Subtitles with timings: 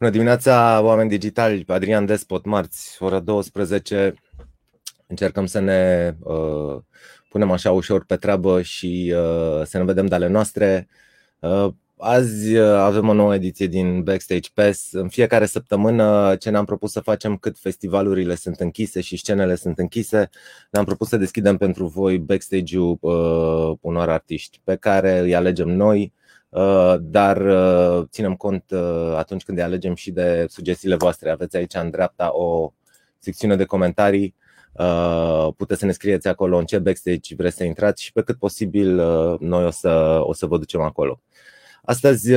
[0.00, 1.64] Bună dimineața, oameni digitali.
[1.66, 4.14] Adrian Despot, marți, ora 12.
[5.06, 6.76] Încercăm să ne uh,
[7.28, 10.88] punem așa ușor pe treabă și uh, să ne vedem de ale noastre.
[11.38, 14.92] Uh, azi uh, avem o nouă ediție din Backstage Pass.
[14.92, 19.78] În fiecare săptămână ce ne-am propus să facem cât festivalurile sunt închise și scenele sunt
[19.78, 20.30] închise,
[20.70, 26.12] ne-am propus să deschidem pentru voi backstage-ul uh, unor artiști pe care îi alegem noi
[26.14, 26.19] Uh,
[27.00, 31.30] dar uh, ținem cont uh, atunci când îi alegem și de sugestiile voastre.
[31.30, 32.72] Aveți aici în dreapta o
[33.18, 34.34] secțiune de comentarii.
[35.56, 38.94] Puteți să ne scrieți acolo în ce backstage vreți să intrați și pe cât posibil
[39.40, 41.20] noi o să, o să vă ducem acolo.
[41.82, 42.32] Astăzi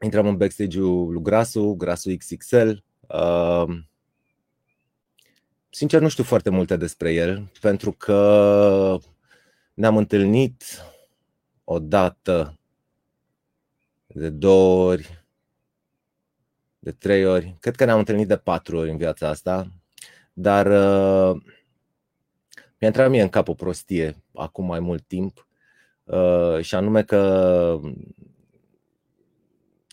[0.00, 2.70] intrăm în backstage-ul lui Grasu, Grasu XXL.
[5.70, 8.98] Sincer, nu știu foarte multe despre el, pentru că
[9.74, 10.64] ne-am întâlnit
[11.64, 12.59] odată
[14.14, 15.24] de două ori,
[16.78, 17.56] de trei ori.
[17.60, 19.68] Cred că ne-am întâlnit de patru ori în viața asta,
[20.32, 21.42] dar uh,
[22.78, 25.46] mi-a intrat mie în cap o prostie acum mai mult timp
[26.04, 27.80] uh, și anume că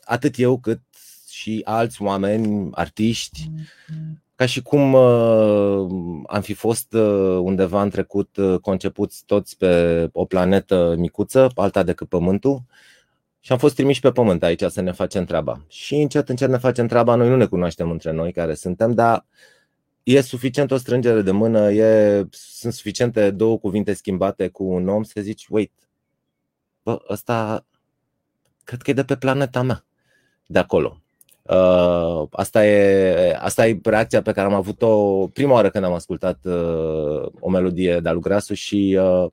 [0.03, 0.81] atât eu cât
[1.29, 3.51] și alți oameni, artiști,
[4.35, 5.87] ca și cum uh,
[6.27, 11.83] am fi fost uh, undeva în trecut uh, concepuți toți pe o planetă micuță, alta
[11.83, 12.63] decât Pământul,
[13.39, 15.65] și am fost trimiși pe pământ aici să ne facem treaba.
[15.67, 19.25] Și încet, încet ne facem treaba, noi nu ne cunoaștem între noi care suntem, dar
[20.03, 25.03] e suficient o strângere de mână, e, sunt suficiente două cuvinte schimbate cu un om
[25.03, 25.71] să zici, wait,
[26.83, 27.65] bă, ăsta
[28.63, 29.85] cred că e de pe planeta mea,
[30.45, 31.01] de acolo.
[31.43, 36.45] Uh, asta, e, asta e reacția pe care am avut-o prima oară când am ascultat
[36.45, 39.31] uh, o melodie de-a lui Grasu și uh,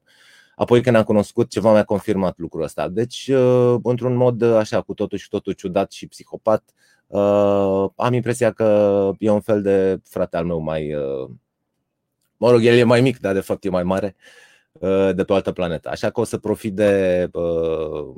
[0.56, 2.88] Apoi când am cunoscut ceva mi-a confirmat lucrul ăsta.
[2.88, 6.64] Deci, uh, într-un mod uh, așa, cu totul și totul ciudat și psihopat,
[7.06, 10.94] uh, am impresia că e un fel de frate al meu mai...
[12.36, 14.16] Mă rog, el e mai mic, dar de fapt e mai mare
[15.14, 15.88] de pe o altă planetă.
[15.88, 17.30] Așa că o să profit de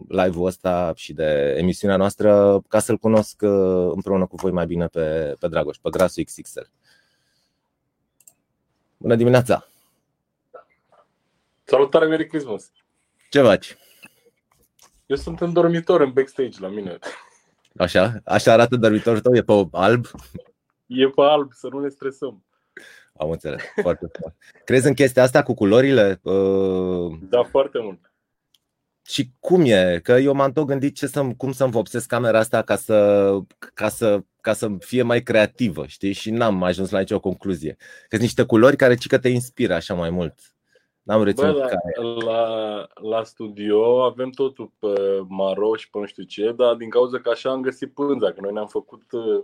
[0.08, 3.42] live-ul ăsta și de emisiunea noastră ca să-l cunosc
[3.92, 6.60] împreună cu voi mai bine pe, pe Dragoș, pe Grasul XXL.
[8.97, 9.66] Bună dimineața!
[11.69, 12.72] Salutare, Merry Christmas!
[13.31, 13.77] Ce faci?
[15.06, 16.99] Eu sunt în dormitor, în backstage la mine.
[17.77, 18.21] Așa?
[18.25, 19.34] Așa arată dormitorul tău?
[19.34, 20.06] E pe alb?
[20.87, 22.44] E pe alb, să nu ne stresăm.
[23.19, 24.34] Am înțeles, foarte frumos.
[24.65, 26.21] Crezi în chestia asta cu culorile?
[26.22, 27.19] Uh...
[27.21, 28.12] Da, foarte mult.
[29.06, 30.00] Și cum e?
[30.03, 33.31] Că eu m-am tot gândit ce să, cum să-mi vopsesc camera asta ca să,
[33.75, 36.12] ca, să, ca să fie mai creativă, știi?
[36.12, 37.75] Și n-am ajuns la nicio concluzie.
[37.78, 40.56] Că sunt niște culori care ci că te inspiră așa mai mult.
[41.06, 42.25] N-am reținut Bă, la, care.
[42.25, 47.19] La, la studio avem totul pe maro și pe nu știu ce, dar din cauza
[47.19, 49.43] că așa am găsit pânza, că noi ne-am făcut uh,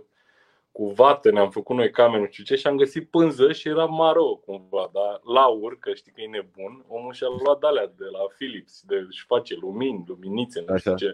[0.71, 3.85] cu vată, ne-am făcut noi camere, nu știu ce, și am găsit pânză și era
[3.85, 8.05] maro cumva, dar Laur, că știi că e nebun, omul și-a luat de alea de
[8.11, 11.13] la Philips, de și face lumini, luminițe, nu știu ce.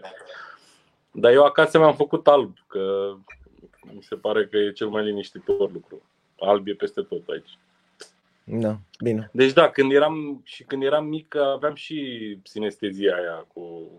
[1.12, 3.14] Dar eu acasă mi-am făcut alb, că
[3.94, 6.02] mi se pare că e cel mai liniștitor lucru.
[6.38, 7.58] Alb e peste tot aici.
[8.52, 9.30] Da, bine.
[9.32, 13.90] Deci da, când eram și când eram mic aveam și sinestezia aia cu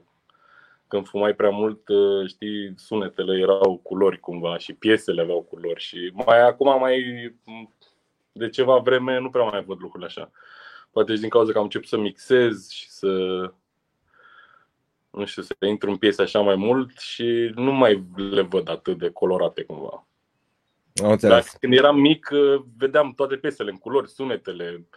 [0.87, 6.11] când fumai prea mult, ă, știi, sunetele erau culori cumva și piesele aveau culori și
[6.13, 7.03] mai acum mai
[8.31, 10.31] de ceva vreme nu prea mai văd lucrurile așa.
[10.91, 13.07] Poate și din cauza că am început să mixez și să
[15.09, 18.97] nu știu, să intru în piese așa mai mult și nu mai le văd atât
[18.97, 20.05] de colorate cumva.
[21.19, 24.87] Dar când eram mic, uh, vedeam toate piesele în culori, sunetele,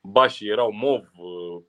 [0.00, 1.62] bașii erau mov, uh,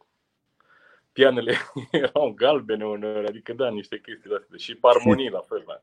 [1.12, 1.56] pianele
[1.92, 4.58] erau galbene uneori, adică da, niște chestii de astea.
[4.58, 5.64] Și armonii la fel.
[5.68, 5.82] Da.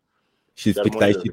[0.54, 1.32] Și îți pictai, și,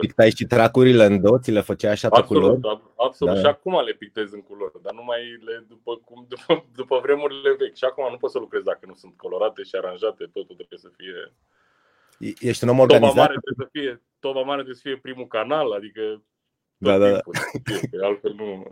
[0.00, 2.60] pictai și tracurile în două, ți le făceai așa pe culori?
[2.96, 3.40] Absolut, da.
[3.40, 7.54] și acum le pictez în culori, dar nu mai le după, cum, după, după vremurile
[7.58, 7.76] vechi.
[7.76, 10.90] Și acum nu pot să lucrez dacă nu sunt colorate și aranjate, totul trebuie să
[10.96, 11.32] fie
[12.18, 13.14] Ești un om organizat?
[13.14, 16.22] Toba mare trebuie să fie, toba mare trebuie să fie primul canal, adică
[16.76, 17.20] da, da, da.
[18.06, 18.66] altfel nu.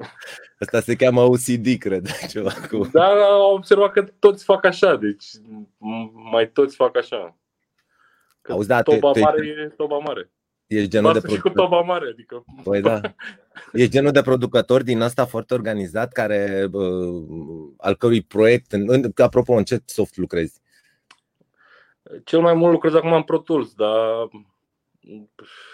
[0.58, 2.08] Asta se cheamă OCD, cred.
[2.32, 2.88] Ceva cu...
[2.92, 5.24] Da, am observat că toți fac așa, deci
[6.30, 7.36] mai toți fac așa.
[8.40, 9.46] Că Auzi, da, toba te, mare te...
[9.46, 10.30] e toba mare.
[10.66, 11.52] Ești genul de producător.
[11.52, 12.44] cu toba mare, adică...
[12.62, 13.00] Păi da.
[13.72, 17.24] Ești genul de producător din asta foarte organizat, care, uh,
[17.76, 20.60] al cărui proiect, în, apropo, în ce soft lucrezi?
[22.24, 24.28] Cel mai mult lucrez acum în Pro Tools, dar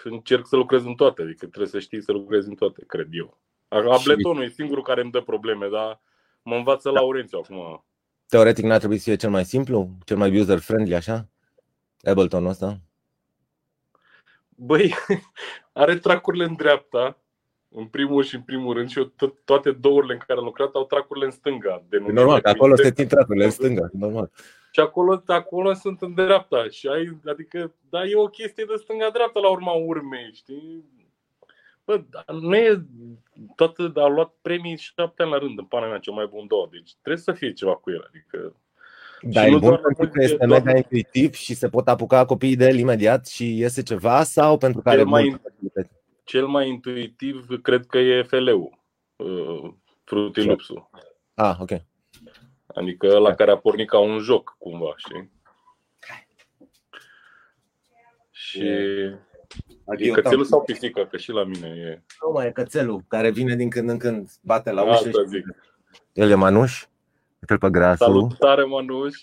[0.03, 3.37] încerc să lucrez în toate, adică trebuie să știi să lucrezi în toate, cred eu.
[3.67, 6.01] Abletonul e singurul care îmi dă probleme, dar
[6.41, 6.99] mă învață da.
[6.99, 7.85] Laurențiu acum.
[8.27, 11.27] Teoretic n-ar trebui să fie cel mai simplu, cel mai user-friendly, așa?
[12.03, 12.79] Ableton ăsta?
[14.59, 14.95] băi,
[15.83, 17.17] are tracurile în dreapta,
[17.69, 20.73] în primul și în primul rând, și eu to- toate douările în care am lucrat
[20.73, 21.83] au tracurile în stânga.
[21.89, 24.31] De E normal, că acolo se țin tracurile în stânga, normal.
[24.71, 26.67] Și acolo, acolo sunt în dreapta.
[26.69, 30.83] Și ai, adică, da, e o chestie de stânga-dreapta la urma urmei, știi?
[31.85, 32.85] Bă, dar nu e
[33.55, 36.67] toată, a luat premii șapte ani la rând în pana mea cel mai bun două.
[36.71, 38.05] Deci trebuie să fie ceva cu el.
[38.07, 38.55] Adică,
[39.21, 41.69] Dar Și e nu bun doar pentru că muzică, este doar- mega intuitiv și se
[41.69, 45.23] pot apuca copiii de el imediat și iese ceva sau pentru că Cel are mai-
[45.23, 45.89] multă facilitate?
[46.23, 48.79] cel mai intuitiv cred că e FL-ul,
[49.15, 49.71] uh,
[50.03, 50.89] Fruity Loops-ul.
[51.33, 51.69] Ah, ok.
[52.75, 55.31] Adică la care a pornit ca un joc, cumva, știi?
[58.31, 58.67] Și
[59.97, 62.01] e cățelul sau pisica, că și la mine e.
[62.25, 65.27] Nu mai e cățelul care vine din când în când, bate la Asta ușă și
[65.27, 65.45] zic.
[66.13, 66.85] el e manuș.
[67.41, 68.05] Uite-l pe grasul.
[68.05, 69.15] Salutare, Manuș!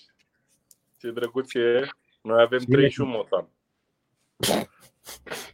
[0.99, 1.89] Ce drăguț e!
[2.23, 2.77] Noi avem Bine.
[2.77, 3.49] 31 motan.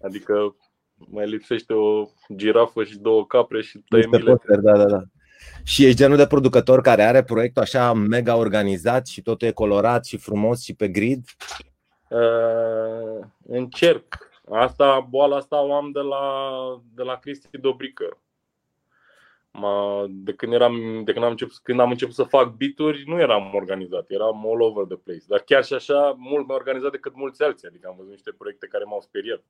[0.02, 0.56] Adică
[0.96, 4.36] mai lipsește o girafă și două capre și tăiem Este bilete.
[4.36, 5.02] poster, da, da, da.
[5.62, 10.04] Și ești genul de producător care are proiectul așa mega organizat și totul e colorat
[10.04, 11.24] și frumos și pe grid?
[12.08, 14.30] Uh, încerc.
[14.50, 16.20] Asta, boala asta o am de la,
[16.94, 18.18] de la Cristi Dobrică.
[19.50, 23.20] Ma, de când, eram, de când, am început, când am început să fac bituri, nu
[23.20, 25.24] eram organizat, eram all over the place.
[25.28, 27.68] Dar chiar și așa, mult mai organizat decât mulți alții.
[27.68, 29.42] Adică am văzut niște proiecte care m-au speriat.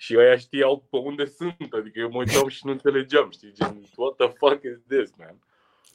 [0.00, 3.82] Și ăia știau pe unde sunt, adică eu mă uitam și nu înțelegeam, știi, gen,
[3.96, 5.38] what the fuck is this, man?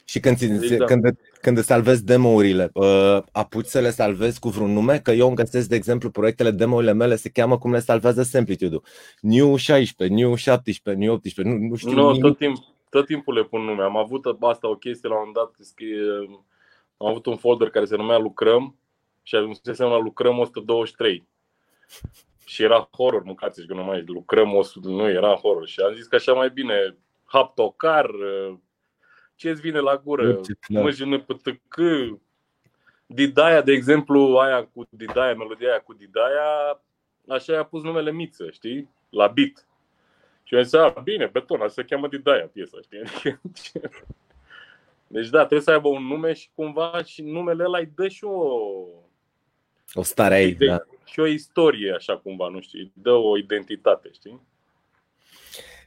[0.06, 0.86] Și când, ți, Exact.
[0.86, 5.00] când, când îți salvezi demo-urile, uh, apuci să le salvezi cu vreun nume?
[5.00, 8.84] Că eu îmi găsesc, de exemplu, proiectele demo-urile mele se cheamă cum le salvează Samplitude-ul.
[9.22, 12.22] New 16, New 17, New 18, nu, nu știu Nu, nimic.
[12.22, 12.58] tot, timp,
[12.90, 13.84] tot timpul le pun nume.
[13.84, 16.00] Am avut asta o chestie la un moment dat, scrie,
[16.98, 18.76] am avut un folder care se numea Lucrăm
[19.22, 21.28] și ajunsesem la Lucrăm 123.
[22.46, 25.68] Și era horror, mâncați că nu mai lucrăm 100, nu era horror.
[25.68, 28.10] Și am zis că așa mai bine, haptocar,
[29.36, 30.82] ce-ți vine la gură, Orice, da.
[30.82, 31.76] MJNPTC,
[33.06, 36.82] Didaia, de exemplu, aia cu Didaia, melodia aia cu Didaia,
[37.28, 38.90] așa i-a pus numele Miță, știi?
[39.10, 39.68] La beat.
[40.44, 43.00] Și eu am zis, a, bine, beton, asta se cheamă Didaia piesa, știi?
[43.00, 43.42] Adică,
[45.08, 48.24] Deci da, trebuie să aibă un nume și cumva și numele ăla îi dă și
[48.24, 48.58] o,
[49.94, 50.84] O stare aici, de- da.
[51.04, 54.42] Și o istorie, așa cumva, nu știu, îi dă o identitate, știi?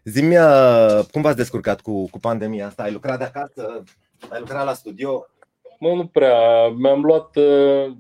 [0.05, 2.83] Zi-mi, uh, cum v-ați descurcat cu, cu pandemia asta?
[2.83, 3.83] Ai lucrat de acasă?
[4.31, 5.27] Ai lucrat la studio?
[5.79, 7.93] Mă, nu prea, mi-am luat, uh,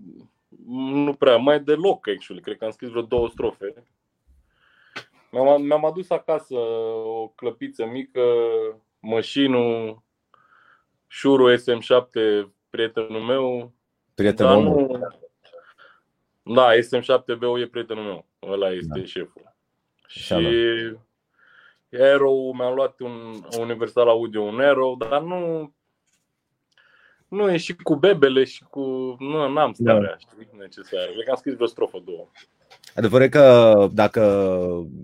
[0.77, 3.75] nu prea, mai deloc, actually, cred că am scris vreo două strofe.
[5.31, 6.55] Mi-am, mi-am adus acasă
[7.05, 8.23] o clăpiță mică,
[9.01, 10.03] mășinul,
[11.07, 12.11] șurul SM7,
[12.71, 13.73] prietenul meu,
[14.17, 14.87] Prietenul Dar omului.
[14.87, 15.09] nu...
[16.55, 18.27] Da, SM7BU e prietenul meu.
[18.53, 19.05] Ăla este Da.
[19.05, 19.55] șeful.
[20.07, 20.47] Așa, Și
[21.93, 25.73] Aero, mi-am luat un Universal Audio, un Aero, dar nu
[27.29, 28.81] nu e și cu bebele și cu...
[29.19, 31.11] Nu, n-am starea, știi, necesară.
[31.13, 32.29] Cred că am scris vreo strofă, două.
[32.95, 34.23] Adevărul e că dacă,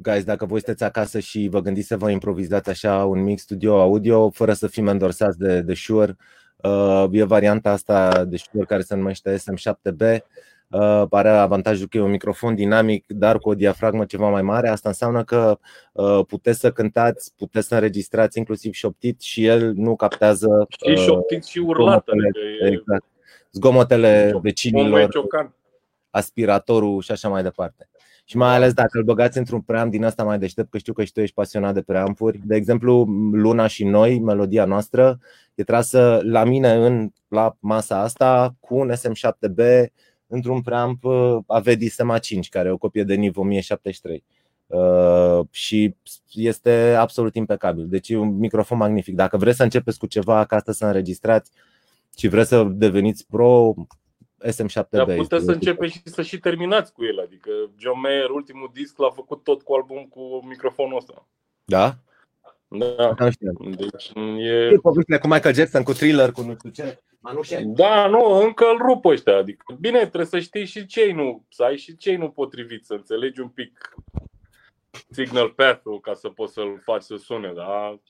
[0.03, 3.81] guys, dacă voi sunteți acasă și vă gândiți să vă improvizați așa un mic studio
[3.81, 6.17] audio fără să fim endorsați de, de Shure,
[6.57, 10.19] uh, e varianta asta de Shure care se numește SM7B.
[10.73, 14.69] Uh, are avantajul că e un microfon dinamic, dar cu o diafragmă ceva mai mare.
[14.69, 15.59] Asta înseamnă că
[15.93, 20.97] uh, puteți să cântați, puteți să înregistrați inclusiv șoptit și el nu captează Și uh,
[20.99, 23.05] șoptit și urlat, zgomotele, adică e exact,
[23.53, 25.55] zgomotele un vecinilor ciocan.
[26.11, 27.89] aspiratorul și așa mai departe.
[28.25, 31.05] Și mai ales dacă îl băgați într-un preamp din asta mai deștept, că știu că
[31.05, 32.41] și tu ești pasionat de preampuri.
[32.45, 35.19] De exemplu, Luna și noi, melodia noastră,
[35.55, 39.87] e trasă la mine în, la masa asta cu un SM7B
[40.33, 44.25] într-un preamp uh, Avedi Sema 5, care e o copie de NIV 1073.
[44.67, 45.95] Uh, și
[46.33, 47.89] este absolut impecabil.
[47.89, 49.15] Deci e un microfon magnific.
[49.15, 51.51] Dacă vreți să începeți cu ceva acasă să înregistrați
[52.17, 53.75] și vreți să deveniți pro,
[54.45, 54.89] SM7B.
[54.91, 57.21] Dar este puteți să un- începeți și să și terminați cu el.
[57.21, 61.29] Adică John Mayer, ultimul disc, l-a făcut tot cu album cu microfonul ăsta.
[61.65, 61.97] Da?
[62.69, 63.15] Da.
[63.19, 63.53] Nu știu.
[63.77, 64.51] Deci e...
[64.53, 67.03] E povestea cu Michael Jackson, cu thriller, cu nu știu ce.
[67.23, 67.63] Manușe.
[67.67, 69.37] Da, nu, încă îl rup ăștia.
[69.37, 72.95] Adică, bine, trebuie să știi și ce nu, să ai și ce nu potrivit, să
[72.95, 73.95] înțelegi un pic
[75.11, 78.01] signal path-ul ca să poți să-l faci să sune, dar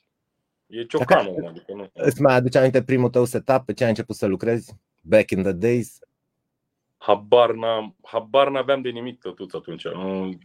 [0.66, 1.90] e ciocanul, adică nu.
[1.92, 4.76] Îți mai aduce aminte primul tău setup, pe ce ai început să lucrezi?
[5.00, 5.98] Back in the days?
[6.96, 9.88] Habar, n-am, habar n-aveam de nimic tătuț atunci.
[9.88, 10.38] Nu,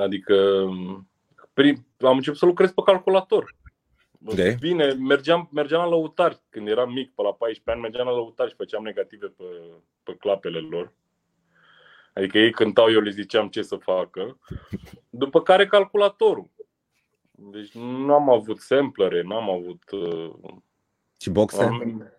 [0.00, 0.66] adică
[1.52, 3.54] prim, am început să lucrez pe calculator.
[4.24, 4.58] Ok.
[4.58, 8.50] Bine, mergeam, mergeam la lăutari când eram mic, pe la 14 ani, mergeam la lăutari
[8.50, 9.44] și făceam negative pe,
[10.02, 10.92] pe clapele lor.
[12.12, 14.38] Adică ei cântau, eu le ziceam ce să facă.
[15.10, 16.50] După care calculatorul.
[17.30, 19.90] Deci nu am avut samplere, n-am avut...
[19.90, 20.34] Uh,
[21.20, 21.62] și boxe?
[21.62, 22.10] Am,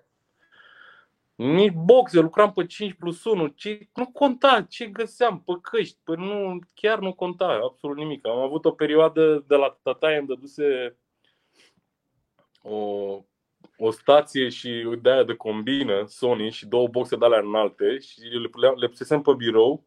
[1.36, 6.16] nici boxe, lucram pe 5 plus 1, ce, nu conta ce găseam pe căști, pe
[6.16, 8.28] nu, chiar nu conta absolut nimic.
[8.28, 10.98] Am avut o perioadă de la tataie, îmi dăduse
[12.68, 13.22] o,
[13.78, 18.20] o stație și de aia de combină, Sony și două boxe de alea înalte și
[18.20, 19.86] le, le pusesem pe birou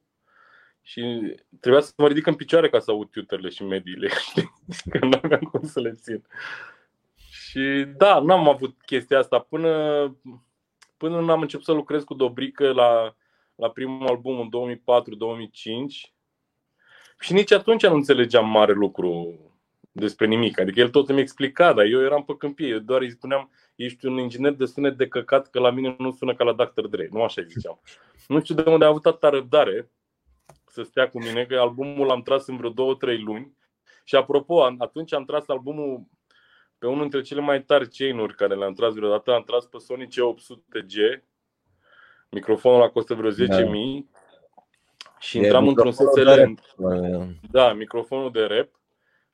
[0.83, 4.09] și trebuia să mă ridic în picioare ca să aud tuterele și mediile,
[4.91, 6.25] că nu aveam cum să le țin.
[7.17, 9.71] Și da, n-am avut chestia asta până,
[10.97, 13.17] până nu am început să lucrez cu Dobrică la,
[13.55, 16.13] la primul album în 2004-2005
[17.21, 19.39] și nici atunci nu înțelegeam mare lucru
[19.93, 20.61] despre nimic.
[20.61, 22.69] Adică el tot îmi explica, dar eu eram pe câmpie.
[22.69, 26.11] Eu doar îi spuneam, ești un inginer de sunet de căcat, că la mine nu
[26.11, 26.87] sună ca la Dr.
[26.87, 27.09] Dre.
[27.11, 27.81] Nu așa ziceam.
[28.29, 29.91] Nu știu de unde a avut atâta răbdare
[30.67, 33.57] să stea cu mine, că albumul l-am tras în vreo două, trei luni.
[34.05, 36.07] Și apropo, atunci am tras albumul
[36.79, 39.35] pe unul dintre cele mai tari chain-uri care le-am tras vreodată.
[39.35, 41.23] Am tras pe Sony C800G.
[42.31, 43.37] Microfonul a costă vreo 10.000.
[43.47, 43.65] Da.
[45.19, 46.31] Și e intram într-un SSL.
[47.51, 48.80] Da, microfonul de rap.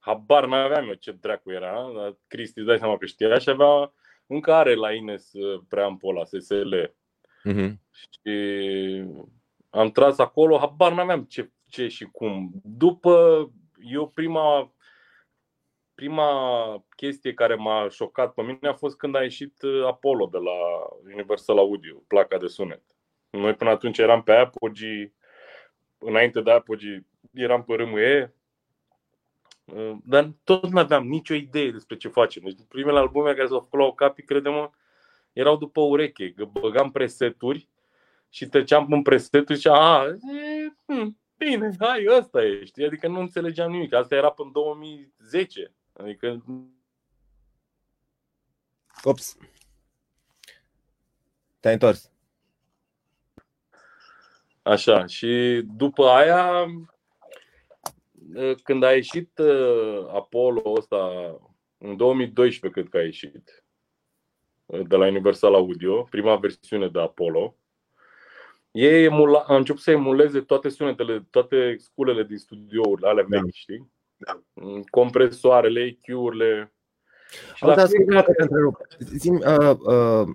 [0.06, 3.92] Habar n-aveam eu ce dracu era, dar Cristi îți dai seama că știa și avea,
[4.26, 6.74] încă are la Ines uh, preampul la SSL.
[7.48, 7.72] Uh-huh.
[7.90, 8.30] Și
[9.70, 12.50] am tras acolo, habar n-aveam ce, ce și cum.
[12.64, 13.46] După,
[13.90, 14.74] eu prima,
[15.94, 16.30] prima
[16.96, 20.86] chestie care m-a șocat pe mine a fost când a ieșit uh, Apollo de la
[21.12, 22.82] Universal Audio, placa de sunet.
[23.30, 25.14] Noi până atunci eram pe Apogee,
[25.98, 28.44] înainte de Apogee eram pe RME, uh,
[30.04, 32.42] dar tot nu aveam nicio idee despre ce facem.
[32.42, 34.74] Deci primele albume care s-au făcut la Ocapi, credem
[35.32, 37.68] erau după ureche, că băgam preseturi
[38.28, 42.84] și treceam în presetul și a, e, hm, bine, hai, ăsta e, știi?
[42.84, 43.92] Adică nu înțelegeam nimic.
[43.92, 45.72] Asta era până în 2010.
[45.92, 46.44] Adică...
[49.02, 49.36] Ops.
[51.60, 52.10] Te-ai întors.
[54.62, 56.66] Așa, și după aia,
[58.62, 61.10] când a ieșit uh, Apollo ăsta,
[61.78, 63.64] în 2012 cred că a ieșit,
[64.66, 67.56] uh, de la Universal Audio, prima versiune de Apollo,
[68.70, 73.38] ei emula, a început să emuleze toate sunetele, toate sculele din studiourile alea da.
[73.38, 73.92] vechi, știi?
[74.16, 74.42] Da.
[74.52, 76.74] Mm, compresoarele, EQ-urile.
[77.60, 78.34] Auzi, fiecare...
[78.98, 80.28] Zim, uh, uh,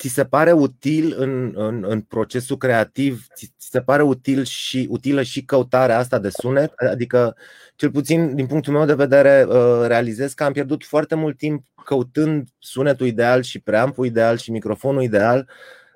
[0.00, 4.86] ți se pare util în, în, în procesul creativ, ți, ți se pare util și
[4.90, 6.72] utilă și căutarea asta de sunet?
[6.76, 7.36] Adică,
[7.76, 11.64] cel puțin din punctul meu de vedere, uh, realizez că am pierdut foarte mult timp
[11.84, 15.48] căutând sunetul ideal și preampul ideal și microfonul ideal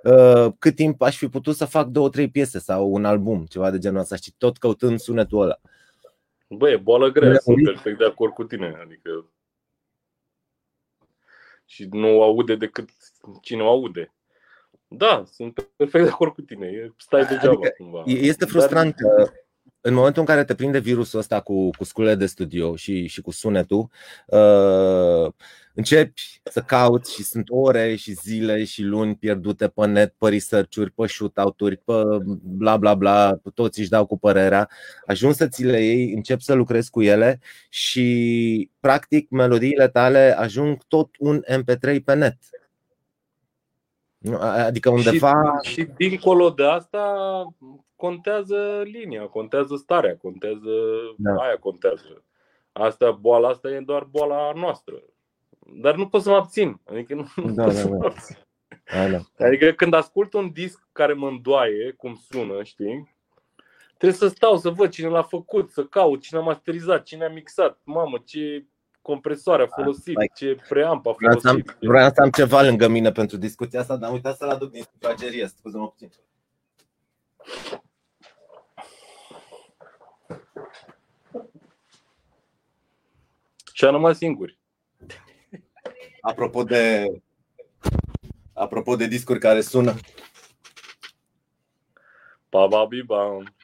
[0.04, 3.70] Uh, cât timp aș fi putut să fac două, trei piese sau un album, ceva
[3.70, 5.60] de genul ăsta, și tot căutând sunetul ăla.
[6.48, 8.76] Băi, e boală grea, sunt perfect de acord cu tine.
[8.84, 9.26] Adică
[11.64, 12.90] și nu aude decât
[13.42, 14.14] cine o aude.
[14.88, 16.94] Da, sunt perfect de acord cu tine.
[16.96, 18.02] Stai degeaba adică cumva.
[18.06, 19.24] Este frustrant Dar...
[19.24, 19.32] că
[19.86, 23.20] în momentul în care te prinde virusul ăsta cu, cu sculele de studio și, și
[23.20, 23.88] cu sunetul,
[24.26, 25.32] uh,
[25.74, 30.90] începi să cauți și sunt ore și zile și luni pierdute pe net, pe research-uri,
[30.90, 31.92] pe shootout-uri, pe
[32.42, 34.68] bla bla bla, toți își dau cu părerea.
[35.06, 40.84] Ajungi să ți le iei, încep să lucrezi cu ele și practic melodiile tale ajung
[40.88, 42.36] tot un MP3 pe net.
[44.40, 45.58] Adică undeva.
[45.62, 47.04] Și, și dincolo de asta
[47.96, 50.70] contează linia, contează starea, contează
[51.16, 51.34] da.
[51.34, 52.24] aia contează.
[52.72, 55.02] Asta, boala asta e doar boala noastră.
[55.82, 56.80] Dar nu pot să mă abțin.
[56.84, 57.96] Adică nu, da, pot da, să da.
[57.96, 58.36] mă abțin.
[58.92, 59.46] Da, da.
[59.46, 63.14] Adică când ascult un disc care mă îndoaie, cum sună, știi?
[63.96, 67.28] Trebuie să stau să văd cine l-a făcut, să caut cine a masterizat, cine a
[67.28, 68.66] mixat, mamă, ce
[69.04, 70.30] compresoare a folosit, Hai.
[70.34, 71.76] ce preamp a folosit.
[71.80, 74.82] Vreau să am ceva lângă mine pentru discuția asta, dar am uitat să-l aduc din
[74.92, 76.10] sufragerie, scuze-mă puțin.
[83.72, 84.58] Și am rămas singuri.
[86.20, 87.06] Apropo de
[88.52, 89.94] apropo de discuri care sună.
[92.48, 93.54] Pa, ba, bi, bam.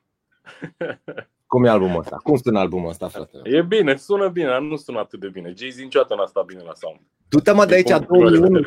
[1.51, 2.17] Cum e albumul ăsta?
[2.17, 3.41] Cum sună albumul ăsta, frate?
[3.43, 5.53] E bine, sună bine, dar nu sună atât de bine.
[5.57, 7.01] Jay-Z niciodată n-a stat bine la sound.
[7.29, 8.61] Du-te mă de aici, 2001.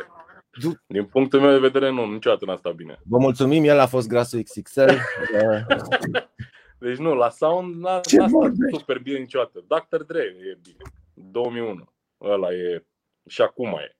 [0.60, 2.98] Du- Din punctul meu de vedere, nu, niciodată n-a stat bine.
[3.04, 4.80] Vă mulțumim, el a fost grasul XXL.
[6.78, 9.64] deci nu, la sound n-a, Ce n-a stat super bine niciodată.
[9.68, 10.02] Dr.
[10.02, 10.82] Dre e bine.
[11.14, 11.84] 2001.
[12.20, 12.84] Ăla e
[13.28, 13.96] și acum e.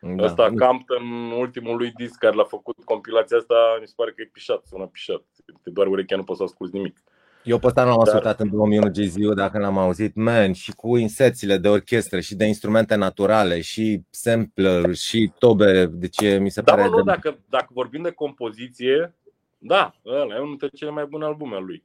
[0.00, 0.24] Da.
[0.24, 4.30] Ăsta, Campton, ultimul lui disc care l-a făcut compilația asta, mi se pare că e
[4.32, 5.22] pișat, sună pișat.
[5.62, 6.98] De doar urechea nu poți să asculti nimic.
[7.46, 8.06] Eu pe ăsta nu am Dar...
[8.06, 12.44] ascultat în 2001 jay dacă l-am auzit, man, și cu inserțiile de orchestră și de
[12.44, 16.88] instrumente naturale și sampler și tobe, deci mi se da, pare...
[16.88, 17.02] Da, de...
[17.04, 19.14] dacă, dacă vorbim de compoziție,
[19.58, 21.84] da, ăla e unul dintre cele mai bune albume al lui.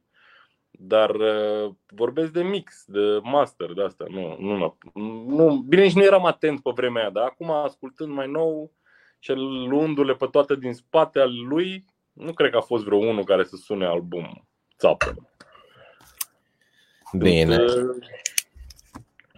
[0.70, 4.04] Dar uh, vorbesc de mix, de master, de asta.
[4.08, 4.76] Nu, nu,
[5.26, 8.72] nu, bine, nici nu eram atent pe vremea aia, dar acum, ascultând mai nou
[9.18, 9.32] și
[9.68, 13.44] luându-le pe toate din spate al lui, nu cred că a fost vreo unul care
[13.44, 14.46] să sune album
[14.82, 15.14] țapă.
[17.12, 17.56] Bine.
[17.56, 17.96] Uh,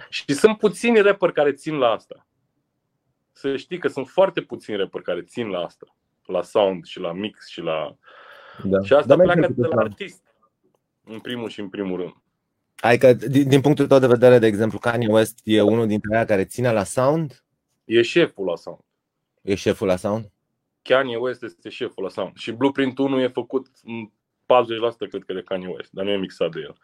[0.09, 2.27] și sunt puțini rapperi care țin la asta.
[3.33, 5.97] Să știi că sunt foarte puțini rapperi care țin la asta.
[6.27, 7.97] La sound și la mix și la...
[8.65, 8.83] Da.
[8.83, 10.23] Și asta Dar pleacă de la artist.
[11.05, 12.15] În primul și în primul rând.
[12.81, 16.25] Adică, din, din punctul tău de vedere, de exemplu, Kanye West e unul dintre aia
[16.25, 17.45] care ține la sound?
[17.85, 18.81] E șeful la sound.
[19.43, 20.31] E șeful la sound?
[20.83, 22.37] Kanye West este șeful la sound.
[22.37, 23.73] Și Blueprint 1 e făcut 40%
[25.09, 26.77] cred că de Kanye West, dar nu e mixat de el.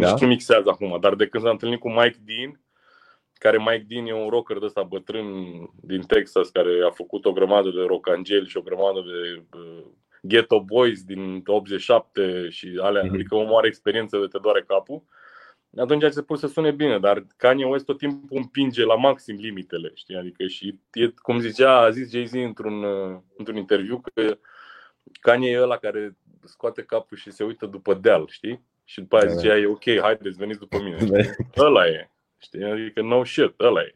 [0.00, 0.10] Da?
[0.10, 2.60] Nici nu mixează acum, dar de când s-a întâlnit cu Mike Dean,
[3.32, 5.26] care Mike Dean e un rocker de ăsta bătrân
[5.80, 9.84] din Texas, care a făcut o grămadă de rock angel și o grămadă de uh,
[10.22, 13.12] Ghetto Boys din 87 și alea, mm-hmm.
[13.12, 15.02] adică omul are experiență de te doare capul,
[15.76, 19.90] atunci se pus să sune bine, dar Kanye West tot timpul împinge la maxim limitele,
[19.94, 20.16] știi?
[20.16, 24.38] Adică și e, cum zicea, a zis Jay-Z într-un, uh, într-un interviu că
[25.20, 28.64] Kanye e ăla care scoate capul și se uită după deal, știi?
[28.88, 29.32] Și după aia da.
[29.32, 30.96] zicea, e ok, haideți, veniți după mine.
[31.56, 31.64] Da.
[31.64, 32.64] Ăla e, știi?
[32.64, 33.94] Adică no shit, ăla e.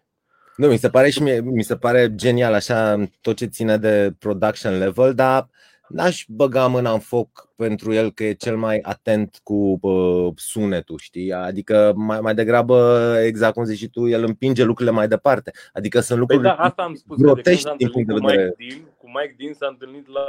[0.56, 4.14] Nu, mi se pare și mie, mi se pare genial așa tot ce ține de
[4.18, 5.48] production level, dar
[5.88, 10.98] n-aș băga mâna în foc pentru el că e cel mai atent cu uh, sunetul,
[10.98, 11.32] știi?
[11.32, 15.52] Adică mai, mai degrabă, exact cum zici și tu, el împinge lucrurile mai departe.
[15.72, 18.54] Adică sunt păi lucruri păi da, asta am spus, grotești din punct de vedere.
[18.58, 20.26] Mike Dean, cu Mike Dean s-a întâlnit la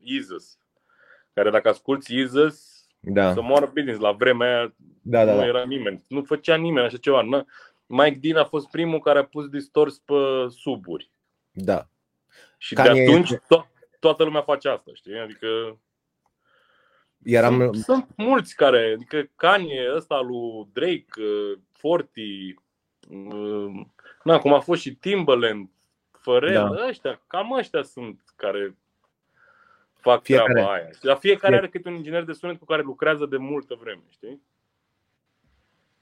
[0.00, 0.58] Isus,
[1.32, 2.77] care dacă asculti Isus,
[3.12, 3.32] da.
[3.32, 4.00] să moară business.
[4.00, 5.46] La vremea aia da, da, nu da.
[5.46, 7.22] era nimeni, nu făcea nimeni așa ceva.
[7.22, 7.46] Nu?
[7.86, 10.14] Mike Dean a fost primul care a pus distors pe
[10.48, 11.10] suburi.
[11.50, 11.88] Da.
[12.58, 13.68] Și Kanye de atunci to-
[14.00, 15.18] toată lumea face asta, știi?
[15.18, 15.80] Adică
[17.22, 17.58] Eram...
[17.58, 22.54] sunt, sunt mulți care, adică Kanye, ăsta lui Drake, uh, Forty,
[23.10, 23.86] uh,
[24.22, 25.68] na, cum a fost și Timbaland,
[26.22, 26.86] Pharrell, da.
[26.88, 28.76] ăștia, cam ăștia sunt care
[30.10, 30.52] fac fiecare.
[30.52, 30.90] treaba aia.
[31.02, 34.42] Dar fiecare are câte un inginer de sunet cu care lucrează de multă vreme, știi?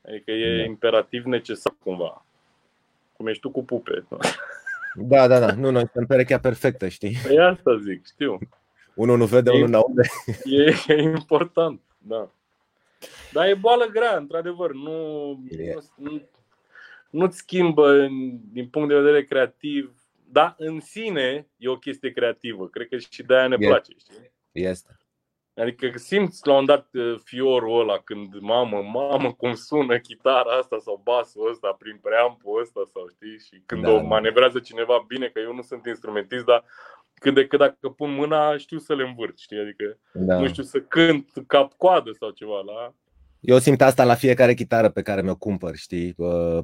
[0.09, 0.64] Adică e da.
[0.64, 2.25] imperativ necesar cumva.
[3.12, 4.05] Cum ești tu cu pupe.
[4.95, 5.53] Da, da, da.
[5.53, 7.16] Nu, noi suntem perechea perfectă, știi?
[7.27, 8.38] Păi asta zic, știu.
[8.95, 10.03] Unul nu vede, e, unul nu aude.
[10.45, 12.31] E, e important, da.
[13.33, 14.73] Dar e boală grea, într-adevăr.
[14.73, 15.29] Nu,
[15.95, 16.23] nu,
[17.11, 18.07] nu-ți schimbă
[18.53, 19.96] din punct de vedere creativ,
[20.29, 22.69] dar în sine e o chestie creativă.
[22.69, 24.33] Cred că și de-aia ne place, știi?
[24.53, 24.97] Este.
[25.55, 30.79] Adică simți la un dat uh, fiorul ăla când, mamă, mamă, cum sună chitara asta
[30.79, 33.39] sau basul ăsta prin preampul ăsta sau știi?
[33.39, 34.03] Și când da, o da.
[34.03, 36.65] manevrează cineva bine, că eu nu sunt instrumentist, dar
[37.15, 39.59] cât de cât dacă pun mâna știu să le învârt, știi?
[39.59, 40.41] Adică da.
[40.41, 42.95] nu știu să cânt cap-coadă sau ceva la...
[43.47, 46.15] Eu simt asta la fiecare chitară pe care mi-o cumpăr, știi?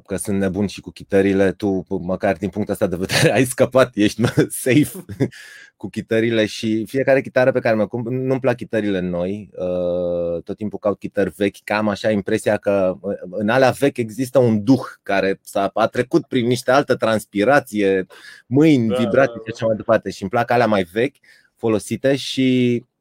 [0.05, 1.51] Că sunt nebun și cu chitările.
[1.51, 5.05] Tu, măcar din punctul ăsta de vedere, ai scăpat, ești safe
[5.77, 10.57] cu chitările și fiecare chitară pe care mi-o cumpăr, nu-mi plac chitările noi, uh, tot
[10.57, 14.83] timpul caut chitări vechi, cam așa impresia că uh, în alea vechi există un duh
[15.03, 18.05] care s-a a trecut prin niște altă transpirație,
[18.45, 19.45] mâini, da, vibrații da, da.
[19.45, 21.15] și așa mai departe și îmi plac alea mai vechi
[21.55, 22.92] folosite și Uh,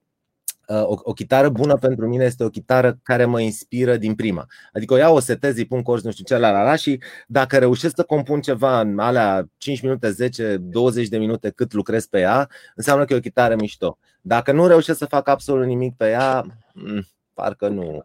[0.69, 4.47] o, o chitară bună pentru mine este o chitară care mă inspiră din prima.
[4.73, 7.01] Adică o iau, o setez, îi pun corzi, nu știu ce, la, la, la și
[7.27, 12.07] dacă reușesc să compun ceva în alea 5 minute, 10, 20 de minute cât lucrez
[12.07, 13.99] pe ea, înseamnă că e o chitară mișto.
[14.21, 16.45] Dacă nu reușesc să fac absolut nimic pe ea,
[16.75, 18.03] mm, parcă nu.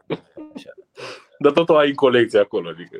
[0.55, 0.69] Așa.
[1.39, 2.97] Dar tot o ai în colecție acolo, adică.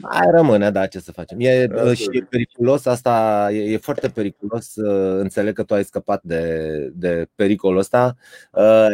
[0.00, 1.36] Mai rămâne, da, ce să facem.
[1.40, 4.72] E Asta și e periculos, asta e, e foarte periculos.
[5.18, 8.16] Înțeleg că tu ai scăpat de, de pericolul ăsta.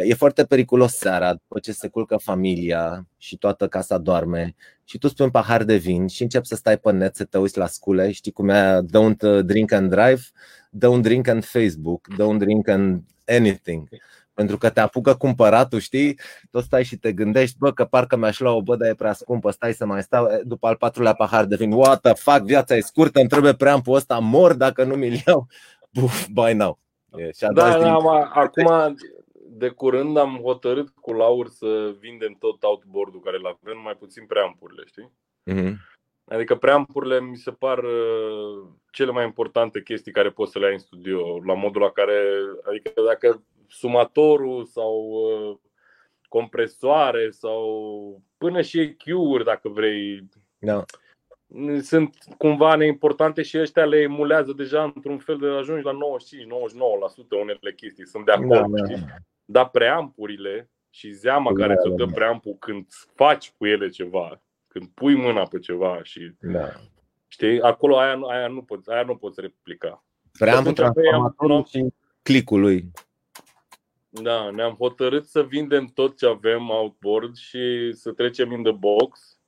[0.05, 5.09] E foarte periculos seara, după ce se culcă familia și toată casa doarme și tu
[5.09, 7.67] spui un pahar de vin și începi să stai pe net, să te uiți la
[7.67, 10.21] scule, știi cum e, don't drink and drive,
[10.87, 13.89] don't drink and Facebook, don't drink and anything
[14.37, 16.19] pentru că te apucă cumpăratul, știi?
[16.51, 19.13] Tot stai și te gândești, bă, că parcă mi-aș lua o bă, dar e prea
[19.13, 20.29] scumpă, stai să mai stau.
[20.45, 23.95] După al patrulea pahar de vin, what the fuck, viața e scurtă, îmi trebuie preampul
[23.95, 25.47] ăsta, mor dacă nu mi-l iau.
[26.01, 26.79] Buf, buy now.
[27.17, 28.95] E, și da, da, ma, acum
[29.49, 34.27] de curând am hotărât cu Laur să vindem tot outboard-ul care l avem, mai puțin
[34.27, 35.13] preampurile, știi?
[35.51, 35.75] Mm-hmm.
[36.25, 40.73] Adică preampurile mi se par uh, cele mai importante chestii care poți să le ai
[40.73, 42.19] în studio, la modul la care,
[42.69, 45.57] adică dacă sumatorul sau uh,
[46.29, 50.85] compresoare sau până și EQ-uri, dacă vrei, Da.
[51.83, 55.97] sunt cumva neimportante și ăștia le emulează deja într-un fel de ajungi la 95-99%
[57.41, 58.85] unele chestii, sunt de Da, acord, da.
[58.95, 59.07] știi?
[59.45, 62.13] Dar preampurile și zeama Da, care ți-o da, dă da.
[62.15, 66.69] preampul când faci cu ele ceva, când pui mâna pe ceva și da.
[67.29, 70.05] știi, acolo aia, nu- aia, nu, poți, aia nu poți replica.
[70.39, 72.91] Preamul atunci apoi am- transformatorul și clicul lui.
[74.23, 79.39] Da, ne-am hotărât să vindem tot ce avem outboard și să trecem in the box.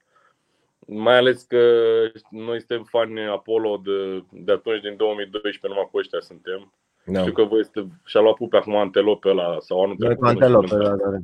[0.87, 1.93] Mai ales că
[2.31, 6.73] noi suntem fani Apollo de, de atunci, din 2012, numai cu ăștia suntem.
[7.05, 7.21] Da.
[7.21, 10.25] Știu că voi este, și-a luat pupe acum antelope ăla sau anul Noi trecut.
[10.25, 10.99] cu nu știu antelope, când.
[10.99, 11.11] da, da.
[11.11, 11.19] da.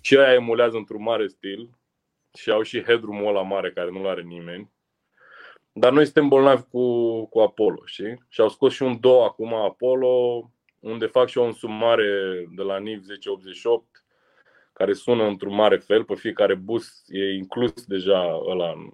[0.00, 1.70] Și aia emulează într-un mare stil
[2.32, 4.70] și au și headroom-ul ăla mare care nu-l are nimeni.
[5.72, 8.24] Dar noi suntem bolnavi cu, cu Apollo, știi?
[8.28, 12.62] Și au scos și un do acum Apollo, unde fac și eu un sumare de
[12.62, 14.04] la NIV 1088,
[14.72, 18.90] care sună într-un mare fel, pe fiecare bus e inclus deja ăla în,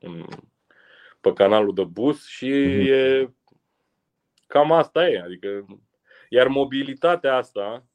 [0.00, 0.26] în,
[1.20, 2.86] pe canalul de bus și Mhm.
[2.86, 3.30] e
[4.46, 5.20] cam asta e.
[5.20, 5.66] Adică,
[6.28, 7.86] iar mobilitatea asta,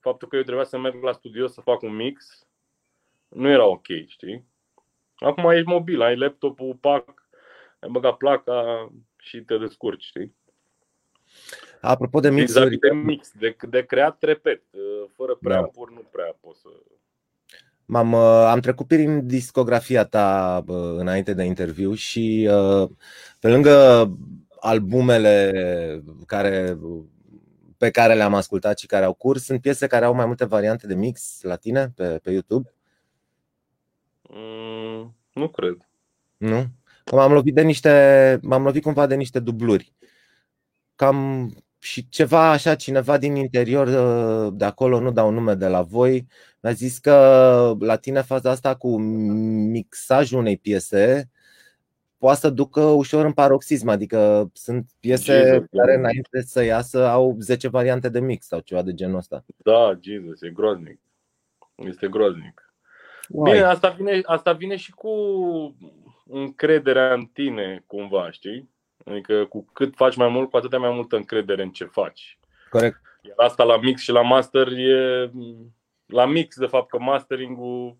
[0.00, 2.46] faptul că eu trebuia să merg la studio să fac un mix,
[3.28, 4.44] nu era ok, știi?
[5.16, 7.28] Acum ești mobil, ai laptopul, pac,
[7.78, 10.34] ai băgat placa și te descurci, știi?
[11.80, 14.62] Apropo de Exact, mixuri, de mix, de, de creat, repet,
[15.12, 15.66] fără prea Da.
[15.66, 16.68] pur, nu prea poți să...
[17.88, 22.90] M-am, uh, am trecut prin discografia ta uh, înainte de interviu și uh,
[23.40, 24.10] pe lângă
[24.60, 25.52] albumele
[26.26, 26.78] care,
[27.76, 30.86] pe care le-am ascultat și care au curs, sunt piese care au mai multe variante
[30.86, 32.74] de mix la tine pe, pe YouTube?
[34.30, 35.88] Mm, nu cred.
[36.36, 36.66] Nu?
[37.04, 39.92] Că m-am lovit de niște, m-am lovit cumva de niște dubluri.
[40.94, 41.50] Cam
[41.86, 46.26] și ceva așa, cineva din interior uh, de acolo, nu dau nume de la voi,
[46.60, 47.12] mi-a zis că
[47.78, 51.30] la tine faza asta cu mixajul unei piese
[52.18, 55.98] poate să ducă ușor în paroxism, adică sunt piese Jesus, care da.
[55.98, 59.44] înainte să iasă au 10 variante de mix sau ceva de genul ăsta.
[59.56, 61.00] Da, Jesus, e groaznic.
[61.74, 62.74] Este groaznic.
[63.28, 65.10] Bine, asta vine, asta vine și cu
[66.26, 68.70] încrederea în tine, cumva, știi?
[69.10, 72.38] Adică cu cât faci mai mult, cu atât ai mai multă încredere în ce faci.
[72.70, 73.00] Corect.
[73.22, 75.30] Iar asta la mix și la master e
[76.06, 77.96] la mix, de fapt, că mastering-ul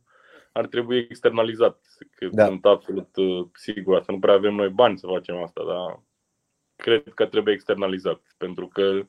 [0.52, 1.80] ar trebui externalizat.
[2.10, 2.46] Că Da.
[2.46, 3.96] sunt absolut uh, sigur.
[3.96, 6.00] Asta nu prea avem noi bani să facem asta, dar
[6.76, 8.22] cred că trebuie externalizat.
[8.36, 9.00] Pentru că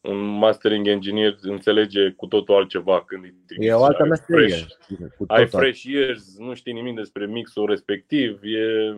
[0.00, 3.68] un mastering engineer înțelege cu totul altceva când îi trimiți.
[3.70, 4.54] E o altă Ai meserie.
[4.54, 5.58] fresh- Cu ai totul.
[5.58, 8.40] fresh ears, nu știi nimic despre mixul respectiv.
[8.42, 8.96] E...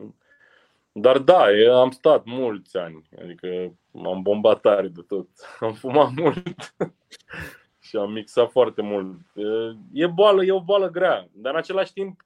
[0.93, 5.29] Dar da, e, am stat mulți ani, adică m-am bombat tare de tot.
[5.61, 6.75] Am fumat mult
[7.87, 9.17] și am mixat foarte mult.
[9.93, 12.25] E boală, e o boală grea, dar în același timp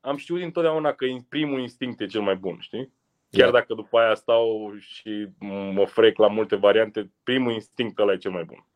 [0.00, 2.92] am știut întotdeauna că primul instinct e cel mai bun, știi?
[3.30, 3.58] Chiar Da.
[3.58, 5.28] dacă după aia stau și
[5.72, 8.66] mă frec la multe variante, primul instinct ăla e cel mai bun.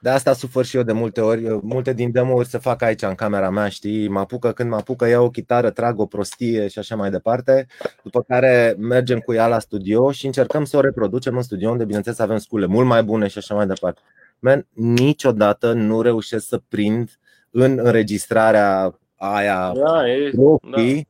[0.00, 1.58] De asta sufăr și eu de multe ori.
[1.62, 4.08] Multe din demo-uri se fac aici în camera mea, știi?
[4.08, 7.66] Mă apucă când mă apucă, iau o chitară, trag o prostie și așa mai departe.
[8.02, 11.84] După care mergem cu ea la studio și încercăm să o reproducem în studio, unde
[11.84, 14.00] bineînțeles avem scule mult mai bune și așa mai departe.
[14.38, 17.10] Man, niciodată nu reușesc să prind
[17.50, 21.06] în înregistrarea aia Da, e, profi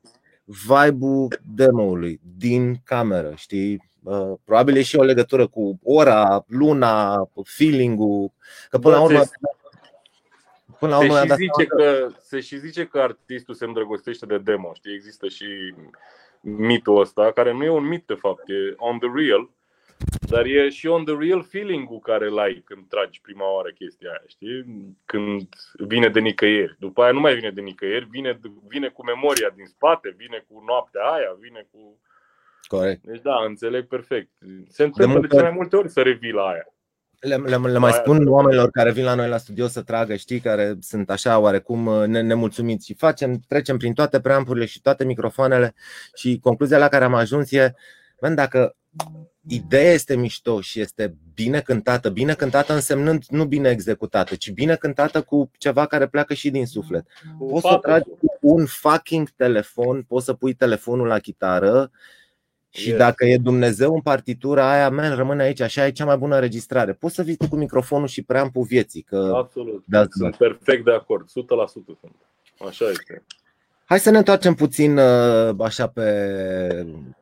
[0.47, 3.91] vibe-ul demo-ului din cameră, știi?
[4.03, 8.33] Uh, Probabil e și o legătură cu ora, luna, feeling-ul,
[8.71, 9.31] că până la Bă, urmă se-
[10.79, 13.55] până la se, urmă mi-am și dat zice seama că, se și zice că artistul
[13.55, 14.95] se îndrăgostește de demo, știi?
[14.95, 15.75] Există și
[16.41, 19.51] mitul ăsta, care nu e un mit de fapt, e on the real,
[20.29, 24.09] dar e și on the real feeling-ul care îl ai când tragi prima oară chestia
[24.11, 24.65] aia, știi?
[25.05, 26.77] Când vine de nicăieri.
[26.79, 30.65] După aia nu mai vine de nicăieri, vine, vine cu memoria din spate, vine cu
[30.67, 32.01] noaptea aia, vine cu...
[32.67, 33.03] Corect.
[33.03, 34.31] Deci da, înțeleg perfect.
[34.69, 36.67] Se întâmplă de, multe cele ori- mai multe ori să revii la aia.
[37.21, 38.31] Le, le, le mai Aia, spun da.
[38.31, 42.07] oamenilor care vin la noi la studio să tragă, știi, care sunt așa oarecum uh,
[42.07, 45.75] ne- nemulțumiți și facem, trecem prin toate preampurile și toate microfoanele
[46.15, 47.75] și concluzia la care am ajuns e,
[48.21, 48.77] man, dacă
[49.49, 54.75] ideea este mișto și este bine cântată, bine cântată însemnând nu bine executată, ci bine
[54.77, 57.07] cântată cu ceva care pleacă și din suflet.
[57.39, 57.91] Cu Poți să faptul.
[57.91, 61.91] tragi cu un fucking telefon, poți să pui telefonul la chitară
[62.71, 62.99] și Yes.
[62.99, 66.93] dacă e Dumnezeu în partitura aia, man, rămâne aici, așa e cea mai bună înregistrare.
[66.93, 69.85] Poți să vii tu cu microfonul și preampul vieții, că Absolut.
[69.87, 71.29] Da, sunt perfect de acord.
[71.29, 72.15] 100% sunt.
[72.69, 73.25] Așa este.
[73.89, 76.03] Hai să ne întoarcem puțin uh, așa pe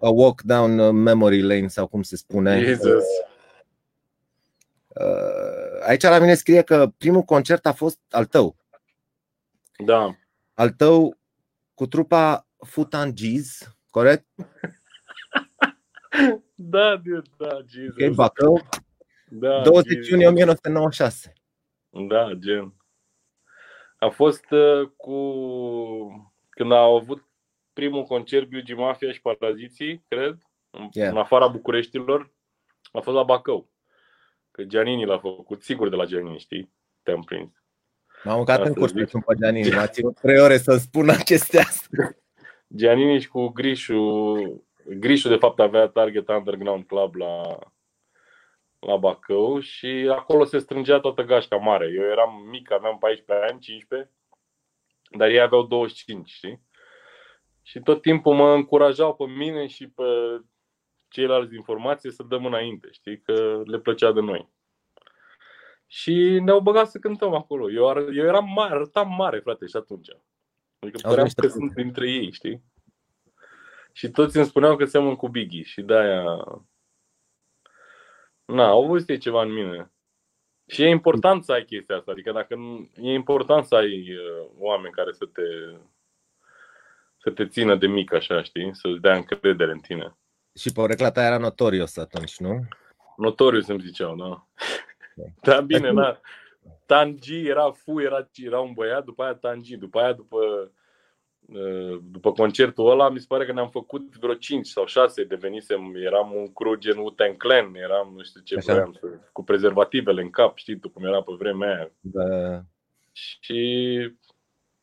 [0.01, 2.65] a walk down uh, memory lane sau cum se spune.
[2.65, 3.05] Jesus.
[4.89, 8.57] Uh, aici la mine scrie că primul concert a fost al tău.
[9.85, 10.17] Da.
[10.55, 11.17] Al tău
[11.75, 14.27] cu trupa Futan G's, corect?
[16.55, 18.09] Da, dude, da, Jesus.
[18.09, 18.69] Ok, Bacău,
[19.29, 20.11] Da, 20 Jesus.
[20.11, 21.33] iunie 1996.
[22.09, 22.75] Da, gen.
[23.99, 26.33] A fost uh, cu...
[26.55, 27.25] Când au avut
[27.73, 30.39] primul concert Biugi Mafia și Paraziții, cred,
[30.71, 31.11] în, Yeah.
[31.11, 32.33] în afara Bucureștilor,
[32.93, 33.69] a fost la Bacău.
[34.51, 36.73] Că Giannini l-a făcut, sigur de la Giannini, știi?
[37.03, 37.51] Te-am prins.
[38.25, 39.11] M-am mâncat Asta în curs zic.
[39.11, 41.89] pe pe Giannini, m-a ținut 3 ore să spun chestia asta.
[42.77, 44.35] Giannini și cu Grișu.
[44.87, 47.59] Grișu, de fapt, avea Target Underground Club la,
[48.79, 51.91] la Bacău și acolo se strângea toată gașca mare.
[51.97, 54.11] Eu eram mic, aveam 14 ani, 15,
[55.17, 56.61] dar ei aveau 25, știi?
[57.63, 60.05] Și tot timpul mă încurajau pe mine și pe
[61.09, 63.21] ceilalți din formație să dăm înainte, știi?
[63.21, 64.53] Că le plăcea de noi.
[65.87, 67.71] Și ne-au băgat să cântăm acolo.
[67.71, 70.09] Eu, ar, eu eram mare, arătam mare, frate, și atunci.
[70.79, 71.67] Adică Au păream niște că puncte.
[71.67, 72.63] sunt dintre ei, știi?
[73.93, 76.25] Și toți îmi spuneau că seamăn cu Biggie și de-aia...
[78.45, 79.93] Na, au văzut ei ceva în mine.
[80.67, 82.11] Și e important să ai chestia asta.
[82.11, 85.43] Adică dacă nu, e important să ai uh, oameni care să te
[87.25, 88.75] să te țină de mic așa, știi?
[88.75, 90.17] Să-ți dea încredere în tine.
[90.55, 92.69] Și porecla ta era notorios atunci, nu?
[93.17, 94.47] Notoriu să-mi ziceau, da.
[95.41, 96.21] Da, bine, da.
[96.87, 100.69] Tangi era fu, era, era un băiat, după aia Tangi, după aia după, uh,
[102.11, 106.33] după concertul ăla, mi se pare că ne-am făcut vreo 5 sau 6, devenisem, eram
[106.35, 108.73] un crew gen Wu-Tang Clan, eram nu știu ce Așa.
[108.73, 111.91] vreau să, cu prezervativele în cap, știi tu cum era pe vremea aia.
[112.01, 112.61] Da.
[113.13, 114.11] Și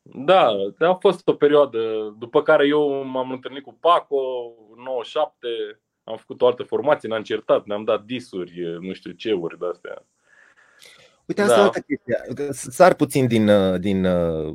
[0.02, 5.48] da, a fost o perioadă după care eu m-am întâlnit cu Paco în 97,
[6.04, 9.66] am făcut o altă formație, ne-am certat, ne-am dat disuri, nu știu ce uri de
[9.66, 10.06] astea.
[11.26, 11.60] Uite, asta Da.
[11.60, 12.70] e altă chestie.
[12.70, 14.54] Sar puțin din, uh, din, uh,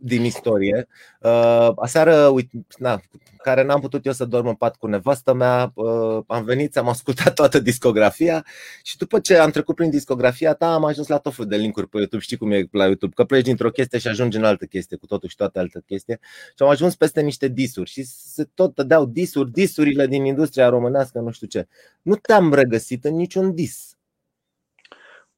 [0.00, 0.86] din istorie.
[1.20, 3.00] Uh, Aseară, uite, na,
[3.36, 6.88] care n-am putut eu să dorm în pat cu nevastă mea, uh, am venit, am
[6.88, 8.44] ascultat toată discografia
[8.82, 11.88] și după ce am trecut prin discografia ta, am ajuns la tot felul de linkuri
[11.88, 12.22] pe YouTube.
[12.22, 15.06] Știi cum e la YouTube, că pleci dintr-o chestie și ajungi în altă chestie, cu
[15.06, 16.18] totul și toate alte chestie.
[16.48, 21.18] Și am ajuns peste niște disuri și se tot dădeau disuri, disurile din industria românească,
[21.18, 21.66] nu știu ce.
[22.02, 23.96] Nu te-am regăsit în niciun dis.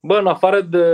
[0.07, 0.85] Bă, în afară de...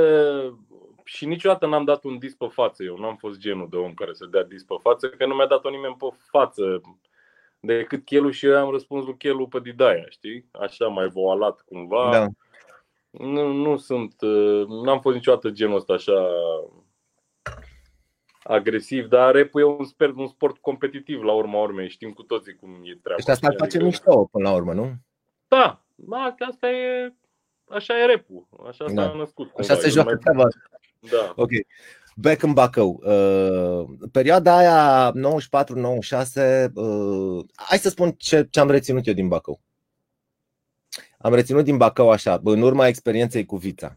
[1.05, 2.97] Și niciodată n-am dat un dis pe față eu.
[2.97, 5.71] N-am fost genul de om care să dea dis pe față, că nu mi-a dat-o
[5.71, 6.81] nimeni pe față.
[7.61, 10.49] Decât Chelu și eu am răspuns lui Chelu pe Didaia, știi?
[10.53, 12.11] Așa mai voalat cumva.
[12.11, 12.27] Da.
[13.11, 16.29] Nu, nu sunt, uh, n-am fost niciodată genul ăsta așa
[18.43, 22.55] agresiv, dar rap e un, sper, un sport competitiv la urma urmei, știm cu toții
[22.57, 23.21] cum e treaba.
[23.21, 23.65] Deci asta îl știi?
[23.65, 24.93] face Adică- mișto până la urmă, nu?
[25.49, 27.15] Da, da, că asta e,
[27.73, 28.25] așa e rap
[28.69, 29.13] Așa s-a Da.
[29.13, 29.47] născut.
[29.59, 29.81] Așa cumva.
[29.81, 30.49] se Eu joacă mai- treaba.
[31.01, 31.33] Da.
[31.37, 31.51] Ok.
[32.17, 33.01] Back în Bacău.
[33.05, 39.61] Uh, perioada aia 94-96, uh, hai să spun ce, ce am reținut eu din Bacău.
[41.19, 43.97] Am reținut din Bacău așa, în urma experienței cu Vița.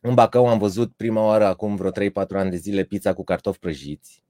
[0.00, 3.58] În Bacău am văzut prima oară acum vreo 3-4 ani de zile pizza cu cartofi
[3.58, 4.22] prăjiți.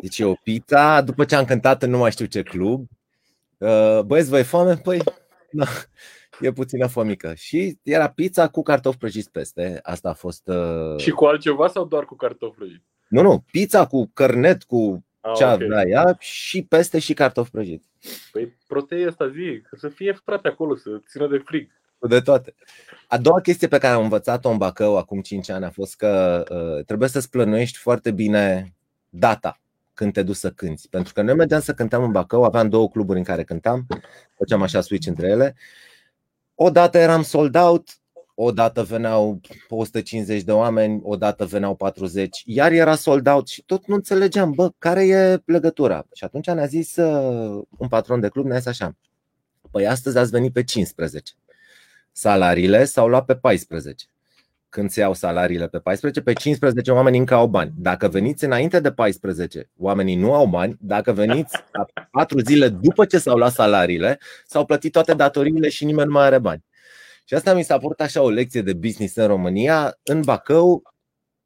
[0.00, 2.88] Deci e o pizza, după ce am cântat în nu mai știu ce club.
[3.58, 4.76] Uh, Băieți, voi foame?
[4.76, 5.02] Păi,
[5.50, 5.66] na,
[6.40, 7.34] e puțină fomică.
[7.34, 9.78] Și era pizza cu cartofi prăjiți peste.
[9.82, 10.48] Asta a fost...
[10.48, 10.96] Uh...
[10.96, 12.84] Și cu altceva sau doar cu cartofi prăjiți?
[13.08, 15.50] Nu, nu, pizza cu cărnet, cu Ah, ce ok.
[15.50, 17.88] avea ea și peste și cartofi prăjiți.
[18.32, 21.70] Păi protei asta zic, să fie frate acolo, să țină de frig.
[21.98, 22.54] Cu De toate.
[23.08, 26.44] A doua chestie pe care am învățat-o în Bacău acum 5 ani a fost că
[26.50, 28.74] uh, trebuie să-ți plănuiești foarte bine
[29.08, 29.60] data
[29.94, 30.88] când te duci să cânti.
[30.88, 33.86] Pentru că noi mergeam să cântăm în Bacău, aveam două cluburi în care cântam,
[34.36, 35.56] făceam așa switch între ele.
[36.62, 38.00] O dată eram sold out,
[38.34, 43.62] o dată veneau 150 de oameni, o dată veneau 40, iar era sold out și
[43.62, 46.06] tot nu înțelegeam, bă, care e legătura?
[46.14, 48.96] Și atunci ne-a zis uh, un patron de club, ne-a zis așa,
[49.70, 51.32] păi astăzi ați venit pe 15
[52.12, 54.06] salariile s-au luat pe 14.
[54.70, 57.72] Când se iau salariile pe 14, pe 15 oamenii încă au bani.
[57.76, 60.76] Dacă veniți înainte de 14, oamenii nu au bani.
[60.80, 65.84] Dacă veniți la 4 zile după ce s-au luat salariile, s-au plătit toate datoriile și
[65.84, 66.64] nimeni nu mai are bani.
[67.24, 69.98] Și asta mi s-a părut așa o lecție de business în România.
[70.02, 70.82] În Bacău,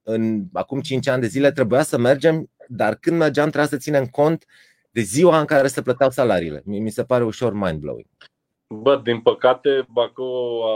[0.03, 4.07] în, acum 5 ani de zile, trebuia să mergem, dar când mergeam trebuia să ținem
[4.07, 4.45] cont
[4.91, 6.63] de ziua în care se plăteau salariile.
[6.65, 8.31] Mi mi se pare ușor mind-blowing.
[8.67, 10.75] Bă, din păcate, Bacău a,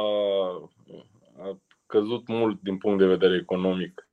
[0.77, 0.78] a
[1.89, 4.09] căzut mult din punct de vedere economic.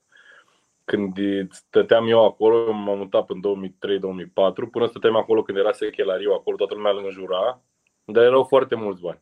[0.83, 1.17] când
[1.51, 6.73] stăteam eu acolo, m-am mutat în 2003-2004, până stăteam acolo când era sechelariu, acolo toată
[6.73, 7.61] lumea lângă jura,
[8.05, 9.21] dar erau foarte mulți bani.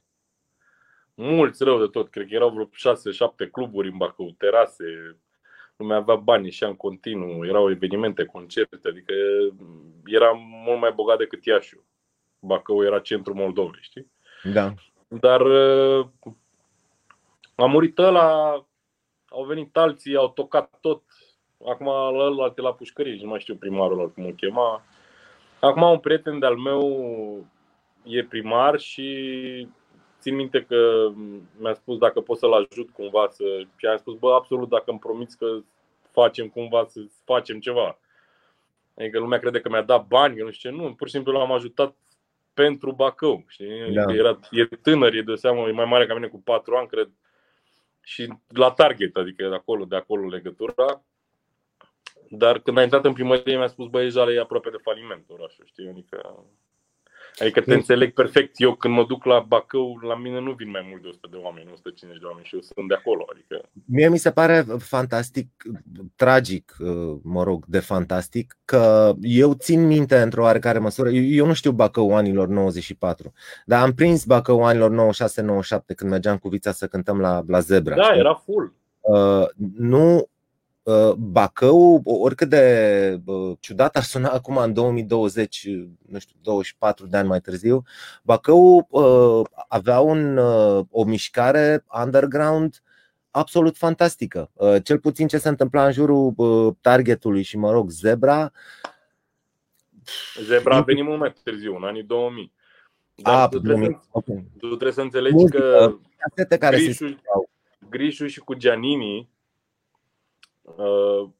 [1.13, 5.17] Mulți rău de tot, cred că erau vreo 6-7 cluburi în Bacău, terase,
[5.75, 9.13] lumea avea bani și în continuu, erau evenimente, concerte, adică
[10.05, 10.31] era
[10.65, 11.85] mult mai bogat decât Iașiu.
[12.39, 14.11] Bacău era centrul Moldovei, știi?
[14.43, 14.73] Da.
[15.07, 16.07] Dar uh,
[17.55, 18.51] a murit ăla,
[19.29, 21.01] au venit alții, au tocat tot.
[21.65, 24.83] Acum ăla la pușcărie, nu mai știu primarul ăla cum îl chema.
[25.59, 27.45] Acum un prieten de-al meu
[28.03, 29.67] e primar și
[30.19, 31.09] țin minte că
[31.57, 33.43] mi-a spus dacă pot să-l ajut cumva să...
[33.75, 35.59] Și am spus, bă, absolut, dacă îmi promiți că
[36.11, 37.97] facem cumva să facem ceva.
[38.97, 41.31] Adică lumea crede că mi-a dat bani, că nu știu ce, nu, pur și simplu
[41.31, 41.95] l-am ajutat
[42.53, 43.43] pentru Bacău.
[43.47, 43.93] Știi?
[43.93, 44.13] Da.
[44.13, 47.09] Era, e tânăr, e de seamă, e mai mare ca mine cu patru ani, cred.
[48.03, 51.03] Și la target, adică de acolo, de acolo legătura.
[52.29, 55.65] Dar când a intrat în primărie mi-a spus, băi, Jale e aproape de faliment orașul,
[55.65, 55.87] știi?
[55.87, 56.45] Adică
[57.39, 58.53] Adică te înțeleg perfect.
[58.57, 61.37] Eu când mă duc la Bacău, la mine nu vin mai mult de 100 de
[61.37, 63.25] oameni, 150 de oameni și eu sunt de acolo.
[63.31, 63.69] Adică...
[63.85, 65.49] Mie mi se pare fantastic,
[66.15, 71.53] tragic, uh, mă rog, de fantastic, că eu țin minte într-o oarecare măsură, eu nu
[71.53, 73.33] știu Bacău anilor 94,
[73.65, 77.95] dar am prins Bacău anilor 96-97 când mergeam cu Vița să cântăm la, la Zebra.
[77.95, 78.19] Da, știi?
[78.19, 78.73] era full.
[78.99, 79.45] Uh,
[79.77, 80.23] nu Uh,
[81.17, 83.21] Bacău, oricât de
[83.59, 85.67] ciudat ar suna acum în 2020,
[86.07, 87.83] nu știu, 24 de ani mai târziu,
[88.23, 92.81] Bacău uh, avea un, uh, o mișcare underground
[93.31, 94.51] absolut fantastică.
[94.83, 96.33] Cel puțin ce se întâmpla în jurul
[96.81, 98.51] targetului și, mă rog, Zebra.
[100.43, 102.53] Zebra a venit mult mai târziu, în anii 2000.
[103.15, 104.45] Dar a, tu, trebuie să, okay.
[104.57, 105.99] tu trebuie să înțelegi Muzică,
[106.35, 107.15] că care Grișu,
[107.89, 109.25] Grișu și cu Giannini uh,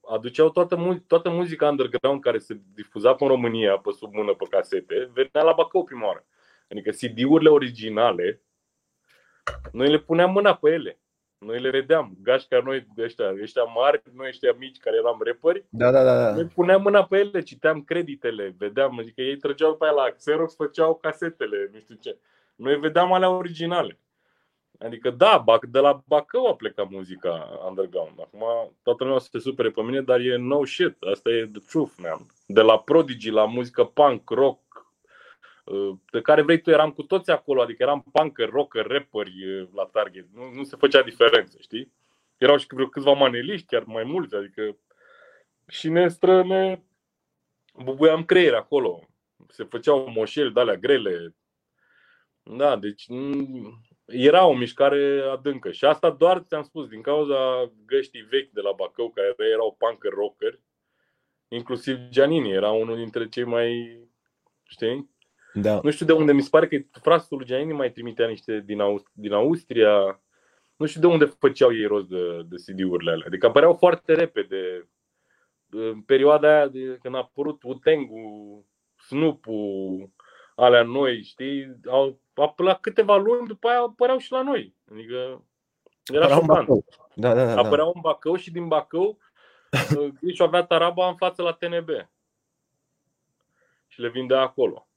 [0.09, 5.09] aduceau toată, toată muzica underground care se difuza în România pe sub mână pe casete,
[5.13, 6.25] venea la Bacău prima oară.
[6.69, 8.41] Adică CD-urile originale,
[9.71, 10.97] noi le puneam mâna pe ele.
[11.38, 15.65] Noi le vedeam, gașca noi ăștia, ăștia mari, noi ăștia mici care eram repări.
[15.69, 16.33] Da, da, da, da.
[16.33, 20.55] Noi puneam mâna pe ele, citeam creditele, vedeam, adică ei trăgeau pe aia la Xerox,
[20.55, 22.17] făceau casetele, nu știu ce.
[22.55, 23.99] Noi vedeam alea originale.
[24.84, 28.19] Adică da, de la Bacău a plecat muzica underground.
[28.19, 28.43] Acum
[28.84, 31.02] toată lumea o să se supere pe mine, dar e no shit.
[31.02, 32.26] Asta e the truth, man.
[32.46, 34.93] De la Prodigy la muzică punk, rock,
[35.65, 39.67] uh, de care vrei tu, eram cu toți acolo, adică eram punk, rocker, rapperi uh,
[39.76, 40.26] la target.
[40.34, 41.91] Nu, nu se făcea diferență, știi?
[42.38, 44.78] Erau și vreo câțiva maneliști, chiar mai mulți, adică
[45.67, 46.82] și ne stră, ne
[47.84, 49.00] bubuiam creier acolo.
[49.48, 51.36] Se făceau moșeli de alea grele.
[52.43, 53.06] Da, deci
[54.06, 55.72] era o mișcare adâncă.
[55.72, 60.04] Și asta doar, ți-am spus, din cauza găștii vechi de la Bacău, care erau punk
[60.04, 60.60] rocker,
[61.48, 64.00] inclusiv Giannini era unul dintre cei mai,
[64.63, 65.10] știi?
[65.54, 65.80] Da.
[65.84, 68.80] Nu știu de unde, mi se pare că frasul lui Giannini mai trimitea niște din,
[68.80, 70.22] Aust- din Austria,
[70.76, 73.26] nu știu de unde făceau ei rost de, de CD-urile alea.
[73.28, 74.89] Adică apăreau foarte repede.
[75.70, 78.66] În perioada aia de când a apărut Utengu,
[79.08, 80.10] Snoop-ul,
[80.56, 82.22] alea noi, știi, au
[82.56, 84.76] la câteva luni după aia apăreau și la noi.
[84.91, 85.43] Adică
[86.13, 86.67] era șocant.
[87.15, 87.62] Da, da, da, da.
[87.62, 89.17] Apăreau în Bacău și din Bacău
[90.22, 91.89] Grișu uh, avea taraba în față la TNB.
[93.88, 94.88] Și le vindea acolo.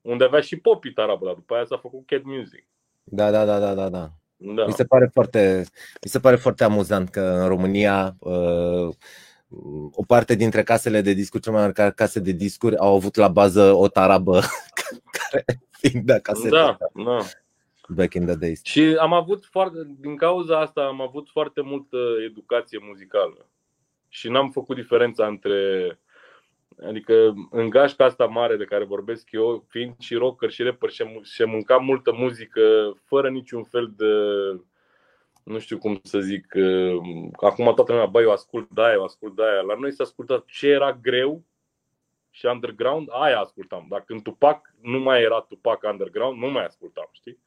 [0.00, 2.66] Unde avea și Popi tarabă, dar după aia s-a făcut Cat Music.
[3.04, 4.10] Da, da, da, da, da, da.
[4.36, 4.64] Da.
[4.66, 5.64] Mi, se pare foarte,
[6.04, 8.94] mi se pare foarte amuzant că în România uh,
[9.92, 13.28] o parte dintre casele de discuri, cele mai mari case de discuri, au avut la
[13.28, 14.40] bază o tarabă
[15.10, 15.44] care
[15.80, 16.48] vindea casete.
[16.48, 17.18] Da, da.
[17.88, 18.64] Back in the days.
[18.64, 23.46] Și am avut foarte, din cauza asta am avut foarte multă educație muzicală.
[24.08, 25.98] Și n-am făcut diferența între
[26.84, 31.04] Adică în gașca asta mare de care vorbesc eu, fiind și rocker și rapper și,
[31.22, 34.06] și mâncam multă muzică fără niciun fel de
[35.42, 36.54] nu știu cum să zic,
[37.32, 39.60] acum toată lumea, băi, eu ascult de aia, eu ascult de aia.
[39.60, 41.42] La noi s-a ascultat ce era greu
[42.36, 43.86] și underground, aia ascultam.
[43.88, 47.38] Dacă în Tupac nu mai era Tupac underground, nu mai ascultam, știi?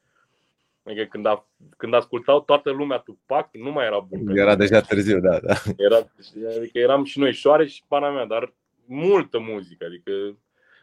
[0.82, 4.36] Adică când, a, când ascultau toată lumea Tupac, nu mai era bun.
[4.36, 5.54] Era deja târziu, da, da.
[5.76, 5.96] Era,
[6.56, 10.12] adică eram și noi șoare și pana mea, dar multă muzică, adică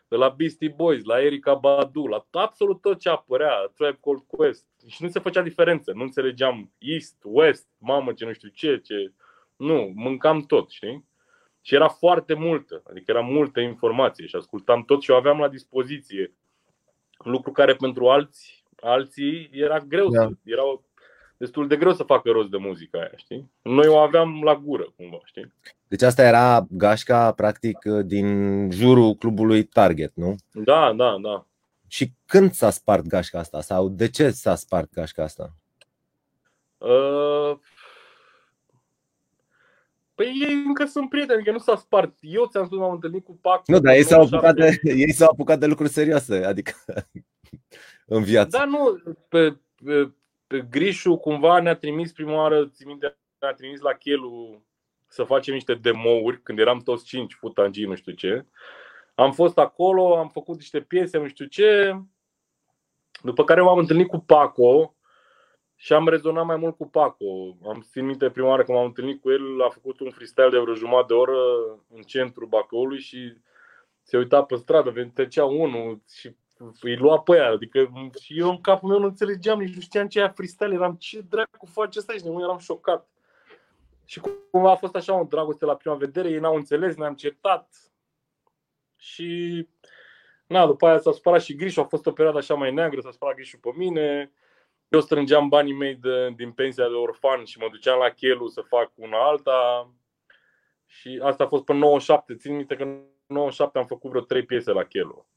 [0.07, 4.65] de la Beastie Boys, la Erika Badu, la absolut tot ce apărea, Tribe Called Quest.
[4.87, 9.11] Și nu se făcea diferență, nu înțelegeam East, West, mamă ce nu știu ce, ce.
[9.55, 11.06] Nu, mâncam tot, știi?
[11.67, 15.47] Și era foarte multă, adică era multă informație și ascultam tot și o aveam la
[15.47, 16.33] dispoziție.
[17.17, 20.29] Lucru care pentru alți, alții era greu, da.
[20.43, 20.83] erau
[21.37, 23.51] destul de greu să facă rost de muzica aia, știi?
[23.61, 25.53] Noi o aveam la gură, cumva, știi?
[25.87, 30.35] Deci asta era gașca, practic, din jurul clubului Target, nu?
[30.51, 31.45] Da, da, da.
[31.87, 33.61] Și când s-a spart gașca asta?
[33.61, 35.53] Sau de ce s-a spart gașca asta?
[36.77, 37.57] Uh,
[40.17, 42.17] Păi ei încă sunt prieteni, că nu s-a spart.
[42.21, 43.67] Eu ți-am spus, m-am întâlnit cu Pac.
[43.67, 46.71] Nu, dar ei s-au, apucat de, ei s-au apucat de lucruri serioase, adică
[48.15, 48.57] în viață.
[48.57, 50.11] Da, nu, pe, pe,
[50.47, 54.61] pe Grișu cumva ne-a trimis prima oară, țin minte, ne-a trimis la Chelu
[55.07, 58.45] să facem niște demouri, când eram toți cinci, futangii, nu știu ce.
[59.15, 62.01] Am fost acolo, am făcut niște piese, nu știu ce.
[63.21, 64.95] După care m-am întâlnit cu Paco,
[65.79, 67.57] și am rezonat mai mult cu Paco.
[67.67, 70.57] Am țin minte prima oară când m-am întâlnit cu el, a făcut un freestyle de
[70.57, 71.37] vreo jumătate de oră
[71.93, 73.33] în centru Bacăului și
[74.01, 76.35] se uita pe stradă, trecea unul și
[76.81, 77.49] îi lua pe aia.
[77.49, 80.95] Adică și eu în capul meu nu înțelegeam, nici nu știam ce e freestyle, eram
[80.95, 83.07] ce dracu face asta și de eram șocat.
[84.05, 84.21] Și
[84.51, 87.75] cumva a fost așa o dragoste la prima vedere, ei n-au înțeles, ne-am certat
[88.95, 89.67] și
[90.47, 93.11] na, după aia s-a spărat și Grișu, a fost o perioadă așa mai neagră, s-a
[93.11, 94.31] spărat Grișu pe mine,
[94.87, 98.61] eu strângeam banii mei de, din pensia de orfan și mă duceam la Chelu să
[98.61, 99.91] fac una alta.
[100.85, 102.35] Și asta a fost pe 97.
[102.35, 105.27] Țin minte că în 97 am făcut vreo 3 piese la Chelu.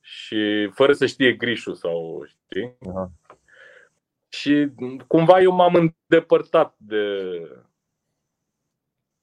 [0.00, 2.68] Și fără să știe Grișu sau știi.
[2.68, 3.38] Uh-huh.
[4.28, 4.68] Și
[5.06, 7.04] cumva eu m-am îndepărtat de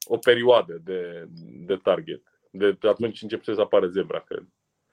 [0.06, 1.28] o perioadă de,
[1.66, 2.22] de target.
[2.50, 4.44] De atunci încep să apară zebra, cred.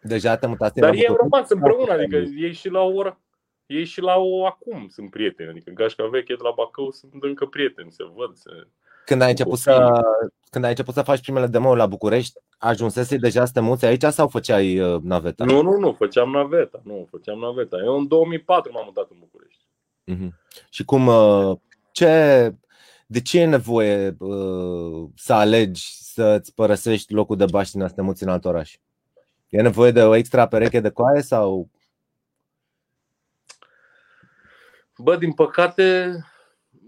[0.01, 3.24] Deja te mutați Dar ei au rămas împreună, adică ei și la o oră
[3.67, 5.49] ei și la o acum sunt prieteni.
[5.49, 8.37] Adică gașca veche de la Bacău sunt încă prieteni, se văd.
[8.37, 8.51] Se...
[9.05, 10.03] Când ai început să,
[10.51, 14.03] când ai început să faci primele demo la București, ajunsese deja să te muți aici
[14.03, 15.45] sau făceai uh, naveta?
[15.45, 16.81] Nu, nu, nu, făceam naveta.
[16.85, 17.77] Nu, făceam naveta.
[17.85, 19.63] Eu în 2004 m-am mutat în București.
[20.13, 20.29] Uh-huh.
[20.71, 21.57] Și cum, uh,
[21.93, 22.55] ce,
[23.07, 28.23] de ce e nevoie uh, să alegi să-ți părăsești locul de baștină să te muți
[28.23, 28.77] în alt oraș?
[29.49, 31.69] E nevoie de o extra pereche de coaie sau
[34.99, 36.17] Bă, din păcate,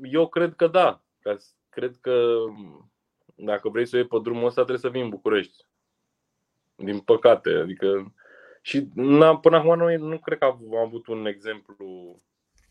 [0.02, 1.02] eu cred că da.
[1.68, 2.34] Cred că
[3.34, 5.66] dacă vrei să iei pe drumul ăsta, trebuie să vii în București.
[6.74, 7.50] Din păcate.
[7.50, 8.14] Adică.
[8.62, 12.20] Și na, până acum noi nu cred că am avut un exemplu.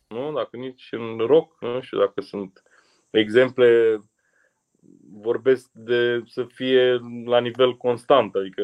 [0.08, 0.34] Nu?
[0.34, 2.64] Dacă nici în rock, nu știu dacă sunt
[3.10, 4.00] exemple
[5.12, 8.36] vorbesc de să fie la nivel constant.
[8.36, 8.64] Adică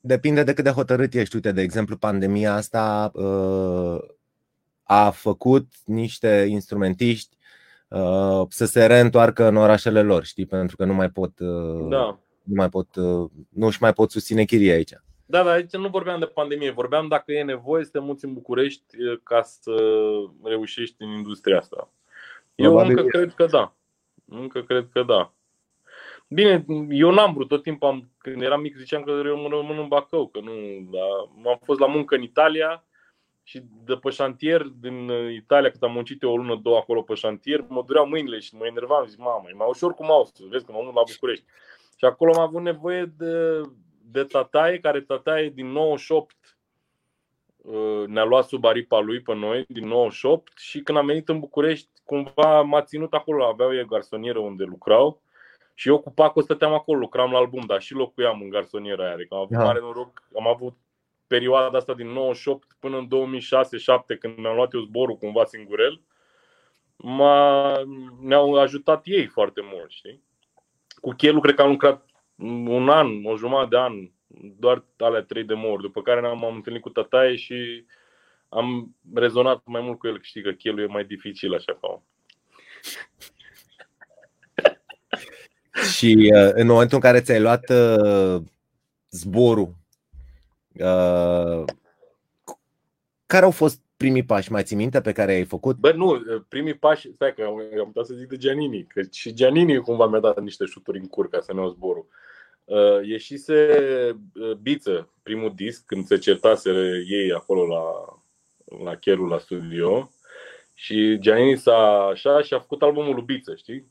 [0.00, 1.34] Depinde de cât de hotărât ești.
[1.34, 3.98] Uite, de exemplu, pandemia asta uh,
[4.86, 7.36] a făcut niște instrumentiști
[7.88, 12.18] uh, să se reîntoarcă în orașele lor, știi, pentru că nu mai pot, uh, da.
[12.42, 14.92] nu mai pot, uh, nu își mai pot susține chirie aici.
[15.26, 18.32] Da, dar aici nu vorbeam de pandemie, vorbeam dacă e nevoie să te muți în
[18.32, 19.74] București ca să
[20.42, 21.90] reușești în industria asta.
[22.54, 22.98] Eu Probabil.
[22.98, 23.74] încă cred că da.
[24.28, 25.32] Încă cred că da.
[26.28, 29.88] Bine, eu n-am vrut, tot timpul am, când eram mic ziceam că eu rămân în
[29.88, 30.52] Bacău, că nu,
[30.90, 31.50] da.
[31.50, 32.85] am fost la muncă în Italia,
[33.48, 37.02] și de pe șantier din uh, Italia, cât am muncit eu o lună, două acolo
[37.02, 40.32] pe șantier, mă dureau mâinile și mă enervam, zic, mamă, e mai ușor cu mouse
[40.48, 41.44] vezi că mă mut la București.
[41.96, 43.60] Și acolo am avut nevoie de,
[44.02, 46.36] de tataie, care tataie din 98
[47.56, 51.38] uh, ne-a luat sub aripa lui pe noi, din 98 și când am venit în
[51.38, 55.22] București, cumva m-a ținut acolo, aveau ei garsonieră unde lucrau
[55.74, 59.12] și eu cu Paco stăteam acolo, lucram la album, dar și locuiam în garsoniera aia,
[59.12, 60.76] adică am avut mare noroc, am avut
[61.26, 63.06] perioada asta din 98 până în
[64.14, 66.00] 2006-2007 când mi-am luat eu zborul cumva singurel,
[66.96, 67.82] m-a,
[68.20, 70.22] ne-au ajutat ei foarte mult, știi?
[71.00, 72.06] Cu Chelu cred că am lucrat
[72.38, 74.10] un an, o jumătate de an,
[74.58, 77.84] doar alea trei de mori, după care ne-am întâlnit cu tataie și
[78.48, 81.88] am rezonat mai mult cu el, că știi că Chelu e mai dificil așa ca
[81.88, 82.02] om.
[85.94, 88.42] Și uh, în momentul în care ți-ai luat uh,
[89.10, 89.74] zborul
[90.78, 91.64] Uh,
[93.26, 94.52] care au fost primii pași?
[94.52, 95.76] Mai ții minte pe care ai făcut?
[95.76, 97.42] Bă, nu, primii pași, stai că
[97.78, 101.06] am putea să zic de Giannini, că și Giannini cumva mi-a dat niște șuturi în
[101.06, 102.06] cur ca să ne iau zborul.
[102.64, 103.68] Uh, ieșise
[104.34, 106.70] uh, Biță, primul disc, când se certase
[107.08, 107.82] ei acolo la,
[108.84, 110.10] la Cherul la studio
[110.74, 113.86] și Giannini s-a așa și a făcut albumul lui Biță, știi?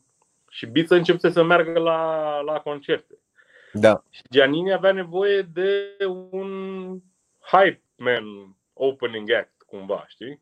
[0.48, 3.18] Și Biță începuse să meargă la, la concerte.
[3.80, 4.02] Da.
[4.10, 5.96] Și Giannini avea nevoie de
[6.30, 7.00] un
[7.40, 8.24] hype man
[8.72, 10.40] opening act, cumva, știi?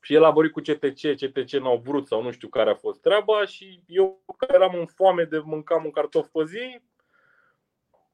[0.00, 3.00] Și el a vorbit cu CTC, CTC n-au vrut sau nu știu care a fost
[3.00, 6.80] treaba și eu care eram în foame de mâncam un cartof pe zi,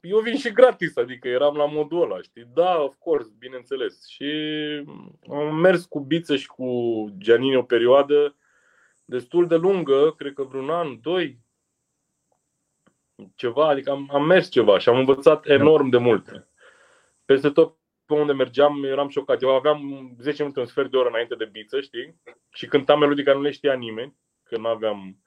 [0.01, 2.49] eu vin și gratis, adică eram la modul ăla, știi?
[2.55, 4.07] Da, of course, bineînțeles.
[4.09, 4.25] Și
[5.31, 8.37] am mers cu Biță și cu Giannini o perioadă
[9.05, 11.39] destul de lungă, cred că vreun an, doi,
[13.35, 16.49] ceva, adică am, am mers ceva și am învățat enorm de multe.
[17.25, 19.43] Peste tot pe unde mergeam, eram șocat.
[19.43, 22.21] Eu aveam 10 minute, un sfert de oră înainte de biță, știi?
[22.53, 25.25] Și cântam melodii care nu le știa nimeni, că nu aveam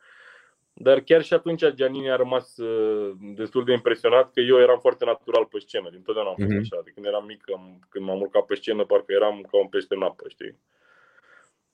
[0.79, 5.05] dar chiar și atunci Giannini a rămas uh, destul de impresionat că eu eram foarte
[5.05, 5.89] natural pe scenă.
[5.89, 6.71] Din totdeauna am fost mm-hmm.
[6.71, 6.81] așa.
[6.83, 7.43] De când eram mic,
[7.89, 10.59] când m-am urcat pe scenă, parcă eram ca un pește în apă, știi?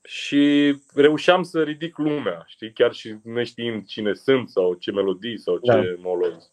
[0.04, 2.74] Și reușeam să ridic lumea, știi?
[2.74, 5.82] Chiar și neștiind cine sunt sau ce melodii sau ce da.
[5.97, 6.51] molozi.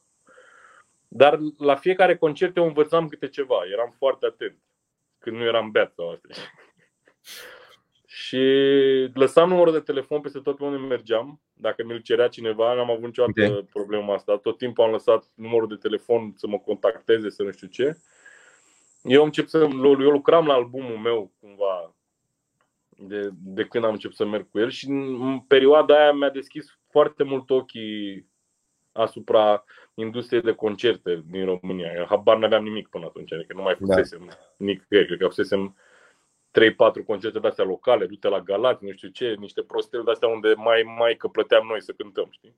[1.08, 3.56] Dar la fiecare concert eu învățam câte ceva.
[3.72, 4.58] Eram foarte atent.
[5.18, 6.34] Când nu eram beat sau astea.
[8.24, 8.40] și
[9.14, 11.40] lăsam numărul de telefon peste tot pe unde mergeam.
[11.52, 13.68] Dacă mi-l cerea cineva, n-am avut niciodată okay.
[13.72, 14.36] problema asta.
[14.36, 17.96] Tot timpul am lăsat numărul de telefon să mă contacteze, să nu știu ce.
[19.02, 21.94] Eu, încep să, eu lucram la albumul meu cumva
[23.00, 26.78] de, de când am început să merg cu el și în perioada aia mi-a deschis
[26.88, 28.28] foarte mult ochii
[28.92, 31.92] asupra industriei de concerte din România.
[31.92, 33.94] Eu habar n-aveam nimic până atunci, adică nu mai da.
[33.94, 34.34] fusesem da.
[34.56, 35.76] nicăieri, cred că fusesem
[37.00, 40.28] 3-4 concerte de astea locale, du-te la Galați, nu știu ce, niște prostele de astea
[40.28, 42.56] unde mai, mai că plăteam noi să cântăm, știi?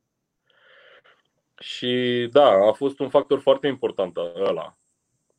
[1.59, 4.77] Și da, a fost un factor foarte important ăla.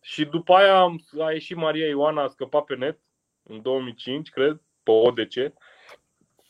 [0.02, 3.00] Și după aia a ieșit Maria Ioana, a scăpat pe net
[3.44, 5.54] în 2005, cred, pe ODC.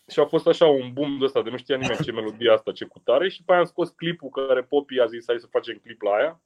[0.07, 2.71] Și a fost așa un boom de ăsta, de nu știa nimeni ce melodie asta,
[2.71, 3.29] ce cutare.
[3.29, 6.11] Și pe aia am scos clipul care Popi a zis hai să facem clip la
[6.11, 6.41] aia.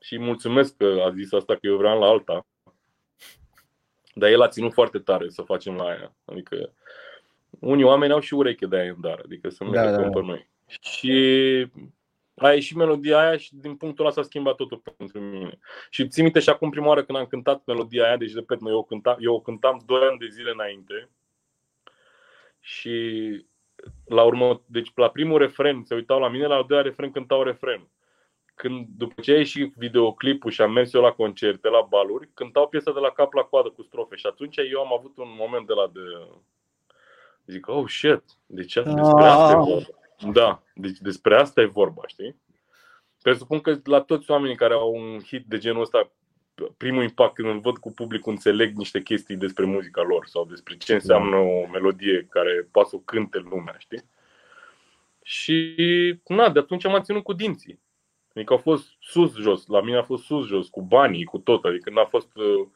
[0.00, 2.46] Și mulțumesc că a zis asta, că eu vreau la alta.
[4.14, 6.16] Dar el a ținut foarte tare să facem la aia.
[6.24, 6.72] Adică
[7.60, 10.08] unii oameni au și ureche de aia în dar, adică să nu da, da, da.
[10.08, 10.48] pe noi.
[10.80, 11.66] Și
[12.36, 15.58] a ieșit melodia aia și din punctul ăla s-a schimbat totul pentru mine.
[15.90, 18.76] Și țin minte și acum prima oară când am cântat melodia aia, deci repet, eu
[18.76, 21.08] o cântam, eu o cântam 2 ani de zile înainte
[22.60, 22.96] și
[24.04, 27.42] la urmă, deci la primul refren se uitau la mine, la al doilea refren cântau
[27.42, 27.88] refren
[28.54, 32.68] când, după ce a ieșit videoclipul și am mers eu la concerte, la baluri, cântau
[32.68, 35.66] piesa de la cap la coadă cu strofe și atunci eu am avut un moment
[35.66, 36.00] de la de...
[37.46, 39.84] Zic, oh shit, deci despre asta e vorba.
[40.32, 42.36] Da, deci despre asta e vorba, știi?
[43.22, 46.12] Presupun că la toți oamenii care au un hit de genul ăsta,
[46.76, 50.76] primul impact când îl văd cu publicul, înțeleg niște chestii despre muzica lor sau despre
[50.76, 54.04] ce înseamnă o melodie care poate să o cânte lumea, știi?
[55.22, 55.74] Și,
[56.26, 57.80] na, de atunci m-am ținut cu dinții.
[58.34, 62.04] Adică au fost sus-jos, la mine a fost sus-jos, cu banii, cu tot, adică n-a
[62.04, 62.66] fost uh,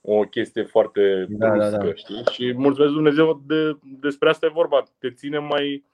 [0.00, 1.94] o chestie foarte da, bruscă, da, da.
[1.94, 2.24] știi?
[2.32, 5.84] Și mulțumesc Dumnezeu, de, despre asta e vorba, te ține mai,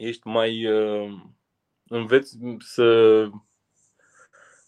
[0.00, 1.12] ești mai, uh,
[1.88, 3.28] înveți să,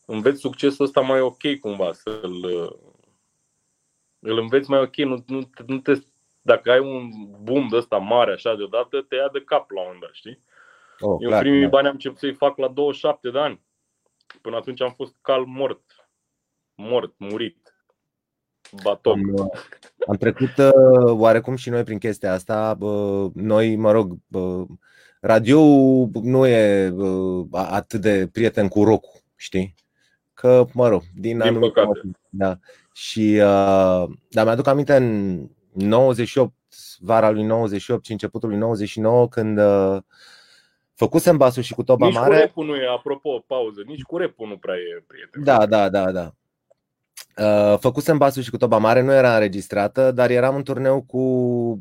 [0.07, 2.73] înveți succesul ăsta mai ok cumva, să-l, uh,
[4.19, 5.93] îl înveți mai ok, nu, nu, nu te,
[6.43, 7.11] dacă ai un
[7.43, 10.39] boom de ăsta mare așa deodată, te ia de cap la un moment dat, știi?
[10.99, 11.69] Oh, Eu clar, primii da.
[11.69, 13.61] bani am început să-i fac la 27 de ani.
[14.41, 16.09] Până atunci am fost calm mort.
[16.75, 17.77] Mort, murit.
[18.83, 19.15] Batoc.
[19.15, 19.47] Am, uh,
[20.07, 20.73] am trecut uh,
[21.05, 22.77] oarecum și noi prin chestia asta.
[22.81, 24.67] Uh, noi, mă rog, uh,
[25.25, 25.61] radio
[26.23, 29.05] nu e uh, atât de prieten cu rock,
[29.37, 29.75] știi?
[30.35, 32.01] Că, mă rog, din, din anumite păcate.
[32.29, 32.59] Da.
[32.93, 35.39] Și, uh, dar mi-aduc aminte în
[35.73, 36.53] 98,
[36.99, 39.99] vara lui 98 și începutul lui 99, când uh,
[40.95, 42.29] Făcusem basul și cu toba nici mare.
[42.29, 45.45] Nici cu repul nu e, apropo, pauză, nici cu repul nu prea e prieten.
[45.45, 46.33] Da, da, da, da.
[47.37, 51.19] Uh, făcusem basul și cu toba mare, nu era înregistrată, dar eram în turneu cu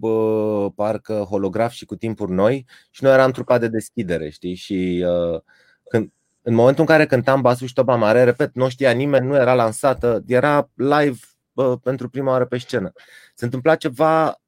[0.01, 4.55] uh, parcă holograf și cu timpuri noi și noi eram trupa de deschidere, știi?
[4.55, 5.41] Și uh,
[5.89, 6.11] când,
[6.41, 9.53] în momentul în care cântam basul și toba mare, repet, nu știa nimeni, nu era
[9.53, 11.19] lansată, era live
[11.53, 12.91] uh, pentru prima oară pe scenă.
[13.33, 14.40] Se întâmpla ceva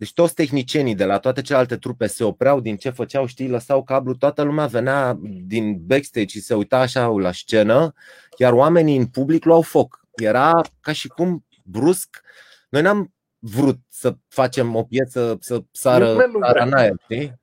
[0.00, 3.82] deci toți tehnicienii de la toate celelalte trupe se opreau din ce făceau, știi, lăsau
[3.82, 7.94] cablu, toată lumea venea din backstage și se uita așa la scenă,
[8.36, 10.00] iar oamenii în public luau foc.
[10.14, 12.20] Era ca și cum brusc,
[12.68, 17.40] noi n-am vrut să facem o piesă să sară, sară în aer, știi?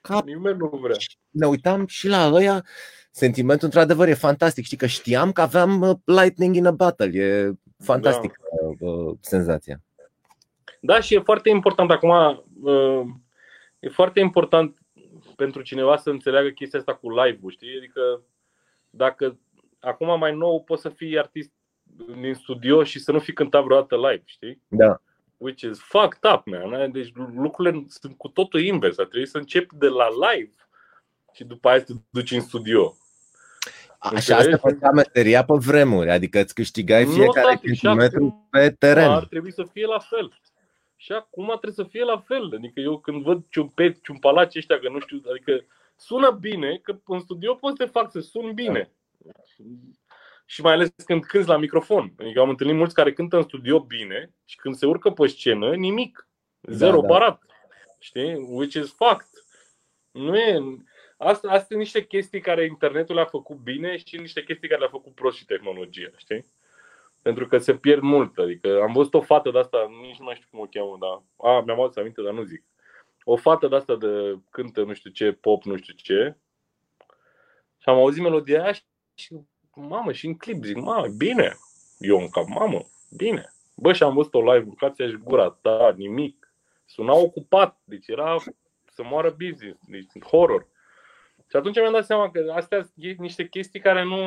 [0.00, 0.22] Ca...
[0.24, 0.96] Nimeni nu vrea.
[1.30, 2.64] Ne uitam și la ăia,
[3.10, 4.64] sentimentul într-adevăr e fantastic.
[4.64, 8.38] Știi că știam că aveam uh, lightning in a battle, e fantastic
[8.78, 8.86] da.
[8.86, 9.80] Uh, senzația.
[10.80, 13.02] Da, și e foarte important acum, uh,
[13.78, 14.78] e foarte important
[15.36, 17.76] pentru cineva să înțeleagă chestia asta cu live-ul, știi?
[17.76, 18.22] Adică
[18.90, 19.38] dacă
[19.80, 21.52] acum mai nou poți să fii artist
[22.20, 24.62] din studio și să nu fi cântat vreodată live, știi?
[24.68, 25.00] Da.
[25.36, 26.92] Which is fucked up, man.
[26.92, 28.98] Deci lucrurile sunt cu totul invers.
[28.98, 30.52] Ar trebui să începi de la live
[31.32, 32.96] și după aia să te duci în studio.
[33.98, 39.10] Așa se făcea meseria pe vremuri, adică îți câștigai fiecare centimetru pe teren.
[39.10, 40.40] Ar trebui să fie la fel.
[40.96, 42.52] Și acum trebuie să fie la fel.
[42.54, 45.64] Adică eu când văd ciumpet, ciumpalaci ăștia, că nu știu, adică
[45.96, 48.90] sună bine, că în studio poți să te fac să sun bine.
[50.44, 52.12] Și mai ales când cânti la microfon.
[52.18, 55.74] Adică am întâlnit mulți care cântă în studio bine și când se urcă pe scenă,
[55.74, 56.28] nimic.
[56.62, 57.06] Zero da, da.
[57.06, 57.42] barat.
[57.98, 58.34] Știi?
[58.34, 59.28] Which is fact.
[60.10, 60.60] Nu e...
[61.16, 64.90] Asta, astea sunt niște chestii care internetul le-a făcut bine și niște chestii care le-a
[64.90, 66.44] făcut prost și tehnologia, știi?
[67.26, 68.38] Pentru că se pierd mult.
[68.38, 71.22] Adică am văzut o fată de asta, nici nu mai știu cum o cheamă, dar
[71.50, 72.64] a, mi-am adus aminte, dar nu zic.
[73.24, 76.36] O fată de asta de cântă nu știu ce, pop, nu știu ce.
[77.78, 78.72] Și am auzit melodia aia
[79.14, 79.34] și,
[79.74, 81.56] mamă, și în clip zic, mamă, bine.
[81.98, 82.80] Eu în cap, mamă,
[83.16, 83.54] bine.
[83.76, 86.52] Bă, și am văzut-o live, mâncați și gura ta, nimic.
[86.84, 88.36] Suna ocupat, deci era
[88.84, 90.66] să moară business, deci horror.
[91.50, 94.18] Și atunci mi-am dat seama că astea sunt niște chestii care nu...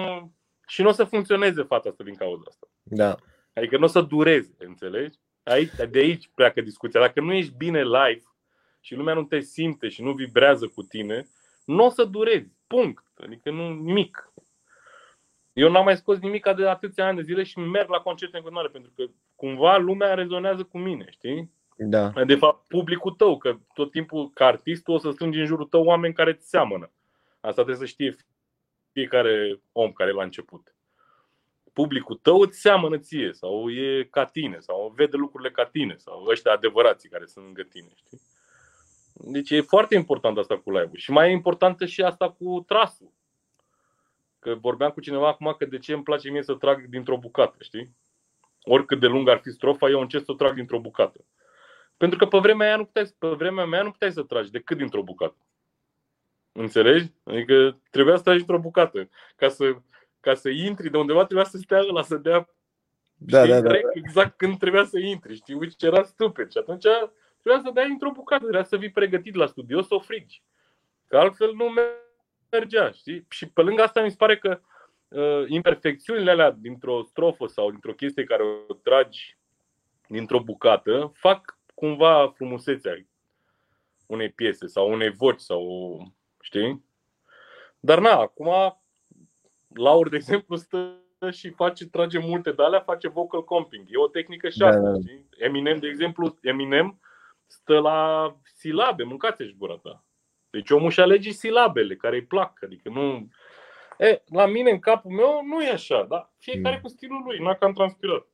[0.70, 2.68] Și nu o să funcționeze fata asta din cauza asta.
[2.84, 3.16] Da.
[3.54, 5.18] Adică nu o să dureze, înțelegi?
[5.44, 7.00] Aici, de aici pleacă discuția.
[7.00, 8.24] Dacă nu ești bine live
[8.80, 11.28] și lumea nu te simte și nu vibrează cu tine,
[11.66, 12.52] nu o să durezi.
[12.68, 13.04] Punct.
[13.16, 14.34] Adică nu nimic.
[15.54, 18.42] Eu n-am mai scos nimic de atâția ani de zile și merg la concerte în
[18.42, 19.04] continuare, pentru că
[19.36, 21.52] cumva lumea rezonează cu mine, știi?
[21.78, 22.10] Da.
[22.26, 25.84] De fapt, publicul tău, că tot timpul ca artist o să strângi în jurul tău
[25.84, 26.92] oameni care ți seamănă.
[27.40, 28.16] Asta trebuie să știe
[29.00, 30.76] fiecare om care e la început.
[31.74, 36.26] Publicul tău îți seamănă ție sau e ca tine sau vede lucrurile ca tine sau
[36.26, 37.92] ăștia adevărații care sunt lângă tine.
[37.96, 38.22] Știi?
[39.14, 40.98] Deci e foarte important asta cu live-ul.
[40.98, 43.12] Și mai e importantă și asta cu trasul.
[44.40, 47.58] Că vorbeam cu cineva acum că de ce îmi place mie să trag dintr-o bucată,
[47.60, 47.96] știi?
[48.64, 51.26] Oricât de lung ar fi strofa, eu încerc să o trag dintr-o bucată.
[51.98, 54.78] Pentru că pe vremea aia nu puteai, pe vremea mea nu puteai să tragi decât
[54.78, 55.38] dintr-o bucată.
[56.52, 57.12] Înțelegi?
[57.24, 59.10] Adică trebuia să tragi într-o bucată.
[59.36, 59.76] Ca să,
[60.20, 62.50] ca să intri de undeva trebuia să stea la să dea
[63.22, 63.78] da, știi, da, da.
[63.94, 65.36] exact când trebuia să intri.
[65.36, 65.54] Știi?
[65.54, 66.52] Uite, era stupid.
[66.52, 66.86] Și atunci
[67.42, 68.42] trebuia să dai într-o bucată.
[68.42, 70.44] Trebuia să vii pregătit la studio să o frigi.
[71.08, 71.74] Că altfel nu
[72.52, 72.92] mergea.
[72.92, 73.26] Știi?
[73.30, 74.60] Și pe lângă asta mi se pare că
[75.08, 79.38] uh, imperfecțiunile alea dintr-o strofă sau dintr-o chestie care o tragi
[80.08, 83.06] dintr-o bucată fac cumva frumusețea
[84.06, 85.64] unei piese sau unei voci sau
[86.50, 86.86] știi?
[87.80, 88.80] Dar na, acum
[89.76, 91.00] Laur, de exemplu, stă
[91.32, 93.88] și face, trage multe de alea, face vocal comping.
[93.90, 95.00] E o tehnică și da, asta, da, da.
[95.00, 95.30] știi?
[95.38, 97.00] Eminem, de exemplu, Eminem
[97.48, 100.04] stă la silabe, mâncați-și gura ta.
[100.50, 103.28] Deci omul și alege silabele care îi plac, adică nu...
[103.98, 106.32] E, la mine, în capul meu, nu e așa, da?
[106.38, 106.82] Fiecare mm.
[106.82, 108.28] cu stilul lui, n-a cam transpirat.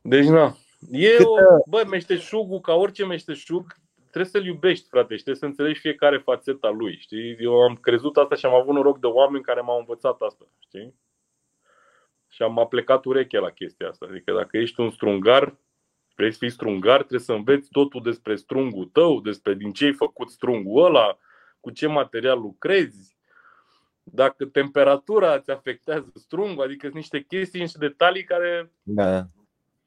[0.00, 0.56] Deci, na.
[0.90, 1.36] E Cât, o,
[1.68, 3.74] bă, meșteșugul, ca orice meșteșug,
[4.12, 7.36] trebuie să-l iubești, frate, și trebuie să înțelegi fiecare fațeta lui, știi?
[7.38, 10.94] Eu am crezut asta și am avut noroc de oameni care m-au învățat asta, știi?
[12.28, 14.06] Și am plecat urechea la chestia asta.
[14.10, 15.56] Adică dacă ești un strungar,
[16.14, 19.92] vrei să fii strungar, trebuie să înveți totul despre strungul tău, despre din ce ai
[19.92, 21.18] făcut strungul ăla,
[21.60, 23.16] cu ce material lucrezi,
[24.02, 29.26] dacă temperatura îți afectează strungul, adică sunt niște chestii, niște detalii care da.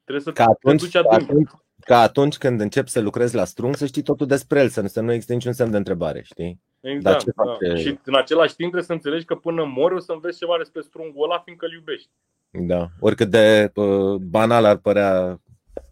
[0.03, 1.49] trebuie să ca atunci, te duci atunci,
[1.79, 4.87] ca atunci când începi să lucrezi la strung, să știi totul despre el, să nu,
[4.87, 6.61] să nu există niciun semn de întrebare, știi?
[6.81, 7.23] Exact.
[7.23, 7.31] ce
[7.67, 7.75] da.
[7.75, 10.81] Și în același timp trebuie să înțelegi că până mori o să înveți ceva despre
[10.81, 12.09] strungul ăla, fiindcă îl iubești.
[12.49, 15.41] Da, oricât de uh, banal ar părea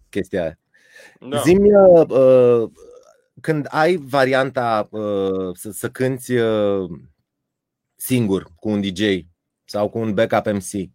[0.10, 0.60] chestia aia.
[1.20, 1.38] Da.
[1.38, 2.70] Zimi, uh, uh,
[3.42, 6.90] când ai varianta uh, să, să cânti uh,
[7.96, 9.02] singur cu un DJ
[9.64, 10.90] sau cu un backup MC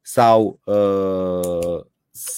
[0.00, 1.80] sau uh,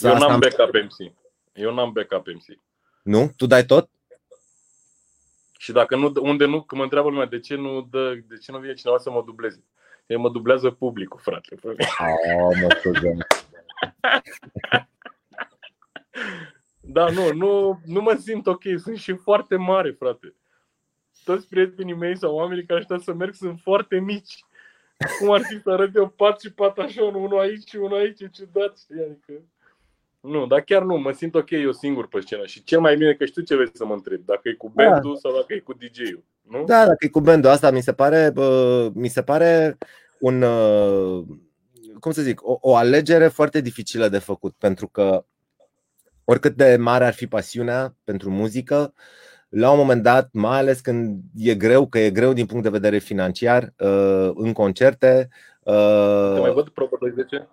[0.01, 1.13] Eu n-am backup MC.
[1.57, 2.59] Eu n-am backup MC.
[3.03, 3.33] Nu?
[3.37, 3.91] Tu dai tot?
[5.59, 8.53] Și dacă nu, unde nu, că mă întreabă lumea de ce nu, dă, de ce
[8.53, 9.65] nu vine cineva să mă dubleze.
[10.07, 11.57] El mă dublează publicul, frate.
[11.63, 11.77] Oh,
[12.61, 12.79] mă
[16.81, 18.63] Da, nu, nu, nu mă simt ok.
[18.77, 20.35] Sunt și foarte mare, frate.
[21.25, 24.45] Toți prietenii mei sau oamenii care aștept să merg sunt foarte mici.
[25.19, 28.19] Cum ar fi să arăt eu pat și pat așa, unul aici și unul aici,
[28.19, 29.01] ce ciudat, știi?
[29.01, 29.33] Adică...
[30.21, 33.15] Nu, dar chiar nu, mă simt ok eu singur pe scenă și cel mai bine
[33.15, 35.19] că știu ce vrei să mă întreb, dacă e cu bandul da.
[35.19, 36.65] sau dacă e cu DJ-ul, nu?
[36.65, 39.79] Da, dacă e cu bandul, asta mi se pare, uh, mi se pare
[40.19, 41.25] un, uh,
[42.01, 45.25] cum să zic, o, o alegere foarte dificilă de făcut, pentru că
[46.25, 48.93] oricât de mare ar fi pasiunea pentru muzică,
[49.49, 52.69] la un moment dat, mai ales când e greu, că e greu din punct de
[52.69, 55.29] vedere financiar, uh, în concerte.
[55.63, 57.49] Uh, Te mai văd probă 10?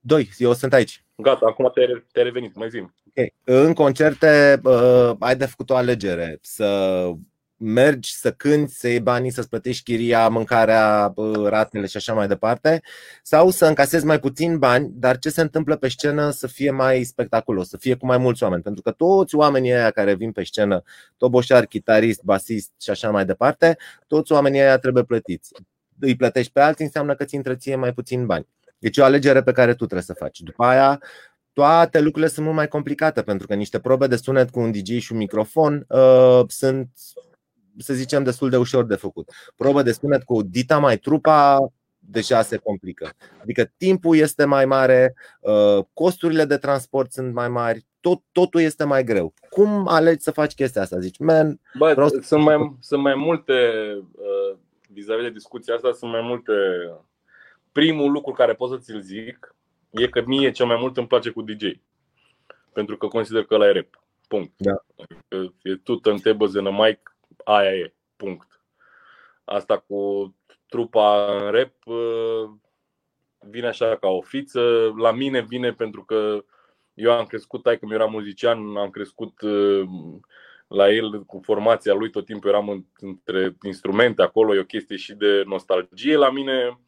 [0.00, 1.05] Doi, eu sunt aici.
[1.22, 2.94] Gata, acum te-ai, te revenit, mai zim.
[3.08, 3.34] Okay.
[3.44, 7.10] În concerte uh, ai de făcut o alegere să
[7.58, 11.14] mergi să cânti, să iei banii, să-ți plătești chiria, mâncarea,
[11.44, 12.82] ratele și așa mai departe,
[13.22, 17.02] sau să încasezi mai puțin bani, dar ce se întâmplă pe scenă să fie mai
[17.02, 20.44] spectaculos, să fie cu mai mulți oameni, pentru că toți oamenii aia care vin pe
[20.44, 20.82] scenă,
[21.16, 25.52] toboșar, chitarist, basist și așa mai departe, toți oamenii aia trebuie plătiți.
[26.00, 28.46] Îi plătești pe alții înseamnă că ți întreție mai puțin bani.
[28.78, 30.40] Deci e o alegere pe care tu trebuie să faci.
[30.40, 31.00] După aia,
[31.52, 34.98] toate lucrurile sunt mult mai complicate pentru că niște probe de sunet cu un DJ
[34.98, 36.88] și un microfon uh, sunt
[37.78, 39.30] să zicem, destul de ușor de făcut.
[39.56, 43.10] Probă de sunet cu dita mai trupa deja se complică.
[43.42, 48.84] Adică timpul este mai mare, uh, costurile de transport sunt mai mari, tot, totul este
[48.84, 49.34] mai greu.
[49.50, 50.98] Cum alegi să faci chestia asta?
[50.98, 52.18] Zici, man, Bă, vreau să...
[52.22, 53.52] sunt, mai, sunt mai multe,
[54.12, 54.56] uh,
[54.92, 56.52] vis-a-vis de discuția asta, sunt mai multe.
[57.76, 59.54] Primul lucru care pot să ți-l zic
[59.90, 61.64] e că mie cel mai mult îmi place cu DJ.
[62.72, 64.04] Pentru că consider că ăla e rap.
[64.28, 64.52] Punct.
[64.56, 64.84] Da.
[64.96, 68.60] Adică e tu tables in a mic aia e, punct.
[69.44, 70.34] Asta cu
[70.68, 72.50] trupa în rap uh,
[73.38, 74.92] vine așa ca o fiță.
[74.96, 76.44] La mine vine pentru că
[76.94, 79.88] eu am crescut, tai că era muzician, am crescut uh,
[80.66, 85.14] la el cu formația lui, tot timpul eram între instrumente acolo, e o chestie și
[85.14, 86.80] de nostalgie la mine.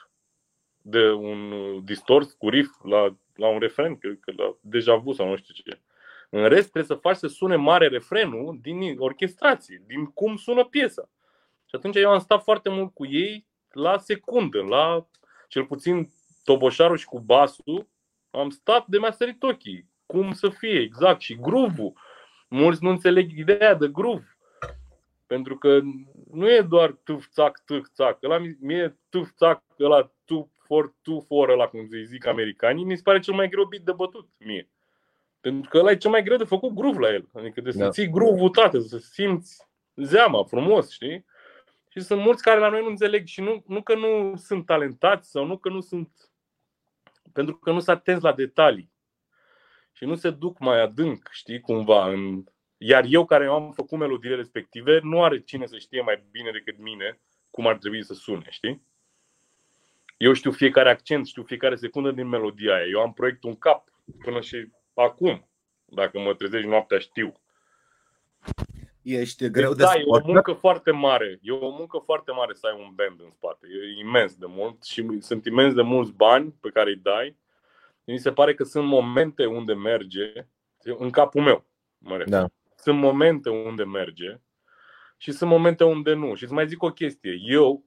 [0.81, 1.53] de un
[1.85, 5.55] distors cu riff la, la un refren, cred că la deja vu sau nu știu
[5.55, 5.81] ce.
[6.37, 11.11] În rest trebuie să faci să sune mare refrenul din orchestrație, din cum sună piesa.
[11.65, 15.07] Și atunci eu am stat foarte mult cu ei la secundă, la
[15.49, 16.13] cel puțin
[16.45, 17.89] toboșarul și cu basul,
[18.31, 19.89] am stat de mi-a sărit ochii.
[20.07, 21.21] Cum să fie, exact.
[21.21, 21.93] Și groove
[22.49, 24.37] Mulți nu înțeleg ideea de groove.
[25.27, 25.81] Pentru că
[26.33, 28.23] nu e doar tuf țac, tuf țac.
[28.23, 32.97] Ăla mie tuf țac, ăla tu for, tu for, ăla cum se zic americanii, mi
[32.97, 34.69] se pare cel mai greu bit de bătut mie.
[35.45, 37.29] Pentru că ăla e cel mai greu de făcut groove la el.
[37.33, 37.89] Adică de să da.
[37.89, 41.25] ții groove-ul tată, să simți zeama frumos, știi?
[41.89, 45.31] Și sunt mulți care la noi nu înțeleg și nu, nu că nu sunt talentați
[45.31, 46.31] sau nu că nu sunt.
[47.33, 48.91] Pentru că nu sunt atenți la detalii.
[49.93, 52.09] Și nu se duc mai adânc, știi, cumva.
[52.09, 52.45] În...
[52.77, 56.79] Iar eu care am făcut melodiile respective, nu are cine să știe mai bine decât
[56.79, 57.21] mine
[57.51, 58.83] cum ar trebui să sune, știi?
[60.17, 62.87] Eu știu fiecare accent, știu fiecare secundă din melodia aia.
[62.87, 63.89] Eu am proiectul în cap
[64.19, 65.49] până și acum.
[65.85, 67.35] Dacă mă trezești noaptea, știu
[69.05, 71.39] ești greu deci, de Da, e o muncă foarte mare.
[71.43, 73.67] E o muncă foarte mare să ai un band în spate.
[73.67, 77.37] E imens de mult și sunt imens de mulți bani pe care îi dai.
[78.05, 80.33] Mi se pare că sunt momente unde merge,
[80.83, 81.65] în capul meu,
[81.99, 82.33] mă refer.
[82.33, 82.47] Da.
[82.77, 84.41] Sunt momente unde merge
[85.17, 86.35] și sunt momente unde nu.
[86.35, 87.39] Și îți mai zic o chestie.
[87.45, 87.85] Eu,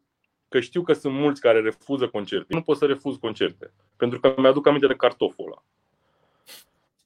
[0.48, 3.74] că știu că sunt mulți care refuză concerte, nu pot să refuz concerte.
[3.98, 5.64] Pentru că mi-aduc aminte de cartoful ăla.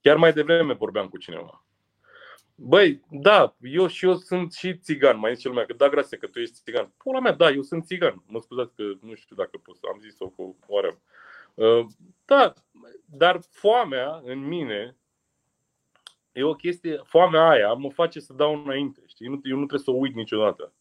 [0.02, 1.66] Chiar mai devreme vorbeam cu cineva.
[2.56, 6.28] Băi, da, eu și eu sunt și țigan, mai zice lumea, că da, grație că
[6.28, 6.94] tu ești țigan.
[6.98, 8.24] Pula mea, da, eu sunt țigan.
[8.28, 11.02] Mă scuzați că nu știu dacă pot să am zis-o cu oare.
[11.54, 11.86] Uh,
[12.26, 12.54] da,
[13.06, 14.98] dar foamea în mine
[16.32, 19.26] e o chestie, foamea aia mă face să dau înainte, știi?
[19.26, 20.74] Eu nu, eu nu trebuie să o uit niciodată.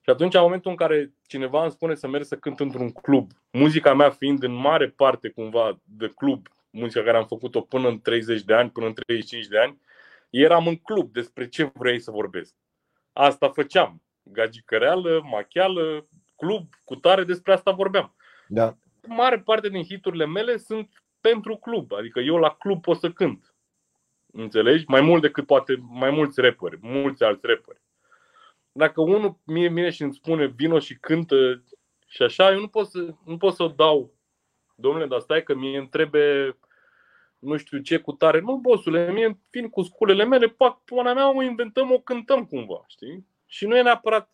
[0.00, 3.30] Și atunci, în momentul în care cineva îmi spune să merg să cânt într-un club,
[3.50, 8.00] muzica mea fiind în mare parte cumva de club, muzica care am făcut-o până în
[8.00, 9.80] 30 de ani, până în 35 de ani,
[10.30, 12.54] eram în club despre ce vrei să vorbesc.
[13.12, 14.02] Asta făceam.
[14.22, 16.06] Gagicăreală, machială,
[16.36, 18.14] club, cu tare, despre asta vorbeam.
[18.48, 18.76] Da.
[19.06, 21.92] Mare parte din hiturile mele sunt pentru club.
[21.92, 23.54] Adică eu la club pot să cânt.
[24.32, 24.84] Înțelegi?
[24.86, 27.82] Mai mult decât poate mai mulți rapperi, mulți alți rapperi.
[28.72, 31.62] Dacă unul mie vine și îmi spune vino și cântă
[32.06, 34.14] și așa, eu nu pot să, nu pot să o dau.
[34.74, 36.58] Domnule, dar stai că mie îmi trebuie
[37.44, 38.40] nu știu ce cu tare.
[38.40, 42.84] Nu, bosule, mie vin cu sculele mele, pac, până mea, o inventăm, o cântăm cumva,
[42.86, 43.26] știi?
[43.46, 44.30] Și nu e neapărat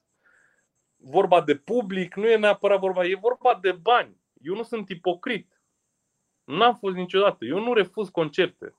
[0.97, 4.17] vorba de public, nu e neapărat vorba, e vorba de bani.
[4.43, 5.61] Eu nu sunt ipocrit.
[6.45, 7.45] N-am fost niciodată.
[7.45, 8.75] Eu nu refuz concerte.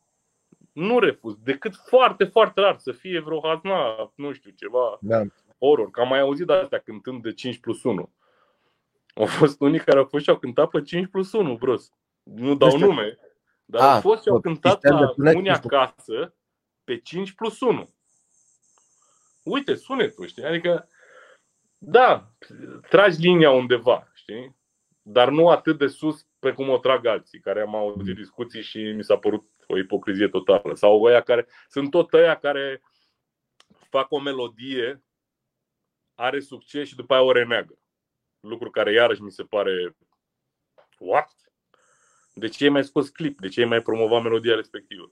[0.71, 1.37] Nu refuz.
[1.43, 5.21] Decât foarte, foarte rar să fie vreo hazna, nu știu, ceva da.
[5.59, 5.89] horror.
[5.91, 8.11] Că am mai auzit de astea cântând de 5 plus 1.
[9.15, 11.93] Au fost unii care au fost și au cântat pe 5 plus 1, bros.
[12.23, 13.17] Nu dau nume.
[13.71, 16.35] Dar A, au fost și au cântat la unii acasă
[16.83, 17.93] pe 5 plus 1.
[19.43, 20.43] Uite, sunetul, știi?
[20.43, 20.89] Adică,
[21.77, 22.31] da,
[22.89, 24.55] tragi linia undeva, știi?
[25.01, 28.77] Dar nu atât de sus pe cum o trag alții, care am auzit discuții și
[28.77, 30.75] mi s-a părut o ipocrizie totală.
[30.75, 32.81] Sau ăia care, sunt tot ăia care
[33.89, 35.03] fac o melodie,
[36.15, 37.79] are succes și după aia o reneagă.
[38.39, 39.97] Lucru care iarăși mi se pare
[40.99, 41.31] what?
[42.33, 43.39] De ce ai mai scos clip?
[43.41, 45.11] De ce ai mai promovat melodia respectivă?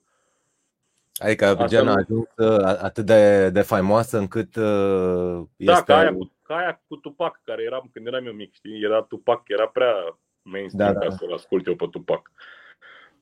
[1.19, 5.73] Adică Abidjan a ajuns uh, atât de, de faimoasă încât uh, da, este...
[5.73, 8.81] Da, ca aia, cu, ca aia cu Tupac, care eram când eram eu mic, știi?
[8.83, 11.05] Era Tupac, era prea mainstream da, da.
[11.05, 12.31] ca să-l ascult eu pe Tupac.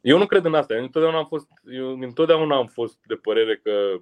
[0.01, 0.73] Eu nu cred în asta.
[0.73, 4.01] Eu întotdeauna am fost, eu întotdeauna am fost de părere că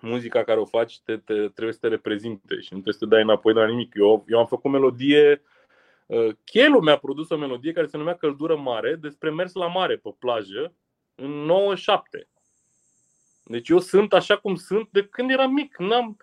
[0.00, 3.06] muzica care o faci te, te, trebuie să te reprezinte și nu trebuie să te
[3.06, 3.94] dai înapoi de la nimic.
[3.94, 5.59] Eu, eu am făcut melodie Uh,
[6.44, 10.14] Chelu mi-a produs o melodie care se numea Căldură Mare despre mers la mare pe
[10.18, 10.74] plajă
[11.14, 12.28] în 97.
[13.44, 15.76] Deci eu sunt așa cum sunt de când eram mic.
[15.78, 16.16] N-am...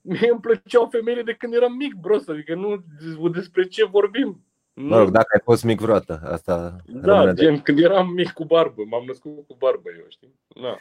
[0.00, 2.28] Mie îmi plăceau femeile de când eram mic, bros.
[2.28, 2.84] Adică nu
[3.28, 4.44] despre ce vorbim.
[4.74, 6.76] Mă rog, dacă ai fost mic vreodată, asta.
[6.86, 7.60] Da, gen, de...
[7.60, 10.34] când eram mic cu barbă, m-am născut cu barbă eu, știi?
[10.48, 10.76] Da.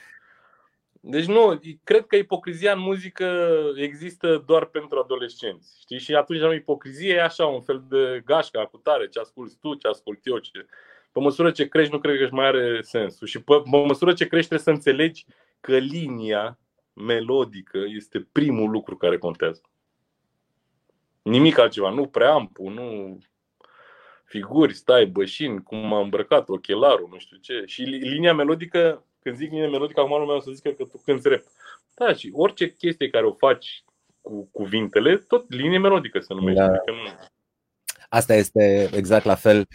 [1.03, 5.77] Deci nu, cred că ipocrizia în muzică există doar pentru adolescenți.
[5.79, 5.99] Știi?
[5.99, 9.73] Și atunci nu ipocrizie e așa, un fel de gașca cu tare, ce asculti tu,
[9.73, 10.37] ce ascult eu.
[10.37, 10.65] Ce...
[11.11, 13.27] Pe măsură ce crești, nu cred că își mai are sensul.
[13.27, 15.25] Și pe, pe măsură ce crești, trebuie să înțelegi
[15.59, 16.59] că linia
[16.93, 19.61] melodică este primul lucru care contează.
[21.21, 23.17] Nimic altceva, nu preampu, nu
[24.23, 27.63] figuri, stai, bășini, cum am îmbrăcat, ochelarul, nu știu ce.
[27.65, 31.29] Și linia melodică când zic mine melodic, acum lumea o să zică că tu cânti
[31.29, 31.43] rap.
[31.95, 33.83] Da, și orice chestie care o faci
[34.21, 36.61] cu cuvintele, tot linie melodică se numește.
[36.61, 36.67] Da.
[36.67, 37.29] Adică nu...
[38.09, 39.67] Asta este exact la fel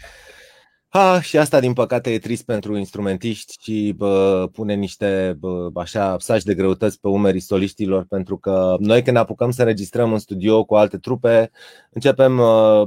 [0.89, 6.15] Ha, și asta, din păcate, e trist pentru instrumentiști și bă, pune niște bă, așa
[6.19, 10.19] saci de greutăți pe umerii soliștilor, pentru că noi, când ne apucăm să înregistrăm în
[10.19, 11.51] studio cu alte trupe,
[11.89, 12.41] începem,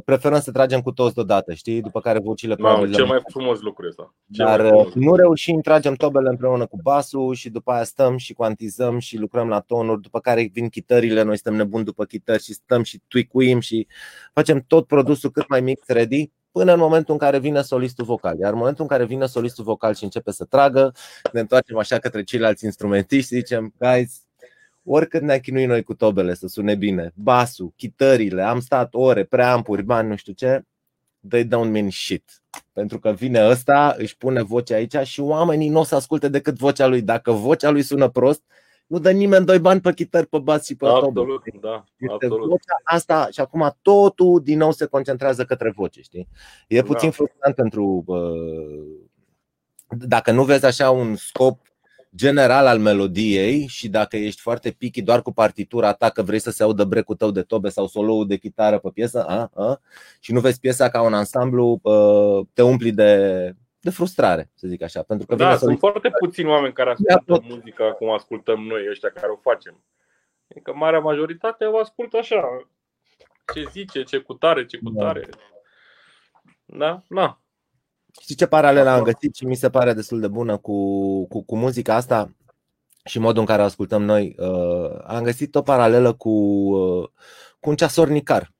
[0.04, 1.80] preferăm să tragem cu toți deodată, știi?
[1.80, 2.92] După care vocile probabil.
[2.92, 4.14] Cel mai frumos lucru ăsta.
[4.24, 4.60] Dar
[4.94, 9.48] nu reușim, tragem tobele împreună cu basul și după aia stăm și cuantizăm și lucrăm
[9.48, 13.60] la tonuri, după care vin chitările, noi suntem nebuni după chitări și stăm și tweakuim
[13.60, 13.86] și
[14.32, 18.38] facem tot produsul cât mai mic ready până în momentul în care vine solistul vocal.
[18.38, 20.92] Iar în momentul în care vine solistul vocal și începe să tragă,
[21.32, 24.22] ne întoarcem așa către ceilalți instrumentiști și zicem, guys,
[24.84, 29.82] oricât ne-a chinuit noi cu tobele să sune bine, basul, chitările, am stat ore, preampuri,
[29.82, 30.62] bani, nu știu ce,
[31.28, 32.42] they don't mean shit.
[32.72, 36.56] Pentru că vine ăsta, își pune vocea aici și oamenii nu o să asculte decât
[36.56, 37.02] vocea lui.
[37.02, 38.42] Dacă vocea lui sună prost,
[38.90, 42.48] nu dă nimeni doi bani pe chitări, pe bas și pe Absolut, da, este absolut.
[42.48, 46.28] Vocea asta și acum totul din nou se concentrează către voce, știi?
[46.68, 47.14] E puțin da.
[47.14, 48.04] frustrant pentru
[49.88, 51.60] dacă nu vezi așa un scop
[52.14, 56.50] general al melodiei și dacă ești foarte picky doar cu partitura ta că vrei să
[56.50, 59.80] se audă brecul tău de tobe sau solo de chitară pe piesă a, a,
[60.20, 61.80] și nu vezi piesa ca un ansamblu,
[62.52, 65.02] te umpli de de frustrare, să zic așa.
[65.02, 69.32] Pentru că da, sunt foarte puțini oameni care ascultă muzica cum ascultăm noi, ăștia care
[69.32, 69.84] o facem.
[70.50, 72.66] Adică marea majoritate o ascultă așa.
[73.54, 75.28] Ce zice, ce cutare, ce cutare.
[76.64, 77.40] Da, da.
[78.20, 81.56] Știi ce paralel am găsit și mi se pare destul de bună cu, cu, cu
[81.56, 82.34] muzica asta
[83.04, 84.34] și modul în care o ascultăm noi?
[84.38, 87.08] Uh, am găsit o paralelă cu, uh,
[87.60, 88.52] cu un ceasornicar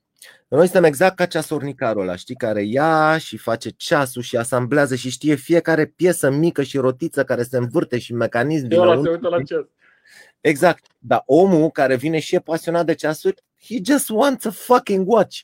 [0.51, 5.11] Noi suntem exact ca ceasornicarul ăla, știi, care ia și face ceasul și asamblează și
[5.11, 9.29] știe fiecare piesă mică și rotiță care se învârte și mecanism din ăla se uită
[9.29, 9.65] la ceas.
[10.41, 10.85] Exact.
[10.99, 15.39] Dar omul care vine și e pasionat de ceasuri, he just wants a fucking watch.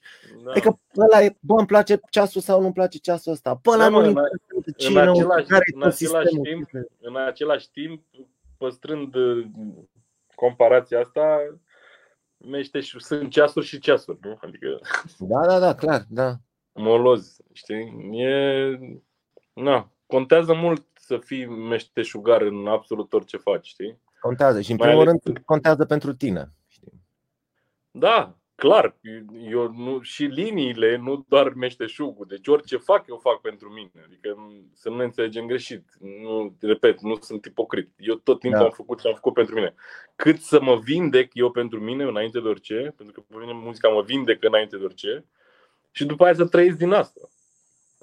[0.45, 0.51] Da.
[0.51, 3.61] Adică ăla e, bă, îmi place ceasul sau nu-mi place ceasul ăsta.
[3.63, 5.21] Bă, ăla da, nu în, în, același,
[5.75, 8.03] în, același timp, în același timp,
[8.57, 9.47] păstrând uh,
[10.35, 11.39] comparația asta,
[12.47, 14.39] mește și sunt ceasuri și ceasuri, nu?
[14.41, 14.81] Adică
[15.19, 16.35] Da, da, da, clar, da.
[16.73, 18.11] Moloz, știi?
[18.13, 18.79] E
[19.53, 24.01] na, contează mult să fii meșteșugar în absolut orice faci, știi?
[24.21, 26.53] Contează și în primul rând contează pentru tine.
[26.67, 27.03] Știi?
[27.91, 28.97] Da, clar.
[29.51, 32.27] Eu nu, și liniile, nu doar meșteșugul.
[32.29, 33.91] Deci orice fac, eu fac pentru mine.
[34.05, 34.37] Adică
[34.73, 35.85] să nu ne înțelegem greșit.
[36.23, 37.91] Nu, repet, nu sunt ipocrit.
[37.99, 38.65] Eu tot timpul da.
[38.65, 39.75] am făcut ce am făcut pentru mine.
[40.17, 43.89] Cât să mă vindec eu pentru mine înainte de orice, pentru că pe mine muzica
[43.89, 45.25] mă vindecă înainte de orice,
[45.91, 47.21] și după aia să trăiesc din asta.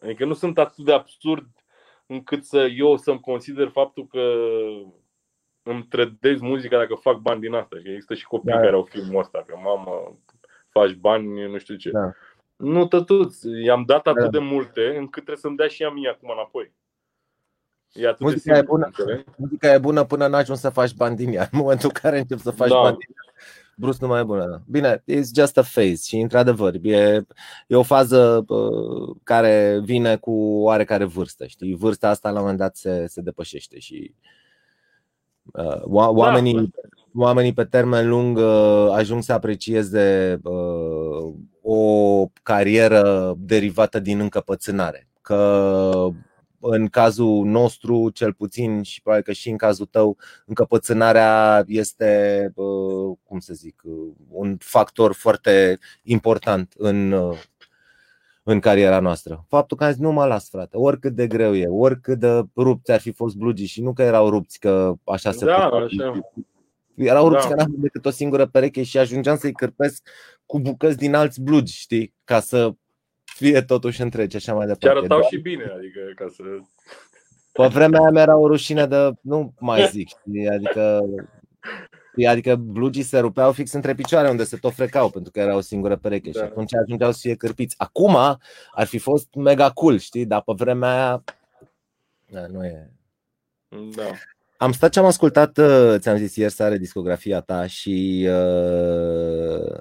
[0.02, 1.48] Adică nu sunt atât de absurd
[2.06, 4.34] încât să eu să-mi consider faptul că
[5.64, 7.78] îmi trădez muzica dacă fac bani din asta.
[7.80, 8.60] Și există și copii da.
[8.60, 10.18] care au filmul ăsta, că mamă,
[10.74, 11.92] faci bani, nu știu ce.
[11.92, 12.14] Da.
[12.56, 14.30] Nu tătuți, i-am dat atât da.
[14.30, 16.74] de multe încât trebuie să-mi dea și ea mie acum înapoi.
[17.94, 18.92] E atât muzica, de simplu, e bună,
[19.38, 21.42] muzica e bună până n ajuns să faci bani din ea.
[21.52, 22.82] În momentul în care încep să faci da.
[22.82, 23.34] bani din ea,
[23.76, 24.46] brusc nu mai e bună.
[24.46, 24.62] Da.
[24.68, 27.26] Bine, it's just a phase și într-adevăr e,
[27.68, 31.46] e o fază uh, care vine cu oarecare vârstă.
[31.46, 31.76] Știi?
[31.76, 34.32] Vârsta asta la un moment dat se, se depășește și uh,
[35.52, 36.90] Uh, oamenii, da.
[37.16, 45.08] Oamenii pe termen lung uh, ajung să aprecieze uh, o carieră derivată din încăpățânare.
[45.22, 45.92] Că
[46.60, 52.52] în cazul nostru, cel puțin și probabil că și în cazul tău, încăpățânarea este,
[53.24, 53.82] cum să zic,
[54.30, 57.16] un factor foarte important în
[58.44, 59.46] în cariera noastră.
[59.48, 62.92] Faptul că am zis nu mă las, frate, oricât de greu e, oricât de rupți
[62.92, 66.20] ar fi fost blugii și nu că erau rupți că așa se da, așa.
[66.96, 67.56] Erau rupți da.
[67.56, 70.10] că n-am decât o singură pereche și ajungeam să-i cârpesc
[70.46, 72.74] cu bucăți din alți blugi, știi, ca să
[73.24, 74.86] fie totuși întregi, așa mai departe.
[74.86, 75.28] Și arătau da?
[75.28, 76.44] și bine, adică ca să...
[77.52, 80.48] Pe vremea aia mi-era o rușine de, nu mai zic, știi?
[80.48, 81.02] adică
[82.28, 85.62] Adică blugii se rupeau fix între picioare unde se tot frecau pentru că era o
[85.62, 86.40] singură pereche da.
[86.40, 87.76] și atunci ajungeau să fie cârpiți.
[87.78, 88.16] Acum
[88.72, 91.24] ar fi fost mega cool, știi, dar pe vremea aia
[92.34, 92.92] da, nu e.
[93.96, 94.12] Da.
[94.64, 99.78] Am stat și am ascultat, uh, ți-am zis ieri seară, discografia ta și uh,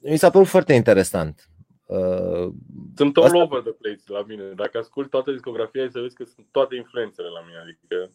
[0.00, 1.48] mi s-a părut foarte interesant.
[1.86, 2.48] Uh,
[2.96, 3.42] sunt all asta...
[3.42, 4.42] over the place la mine.
[4.56, 7.58] Dacă ascult toată discografia, ai să vezi că sunt toate influențele la mine.
[7.62, 8.10] Adică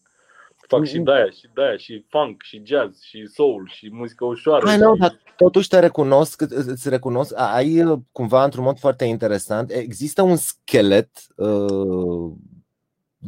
[0.68, 4.68] Fac și de și de și funk, și jazz, și soul, și muzică ușoară.
[4.68, 9.72] Hai, nu, dar totuși te recunosc, îți recunosc, ai uh, cumva într-un mod foarte interesant,
[9.72, 12.32] există un schelet uh,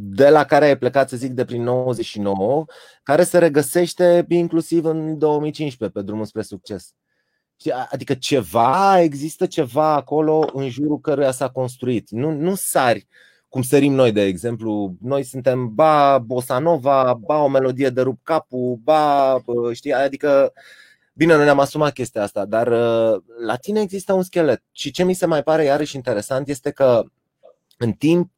[0.00, 2.64] de la care ai plecat, să zic, de prin 99,
[3.02, 6.94] care se regăsește inclusiv în 2015 pe drumul spre succes.
[7.90, 12.10] Adică ceva, există ceva acolo în jurul căruia s-a construit.
[12.10, 13.06] Nu, nu sari
[13.48, 14.94] cum sărim noi, de exemplu.
[15.00, 19.36] Noi suntem ba bossa nova, ba o melodie de rup capul, ba,
[19.72, 20.52] știi, adică
[21.18, 24.62] Bine, noi ne-am asumat chestia asta, dar uh, la tine există un schelet.
[24.72, 27.04] Și ce mi se mai pare iarăși interesant este că
[27.78, 28.37] în timp, uh,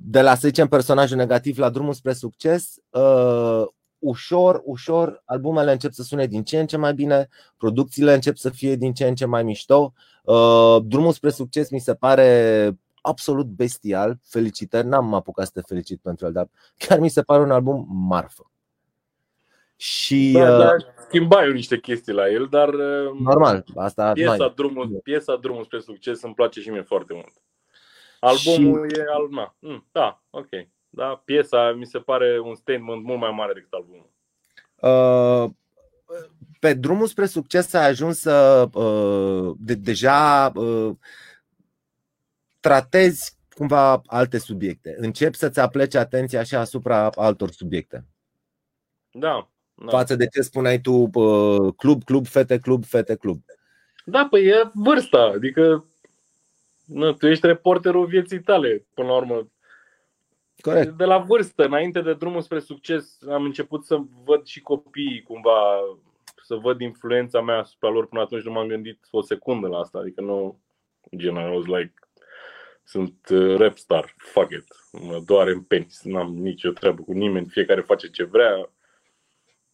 [0.00, 3.62] de la, să zicem, personajul negativ la drumul spre succes, uh,
[3.98, 8.50] ușor, ușor, albumele încep să sune din ce în ce mai bine, producțiile încep să
[8.50, 9.92] fie din ce în ce mai mișto.
[10.82, 14.18] Drumul spre succes mi se pare absolut bestial.
[14.22, 17.86] Felicitări, n-am apucat să te felicit pentru el, dar chiar mi se pare un album
[17.88, 18.50] marfă.
[19.76, 20.76] Și da, da,
[21.06, 24.52] schimba eu niște chestii la el, dar uh, normal, asta piesa, mai...
[24.56, 27.32] drumul, piesa drumul spre succes îmi place și mie foarte mult.
[28.24, 28.98] Albumul și...
[28.98, 29.56] e al na.
[29.58, 30.48] Mm, da, ok.
[30.88, 34.12] Da, piesa mi se pare un statement mult mai mare decât albumul.
[34.84, 35.50] Uh,
[36.60, 40.96] pe drumul spre succes a ajuns să uh, de, deja uh,
[42.60, 44.94] tratezi cumva alte subiecte.
[44.98, 48.04] Începi să-ți apleci atenția și asupra altor subiecte.
[49.10, 49.50] Da.
[49.74, 49.90] da.
[49.90, 51.10] Față de ce spuneai tu,
[51.76, 53.40] club, club, fete, club, fete, club.
[54.04, 55.32] Da, păi e vârsta.
[55.34, 55.84] Adică
[56.84, 59.48] nu, tu ești reporterul vieții tale, până la urmă.
[60.60, 60.96] Corect.
[60.96, 65.80] De la vârstă, înainte de drumul spre succes, am început să văd și copiii cumva,
[66.42, 68.06] să văd influența mea asupra lor.
[68.06, 69.98] Până atunci nu m-am gândit o secundă la asta.
[69.98, 70.60] Adică nu,
[71.16, 71.92] gen, I was like,
[72.84, 77.46] sunt uh, rap star, fuck it, mă doare în penis, n-am nicio treabă cu nimeni,
[77.46, 78.70] fiecare face ce vrea.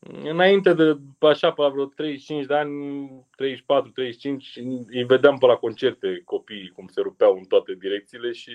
[0.09, 4.57] Înainte de așa, pe vreo 35 de ani, 34, 35,
[4.91, 8.53] îi vedeam pe la concerte copiii cum se rupeau în toate direcțiile și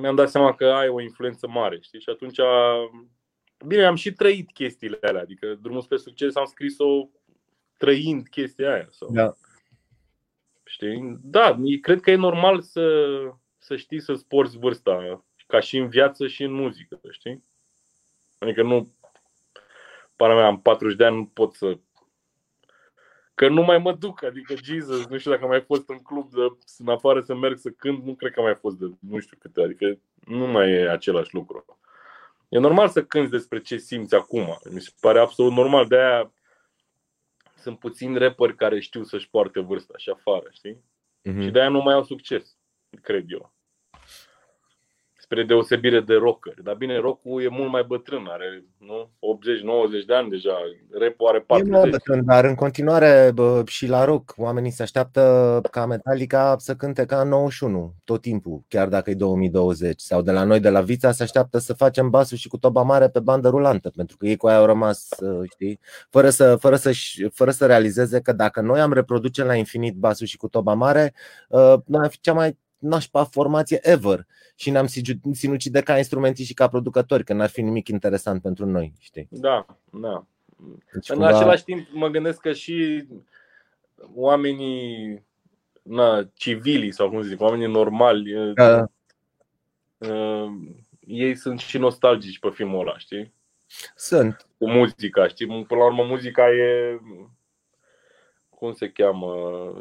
[0.00, 2.00] mi-am dat seama că ai o influență mare, știi?
[2.00, 2.38] Și atunci,
[3.66, 7.08] bine, am și trăit chestiile alea, adică drumul spre succes am scris-o
[7.78, 8.86] trăind chestia aia.
[8.90, 9.08] Sau...
[9.12, 9.34] Da.
[10.64, 11.18] Știi?
[11.22, 13.06] Da, cred că e normal să,
[13.58, 17.42] să știi să-ți porți vârsta, ca și în viață și în muzică, știi?
[18.38, 18.93] Adică nu,
[20.16, 21.78] para mea, am 40 de ani, nu pot să
[23.34, 26.30] Că nu mai mă duc, adică Jesus, nu știu dacă am mai fost în club
[26.30, 29.18] de, în afară să merg să cânt, nu cred că am mai fost de nu
[29.18, 31.78] știu câte, adică nu mai e același lucru.
[32.48, 34.58] E normal să cânti despre ce simți acum.
[34.70, 35.86] Mi se pare absolut normal.
[35.86, 36.32] De aia
[37.56, 40.74] sunt puțini rapperi care știu să-și poarte vârsta și afară, știi?
[40.74, 41.42] Mm-hmm.
[41.42, 42.56] Și de aia nu mai au succes,
[43.02, 43.53] cred eu
[45.34, 46.54] spre deosebire de rocker.
[46.62, 49.10] Dar bine, rockul e mult mai bătrân, are nu?
[50.02, 50.56] 80-90 de ani deja,
[51.00, 51.86] rap are 40.
[51.86, 56.74] E bătrân, dar în continuare bă, și la rock oamenii se așteaptă ca Metallica să
[56.74, 60.00] cânte ca în 91, tot timpul, chiar dacă e 2020.
[60.00, 62.82] Sau de la noi, de la Vița, se așteaptă să facem basul și cu toba
[62.82, 65.08] mare pe bandă rulantă, pentru că ei cu aia au rămas,
[65.52, 65.80] știi,
[66.10, 66.92] fără să, fără să,
[67.32, 71.14] fără să realizeze că dacă noi am reproduce la infinit basul și cu toba mare,
[71.86, 74.86] noi am fi cea mai nașpa formație ever și ne-am
[75.32, 79.28] sinucide ca instrumentii și ca producători, că n-ar fi nimic interesant pentru noi, știi?
[79.30, 80.26] Da, da.
[80.92, 81.36] Deci, în cumva...
[81.36, 83.06] același timp mă gândesc că și
[84.14, 85.22] oamenii
[85.82, 88.86] na, civili sau cum zic, oamenii normali, da.
[89.98, 90.52] uh,
[91.06, 93.32] ei sunt și nostalgici pe filmul ăla, știi?
[93.96, 94.46] Sunt.
[94.58, 95.46] Cu muzica, știi?
[95.46, 97.00] Până la urmă muzica e
[98.64, 99.32] cum se cheamă,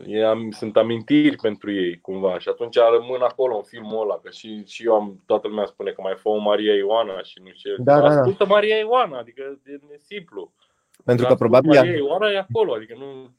[0.07, 4.29] e, am, sunt amintiri pentru ei cumva și atunci rămân acolo în filmul ăla, că
[4.29, 7.51] și, și eu am, toată lumea spune că mai fă o Maria Ioana și nu
[7.53, 7.81] știu ce.
[7.81, 8.19] Da, da, da.
[8.19, 10.51] Ascultă Maria Ioana, adică e, e simplu.
[11.03, 13.29] Pentru că probabil Maria Ioana e acolo, adică nu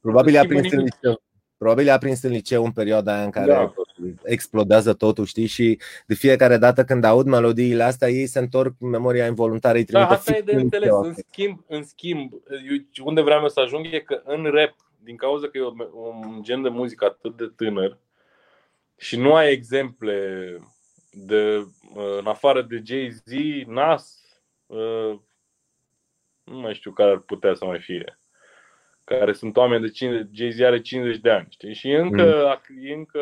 [0.00, 1.22] Probabil a prins în liceu.
[1.56, 3.72] Probabil a prins în liceu în perioada aia în care da.
[4.22, 5.46] Explodează totul, știi?
[5.46, 9.78] Și de fiecare dată când aud melodiile astea, ei se întorc memoria involuntară.
[9.88, 10.90] Da, asta e de înțeles.
[10.90, 12.32] În schimb, în schimb,
[13.04, 16.68] unde vreau să ajung e că în rap, din cauza că e un gen de
[16.68, 17.98] muzică atât de tânăr
[18.96, 20.16] și nu ai exemple
[21.10, 21.66] de,
[22.18, 23.22] în afară de Jay-Z,
[23.66, 24.20] Nas,
[26.44, 28.18] nu mai știu care ar putea să mai fie
[29.06, 31.74] care sunt oameni de 50, Jay-Z are 50 de ani, știi?
[31.74, 32.88] Și e încă, mm.
[32.88, 33.20] e încă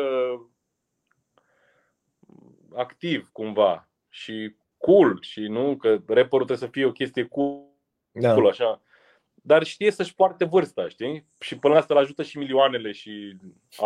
[2.75, 7.63] activ cumva și cool și nu că rapperul trebuie să fie o chestie cool,
[8.11, 8.33] da.
[8.33, 8.81] cool așa.
[9.33, 11.25] Dar știe să-și poarte vârsta, știi?
[11.39, 13.37] Și până la asta îl ajută și milioanele și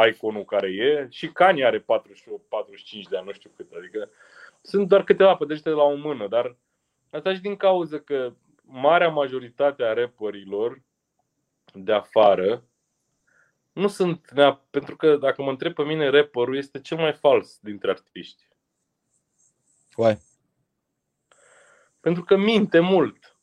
[0.09, 1.07] iconul care e.
[1.09, 3.71] Și Kanye are 48, 45 de ani, nu știu cât.
[3.71, 4.09] Adică
[4.61, 6.55] sunt doar câteva pe degete la o mână, dar
[7.09, 10.81] asta și din cauza că marea majoritate a rapperilor
[11.73, 12.63] de afară
[13.71, 17.59] nu sunt nea, pentru că dacă mă întreb pe mine, rapperul este cel mai fals
[17.61, 18.48] dintre artiști.
[19.99, 20.17] Why?
[21.99, 23.37] Pentru că minte mult.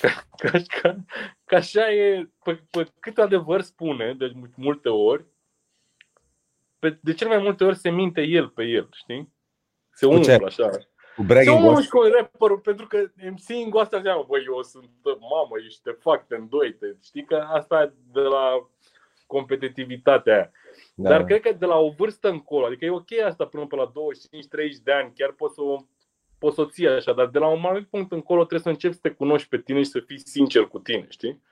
[0.00, 0.50] Ca, ca,
[0.80, 0.96] ca,
[1.44, 5.24] ca așa e, pe, pe cât adevăr spune, de multe ori,
[6.78, 9.32] pe, de cel mai multe ori se minte el pe el, știi?
[9.92, 10.70] Se umflă așa.
[11.16, 15.82] Cu bragging Să cu rapperul, pentru că MC-ing asta înseamnă, băi, eu sunt mamă, ești
[15.82, 18.68] te fac, te îndoi, te, știi că asta e de la
[19.26, 20.50] competitivitatea aia.
[20.94, 21.08] Da.
[21.08, 23.92] Dar cred că de la o vârstă încolo, adică e ok asta până pe la
[23.92, 23.92] 25-30
[24.82, 25.76] de ani, chiar poți să o,
[26.40, 28.94] poți să o ții așa, dar de la un anumit punct încolo trebuie să începi
[28.94, 31.42] să te cunoști pe tine și să fii sincer cu tine, știi?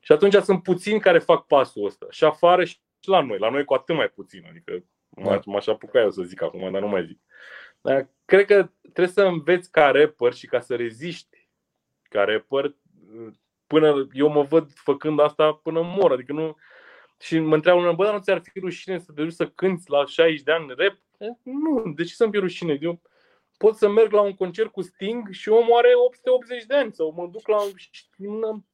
[0.00, 2.06] Și atunci sunt puțini care fac pasul ăsta.
[2.10, 3.38] Și afară și la noi.
[3.38, 4.44] La noi cu atât mai puțin.
[4.48, 5.40] Adică da.
[5.44, 7.18] m-aș apuca eu să zic acum, dar nu mai zic.
[7.80, 11.48] Dar cred că trebuie să înveți ca rapper și ca să reziști
[12.02, 12.74] ca rapper
[13.66, 16.12] până eu mă văd făcând asta până mor.
[16.12, 16.56] Adică nu,
[17.20, 19.90] și mă întreabă unul, bă, dar nu ți-ar fi rușine să te duci să cânti
[19.90, 20.98] la 60 de ani rap?
[21.42, 22.78] Nu, de ce să-mi fie rușine?
[22.80, 23.00] Eu
[23.58, 27.12] pot să merg la un concert cu Sting și omul are 880 de ani sau
[27.16, 27.58] mă duc la...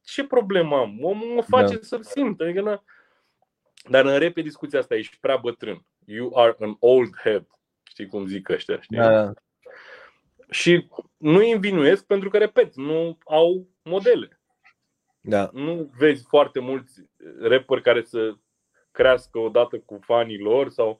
[0.03, 0.97] Ce problemă am?
[1.01, 1.81] Omul mă face da.
[1.81, 2.41] să-l simt.
[2.41, 2.83] Adică, na...
[3.89, 5.85] Dar în rap e discuția asta, ești prea bătrân.
[6.05, 7.47] You are an old head.
[7.83, 8.97] Știi cum zic ăștia, știi?
[8.97, 9.33] Da.
[10.49, 10.87] Și
[11.17, 14.39] nu îi învinuiesc pentru că, repet, nu au modele.
[15.21, 15.49] Da.
[15.53, 17.01] Nu vezi foarte mulți
[17.39, 18.35] rapperi care să
[18.91, 20.99] crească odată cu fanii lor sau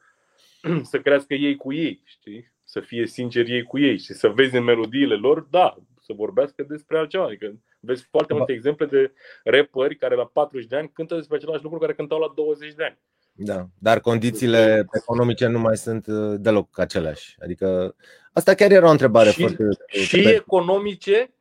[0.92, 2.54] să crească ei cu ei, știi?
[2.76, 6.64] Să fie sinceri ei cu ei și să vezi în melodiile lor, da, să vorbească
[6.64, 7.24] despre altceva.
[7.24, 8.38] Adică vezi foarte da.
[8.38, 12.20] multe exemple de rapperi care la 40 de ani cântă despre același lucru care cântau
[12.20, 12.98] la 20 de ani.
[13.32, 17.36] Da, dar condițiile economice nu mai sunt uh, deloc aceleași.
[17.40, 17.96] Adică
[18.34, 19.64] asta chiar era o întrebare și, foarte.
[19.88, 21.34] Și economice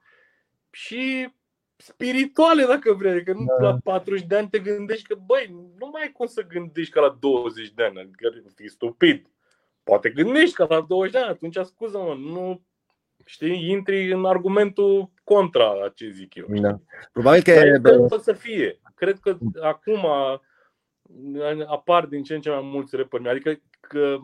[0.71, 1.33] și
[1.77, 3.13] spirituale, dacă vrei.
[3.13, 3.69] Adică nu, da.
[3.69, 7.01] la 40 de ani te gândești că, băi, nu mai ai cum să gândești ca
[7.01, 7.99] la 20 de ani.
[7.99, 9.27] Adică fii stupid.
[9.85, 12.63] Poate gândești ca la 20 de ani, atunci scuză-mă, nu
[13.25, 16.47] știi, intri în argumentul contra a ce zic eu.
[16.49, 16.81] Da.
[17.13, 18.81] Probabil că Dar să fie.
[18.95, 20.07] Cred că acum
[21.67, 23.29] apar din ce în ce mai mulți rapperi.
[23.29, 24.19] Adică că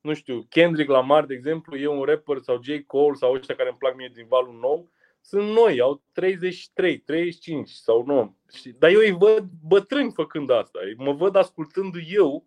[0.00, 2.68] nu știu, Kendrick Lamar, de exemplu, e un rapper sau J.
[2.86, 7.70] Cole sau ăștia care îmi plac mie din valul nou, sunt noi, au 33, 35
[7.70, 8.36] sau nu.
[8.78, 10.78] Dar eu îi văd bătrâni făcând asta.
[10.96, 12.46] Mă văd ascultând eu,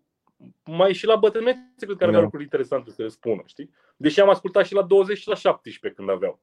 [0.64, 2.24] mai și la bătrânețe, cred că ar avea no.
[2.24, 3.70] lucruri interesante să le spună, știi?
[3.96, 6.40] Deși am ascultat și la 20 și la 17 când aveau.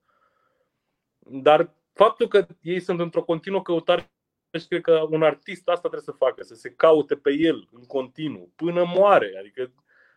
[1.19, 4.11] Dar faptul că ei sunt într-o continuă căutare
[4.59, 7.85] și cred că un artist asta trebuie să facă, să se caute pe el în
[7.85, 9.35] continuu, până moare.
[9.39, 9.71] Adică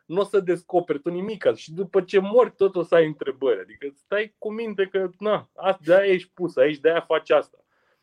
[0.06, 3.60] nu o să descoperi tu nimic și după ce mori tot o să ai întrebări.
[3.60, 5.50] Adică stai cu minte că na,
[5.80, 7.58] de aia ești pus aici, de aia faci asta.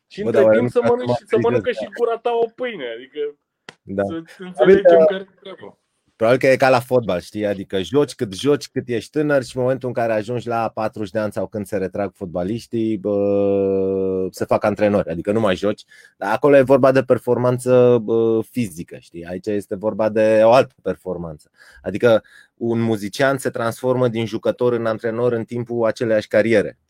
[0.06, 2.92] Și între timp să mănânci și să mănâncă și gura ta o pâine.
[2.96, 3.38] Adică
[3.82, 4.02] da.
[4.02, 5.80] să înțelegem care treaba.
[6.20, 7.46] Probabil că e ca la fotbal, știi?
[7.46, 11.10] Adică joci cât joci, cât ești tânăr și în momentul în care ajungi la 40
[11.10, 15.84] de ani sau când se retrag fotbaliștii, bă, se fac antrenori, adică nu mai joci.
[16.16, 19.24] Dar acolo e vorba de performanță bă, fizică, știi?
[19.24, 21.50] Aici este vorba de o altă performanță.
[21.82, 22.22] Adică
[22.54, 26.78] un muzician se transformă din jucător în antrenor în timpul aceleiași cariere,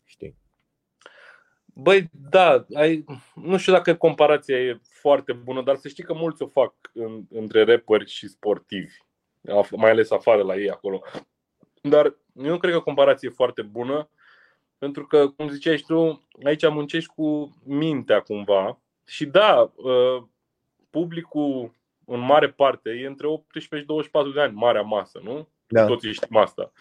[1.73, 6.41] Băi, da, ai, nu știu dacă comparația e foarte bună, dar să știi că mulți
[6.41, 8.95] o fac în, între rapperi și sportivi
[9.71, 11.01] mai ales afară la ei acolo.
[11.81, 14.09] Dar eu nu cred că comparație e foarte bună,
[14.77, 18.79] pentru că, cum ziceai și tu, aici muncești cu mintea cumva.
[19.05, 20.27] Și da, ă,
[20.89, 21.73] publicul
[22.05, 25.47] în mare parte e între 18 și 24 de ani, marea masă, nu?
[25.67, 25.85] Da.
[25.85, 26.71] Toți știm asta.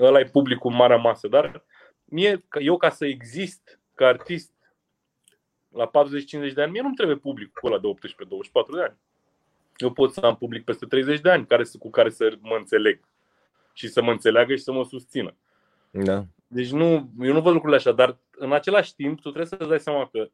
[0.00, 1.64] Ăla e publicul în marea masă, dar
[2.12, 4.52] mie, eu ca să exist ca artist
[5.68, 5.90] la
[6.50, 8.96] 40-50 de ani, mie nu-mi trebuie publicul ăla de 18-24 de ani
[9.82, 13.00] eu pot să am public peste 30 de ani care, cu care să mă înțeleg
[13.72, 15.34] și să mă înțeleagă și să mă susțină.
[15.90, 16.24] Da.
[16.46, 19.80] Deci nu, eu nu văd lucrurile așa, dar în același timp tu trebuie să-ți dai
[19.80, 20.30] seama că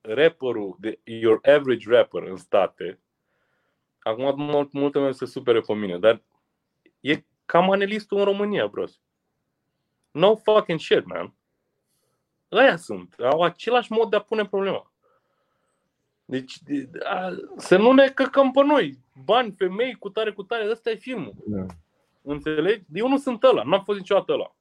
[0.00, 2.98] rapperul, de your average rapper în state,
[3.98, 6.22] acum mult, multă lume se supere pe mine, dar
[7.00, 9.00] e ca manelistul în România, bros.
[10.10, 11.34] No fucking shit, man.
[12.48, 13.14] Aia sunt.
[13.18, 14.92] Au același mod de a pune problema.
[16.24, 16.58] Deci
[17.04, 18.98] a, să nu ne căcăm pe noi.
[19.24, 21.34] Bani, femei, cu tare, cu tare, ăsta e filmul.
[21.46, 21.66] Da.
[22.22, 22.84] Înțelegi?
[22.92, 24.54] Eu nu sunt ăla, n-am fost niciodată ăla.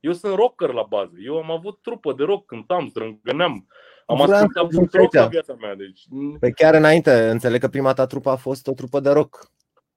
[0.00, 1.12] Eu sunt rocker la bază.
[1.24, 3.66] Eu am avut trupă de rock, cântam, strângăneam.
[4.06, 5.74] Am ascultat mult rock la viața mea.
[5.74, 6.06] Deci...
[6.40, 9.50] Pe chiar înainte, înțeleg că prima ta trupă a fost o trupă de rock.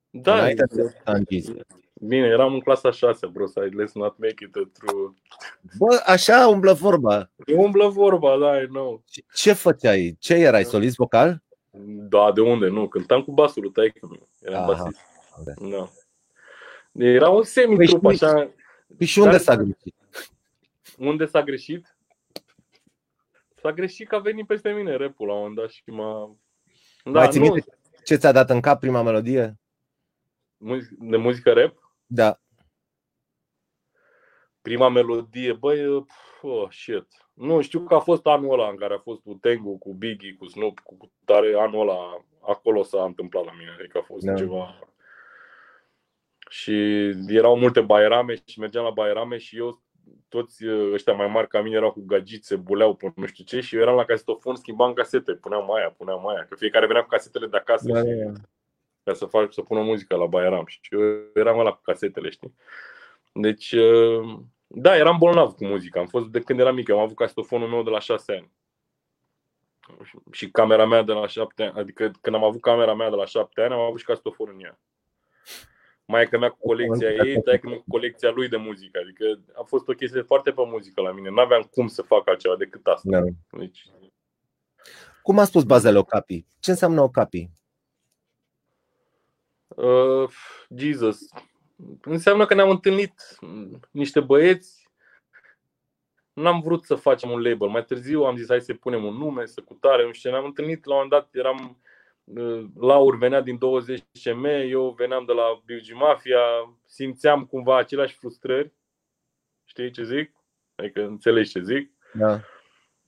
[0.09, 0.95] Da, înainte de
[1.93, 5.13] Bine, eram în clasa 6, bro, să let's not make it through.
[5.77, 7.31] Bă, așa umblă vorba.
[7.55, 9.03] Umblă vorba, da, I know.
[9.33, 10.15] Ce făceai?
[10.19, 11.43] Ce erai, solist vocal?
[12.09, 12.67] Da, de unde?
[12.67, 14.29] Nu, cântam cu basul lui taică meu.
[14.41, 14.83] Eram Aha.
[14.83, 15.01] basist.
[15.39, 15.69] Okay.
[15.69, 15.89] Da.
[17.05, 18.49] Era un semi-trup, păi așa.
[18.97, 19.95] Păi și unde s-a greșit?
[20.97, 21.95] Unde s-a greșit?
[23.61, 26.35] S-a greșit că a venit peste mine repul la un moment dat și m-a...
[27.03, 27.55] Da, Mai nu...
[28.03, 29.59] ce ți-a dat în cap prima melodie?
[30.99, 31.82] De muzică rap?
[32.15, 32.39] Da.
[34.61, 35.87] Prima melodie, băi,
[36.41, 37.07] oh, shit.
[37.33, 40.35] Nu, știu că a fost anul ăla în care a fost cu Tengu, cu Biggie,
[40.39, 44.33] cu Snoop, cu tare, anul ăla, acolo s-a întâmplat la mine, adică a fost da.
[44.33, 44.79] ceva...
[46.49, 46.73] Și
[47.27, 49.81] erau multe bairame și mergeam la bairame și eu
[50.27, 53.75] toți ăștia mai mari ca mine erau cu gagițe, buleau pe nu știu ce și
[53.75, 57.47] eu eram la casetofon, schimbam casete, puneam aia, puneam aia, că fiecare venea cu casetele
[57.47, 58.31] de acasă da, și da.
[58.31, 58.39] da
[59.03, 61.01] ca să fac să pună muzică la Bairam și eu
[61.33, 62.55] eram la cu casetele, știi?
[63.33, 65.99] Deci, uh, da, eram bolnav cu muzica.
[65.99, 68.51] Am fost de când eram mic, am avut castofonul meu de la 6 ani.
[70.31, 73.25] Și camera mea de la 7 ani, adică când am avut camera mea de la
[73.25, 74.79] 7 ani, am avut și castofonul în ea.
[76.05, 78.99] Mai că mea cu colecția ei, dar cu colecția lui de muzică.
[79.03, 81.29] Adică a fost o chestie foarte pe muzică la mine.
[81.29, 83.09] N-aveam cum să fac altceva decât asta.
[83.09, 83.21] Da.
[83.57, 83.83] Deci...
[85.21, 86.45] Cum a spus bazele Ocapi?
[86.59, 87.49] Ce înseamnă Ocapi?
[89.75, 90.29] Uh,
[90.75, 91.19] Jesus.
[92.01, 93.13] Înseamnă că ne-am întâlnit
[93.91, 94.89] niște băieți.
[96.33, 97.67] N-am vrut să facem un label.
[97.67, 100.85] Mai târziu am zis hai să punem un nume, să cutare, nu știu Ne-am întâlnit
[100.85, 101.81] la un moment dat, eram
[102.23, 106.39] uh, Laur venea din 20 CM, eu veneam de la BG Mafia,
[106.85, 108.71] simțeam cumva aceleași frustrări.
[109.65, 110.35] Știi ce zic?
[110.75, 111.91] Adică înțelegi ce zic.
[112.13, 112.39] Da.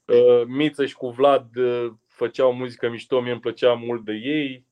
[0.06, 4.66] Uh, Miță și cu Vlad uh, făceau muzică mișto, mie îmi plăcea mult de ei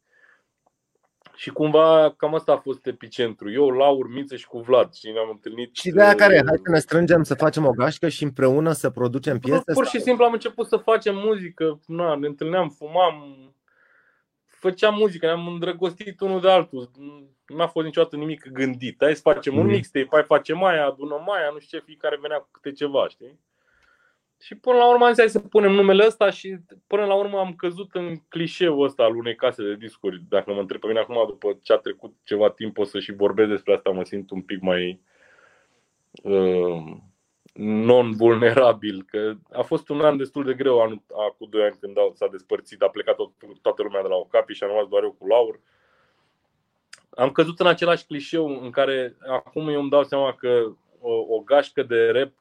[1.35, 3.51] Și cumva cam asta a fost epicentru.
[3.51, 5.75] Eu, Laur, Miță și cu Vlad și ne-am întâlnit.
[5.75, 6.43] Și ideea care e?
[6.45, 9.73] Hai să ne strângem să facem o gașcă și împreună să producem piese?
[9.73, 11.79] Pur și simplu am început să facem muzică.
[11.85, 13.37] Na, ne întâlneam, fumam,
[14.45, 16.91] făceam muzică, ne-am îndrăgostit unul de altul.
[17.45, 18.95] N-a fost niciodată nimic gândit.
[18.99, 19.71] Hai să facem un mhm.
[19.71, 23.39] mixtape, hai facem aia, adunăm aia, nu știu ce, fiecare venea cu câte ceva, știi?
[24.43, 26.57] Și până la urmă am zis să punem numele ăsta și
[26.87, 30.23] până la urmă am căzut în clișeul ăsta al unei case de discuri.
[30.29, 33.13] Dacă mă întreb pe mine acum, după ce a trecut ceva timp, o să și
[33.13, 35.01] vorbesc despre asta, mă simt un pic mai
[36.23, 36.95] uh,
[37.53, 39.03] non-vulnerabil.
[39.07, 41.01] Că a fost un an destul de greu, anul,
[41.37, 44.63] cu doi ani când s-a despărțit, a plecat tot, toată lumea de la Ocapi și
[44.63, 45.59] am rămas doar eu cu Laur.
[47.09, 51.39] Am căzut în același clișeu în care acum eu îmi dau seama că o, o
[51.39, 52.31] gașcă de rap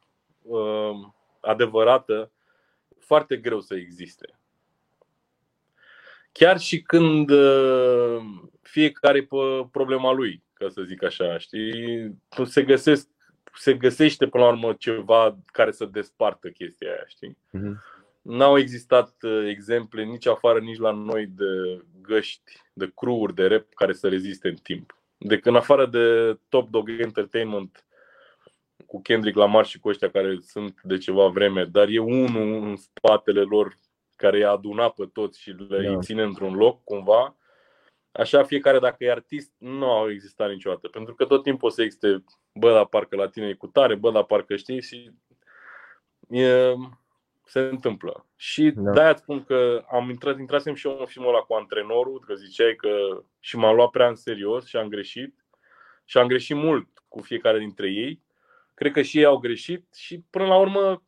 [0.43, 1.11] uh,
[1.43, 2.31] adevărată,
[2.99, 4.39] foarte greu să existe.
[6.33, 8.17] Chiar și când uh,
[8.63, 12.15] fiecare pe problema lui, ca să zic așa, știi,
[12.45, 13.09] se găsesc
[13.55, 17.37] se găsește până la urmă ceva care să despartă chestia aia, știi?
[17.59, 17.73] Mm-hmm.
[18.23, 23.67] N-au existat uh, exemple nici afară, nici la noi de găști, de crew de rap
[23.75, 24.97] care să reziste în timp.
[25.19, 27.85] De când afară de Top Dog Entertainment
[28.93, 32.77] cu Kendrick Lamar și cu ăștia care sunt de ceva vreme, dar e unul în
[32.77, 33.77] spatele lor
[34.17, 35.99] care i-a adunat pe toți și le da.
[35.99, 37.37] ține într-un loc cumva.
[38.13, 40.89] Așa fiecare, dacă e artist, nu au existat niciodată.
[40.89, 42.25] Pentru că tot timpul o să existe,
[42.55, 45.11] bă, dar parcă la tine e cu tare, bă, dar parcă știi și
[46.29, 46.75] e,
[47.45, 48.27] se întâmplă.
[48.37, 48.91] Și da.
[48.91, 52.75] de-aia spun că am intrat, intrasem și eu în filmul ăla cu antrenorul, că ziceai
[52.75, 55.35] că și m-am luat prea în serios și am greșit.
[56.05, 58.23] Și am greșit mult cu fiecare dintre ei
[58.83, 61.03] Cred că și ei au greșit și până la urmă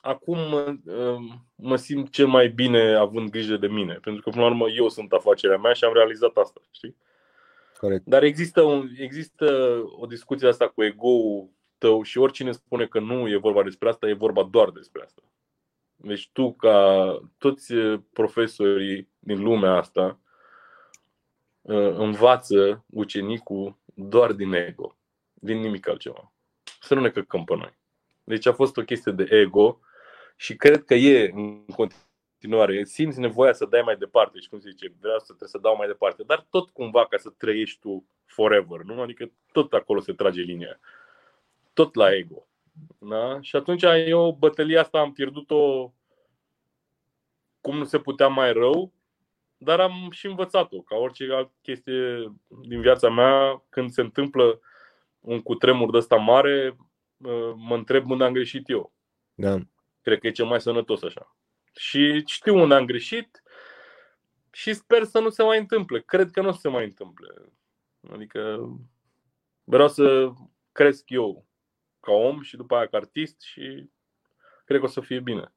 [0.00, 0.38] acum
[1.54, 3.94] mă simt cel mai bine având grijă de mine.
[3.94, 6.96] Pentru că până la urmă eu sunt afacerea mea și am realizat asta, știi?
[7.78, 8.04] Corect.
[8.06, 13.28] Dar există, un, există o discuție asta cu ego-ul tău și oricine spune că nu
[13.28, 15.22] e vorba despre asta, e vorba doar despre asta.
[15.96, 17.74] Deci tu, ca toți
[18.12, 20.18] profesorii din lumea asta,
[21.96, 24.96] învață ucenicul doar din ego,
[25.34, 26.32] din nimic altceva
[26.80, 27.78] să nu ne căcăm pe noi.
[28.24, 29.80] Deci a fost o chestie de ego
[30.36, 32.84] și cred că e în continuare.
[32.84, 35.76] Simți nevoia să dai mai departe și cum se zice, vreau să trebuie să dau
[35.76, 39.00] mai departe, dar tot cumva ca să trăiești tu forever, nu?
[39.00, 40.80] Adică tot acolo se trage linia.
[41.72, 42.46] Tot la ego.
[42.98, 43.38] Da?
[43.40, 45.92] Și atunci eu bătălia asta am pierdut-o
[47.60, 48.92] cum nu se putea mai rău,
[49.56, 50.80] dar am și învățat-o.
[50.80, 52.32] Ca orice altă chestie
[52.62, 54.60] din viața mea, când se întâmplă
[55.20, 56.76] un cutremur de ăsta mare,
[57.56, 58.92] mă întreb unde am greșit eu.
[59.34, 59.58] Da.
[60.00, 61.36] Cred că e cel mai sănătos așa.
[61.74, 63.42] Și știu unde am greșit
[64.50, 66.00] și sper să nu se mai întâmple.
[66.00, 67.34] Cred că nu o să se mai întâmple.
[68.12, 68.68] Adică
[69.64, 70.32] vreau să
[70.72, 71.44] cresc eu
[72.00, 73.88] ca om și după aia ca artist și
[74.64, 75.52] cred că o să fie bine.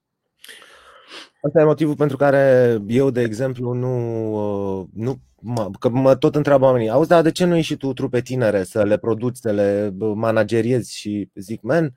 [1.41, 6.65] Asta e motivul pentru care eu, de exemplu, nu, nu mă, că mă tot întreabă
[6.65, 9.93] oamenii, auzi, dar de ce nu ieși tu trupe tinere să le produci, să le
[9.97, 11.93] manageriezi și zic, man,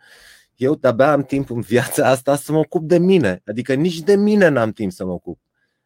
[0.57, 4.17] eu de-abia am timp în viața asta să mă ocup de mine, adică nici de
[4.17, 5.39] mine n-am timp să mă ocup.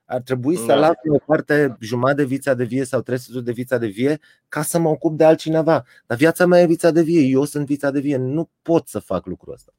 [0.05, 0.75] Ar trebui să da.
[0.75, 4.19] las o parte jumătate de vița de vie sau 300 de vița de vie
[4.49, 5.85] ca să mă ocup de altcineva.
[6.07, 8.99] Dar viața mea e vița de vie, eu sunt vița de vie, nu pot să
[8.99, 9.73] fac lucrul ăsta.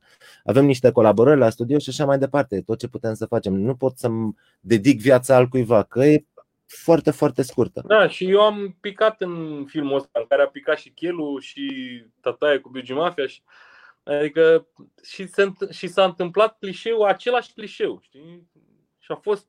[0.43, 3.53] Avem niște colaborări la studio și așa mai departe, tot ce putem să facem.
[3.53, 6.26] Nu pot să-mi dedic viața altcuiva, că e
[6.65, 7.84] foarte, foarte scurtă.
[7.88, 11.72] Da, și eu am picat în filmul ăsta, în care a picat și Chelu și
[12.22, 13.41] Tataie cu Bigi Mafia și
[14.03, 14.68] Adică
[15.03, 18.47] și, se, și s-a întâmplat clișeul, același clișeu, știi?
[18.99, 19.47] Și a fost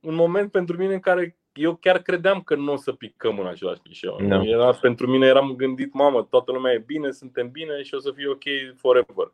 [0.00, 3.46] un moment pentru mine în care eu chiar credeam că nu o să picăm în
[3.46, 4.20] același clișeu.
[4.20, 4.28] No.
[4.28, 4.42] Da.
[4.42, 8.12] Era, pentru mine eram gândit, mamă, toată lumea e bine, suntem bine și o să
[8.14, 9.32] fie ok forever.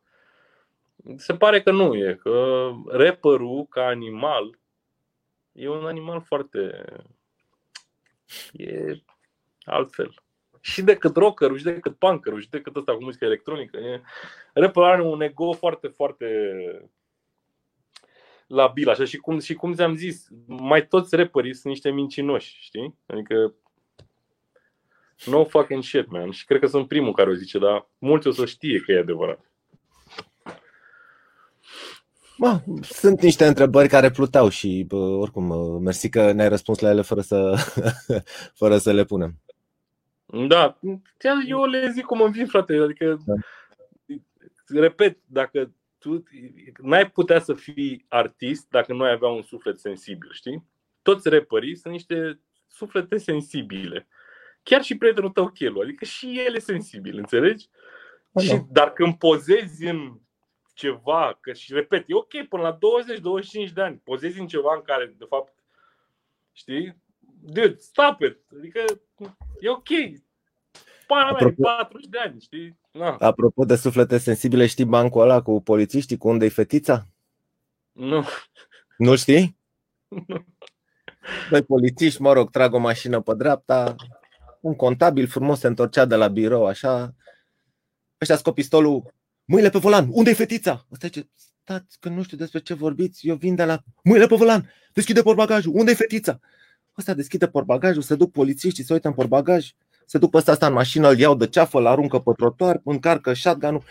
[1.16, 4.59] Se pare că nu e, că rapperul ca animal
[5.53, 6.85] e un animal foarte...
[8.53, 9.03] e
[9.65, 10.15] altfel.
[10.61, 13.77] Și decât rockerul, și decât punkerul, și decât ăsta cu muzică electronică.
[13.77, 14.01] E...
[14.53, 16.27] Rapperul are un ego foarte, foarte
[18.47, 22.99] labil, așa, și cum, și cum ți-am zis, mai toți rapperii sunt niște mincinoși, știi?
[23.07, 23.55] Adică
[25.24, 26.31] no fucking shit, man.
[26.31, 28.99] Și cred că sunt primul care o zice, dar mulți o să știe că e
[28.99, 29.51] adevărat.
[32.39, 35.47] Bă, sunt niște întrebări care plutau și bă, oricum,
[35.83, 37.55] mersi că ne-ai răspuns la ele fără să,
[38.61, 39.35] fără să le punem.
[40.49, 40.79] Da,
[41.47, 42.77] eu le zic cum îmi vin, frate.
[42.77, 43.35] Adică, da.
[44.67, 46.23] repet, dacă tu
[46.83, 50.65] n-ai putea să fii artist dacă nu ai avea un suflet sensibil, știi?
[51.03, 54.09] Toți rapperii sunt niște suflete sensibile.
[54.63, 57.69] Chiar și prietenul tău, Chelu, adică și el e sensibil, înțelegi?
[58.41, 60.19] Și, dar când pozezi în
[60.77, 62.78] ceva, că și repet, e ok până la
[63.69, 65.53] 20-25 de ani, pozezi în ceva în care, de fapt,
[66.53, 66.97] știi?
[67.40, 68.39] Dude, stop it!
[68.57, 68.85] Adică
[69.61, 69.89] e ok.
[71.07, 72.78] Pana mea, 40 de ani, știi?
[72.90, 73.16] Na.
[73.20, 77.07] Apropo de suflete sensibile, știi bancul ăla cu polițiștii, cu unde-i fetița?
[77.93, 78.24] Nu.
[78.97, 79.57] Nu știi?
[81.51, 83.94] Doi polițiști, mă rog, trag o mașină pe dreapta,
[84.61, 87.15] un contabil frumos se întorcea de la birou, așa.
[88.20, 89.15] Ăștia scop pistolul,
[89.47, 90.86] mâinile pe volan, unde e fetița?
[90.93, 91.28] Ăsta zice,
[91.62, 95.23] stați că nu știu despre ce vorbiți, eu vin de la mâinile pe volan, deschide
[95.23, 96.40] portbagajul, unde e fetița?
[96.98, 99.70] Ăsta deschide portbagajul, se duc polițiștii, se uită în portbagaj,
[100.06, 102.81] se duc pe ăsta asta în mașină, îl iau de ceafă, îl aruncă pe trotuar,
[102.85, 103.82] încarcă shotgun-ul.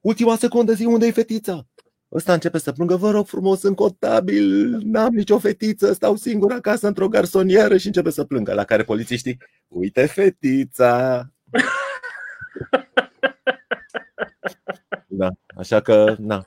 [0.00, 1.66] Ultima secundă zi, unde e fetița?
[2.12, 6.86] Ăsta începe să plângă, vă rog frumos, sunt contabil, n-am nicio fetiță, stau singur acasă
[6.86, 8.52] într-o garsonieră și începe să plângă.
[8.52, 9.38] La care polițiștii,
[9.68, 11.26] uite fetița.
[15.14, 16.46] Da, așa că, na.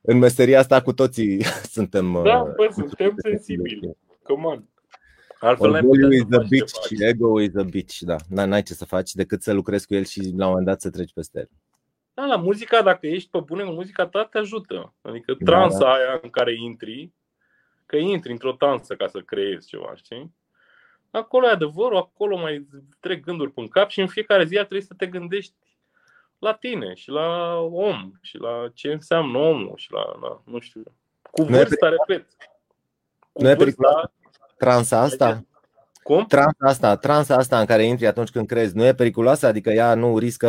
[0.00, 1.42] În meseria asta cu toții
[1.76, 3.96] suntem Da, uh, bă, suntem sensibili.
[4.22, 4.64] Come on.
[5.40, 8.16] Altfel Orgoliu is a bitch și ego is a bitch, da.
[8.28, 10.90] N-ai ce să faci decât să lucrezi cu el și la un moment dat să
[10.90, 11.48] treci peste el.
[12.14, 14.94] Da, la muzica, dacă ești pe bune cu muzica ta, te ajută.
[15.02, 15.92] Adică da, transa da, da.
[15.92, 17.12] aia în care intri,
[17.86, 20.34] că intri într-o tansă ca să creezi ceva, știi?
[21.10, 22.66] Acolo e adevărul, acolo mai
[23.00, 25.54] trec gânduri pe cap și în fiecare zi trebuie să te gândești
[26.42, 30.82] la tine și la om și la ce înseamnă omul și la, la nu știu,
[31.30, 32.26] cu vârsta, repet.
[33.32, 34.12] Cu nu e vârsta,
[34.56, 35.44] transa asta?
[36.02, 36.24] Cum?
[36.24, 39.46] Transa asta, transa asta în care intri atunci când crezi, nu e periculoasă?
[39.46, 40.46] Adică ea nu riscă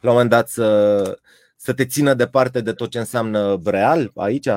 [0.00, 1.20] la un moment dat să,
[1.56, 4.48] să te țină departe de tot ce înseamnă real aici?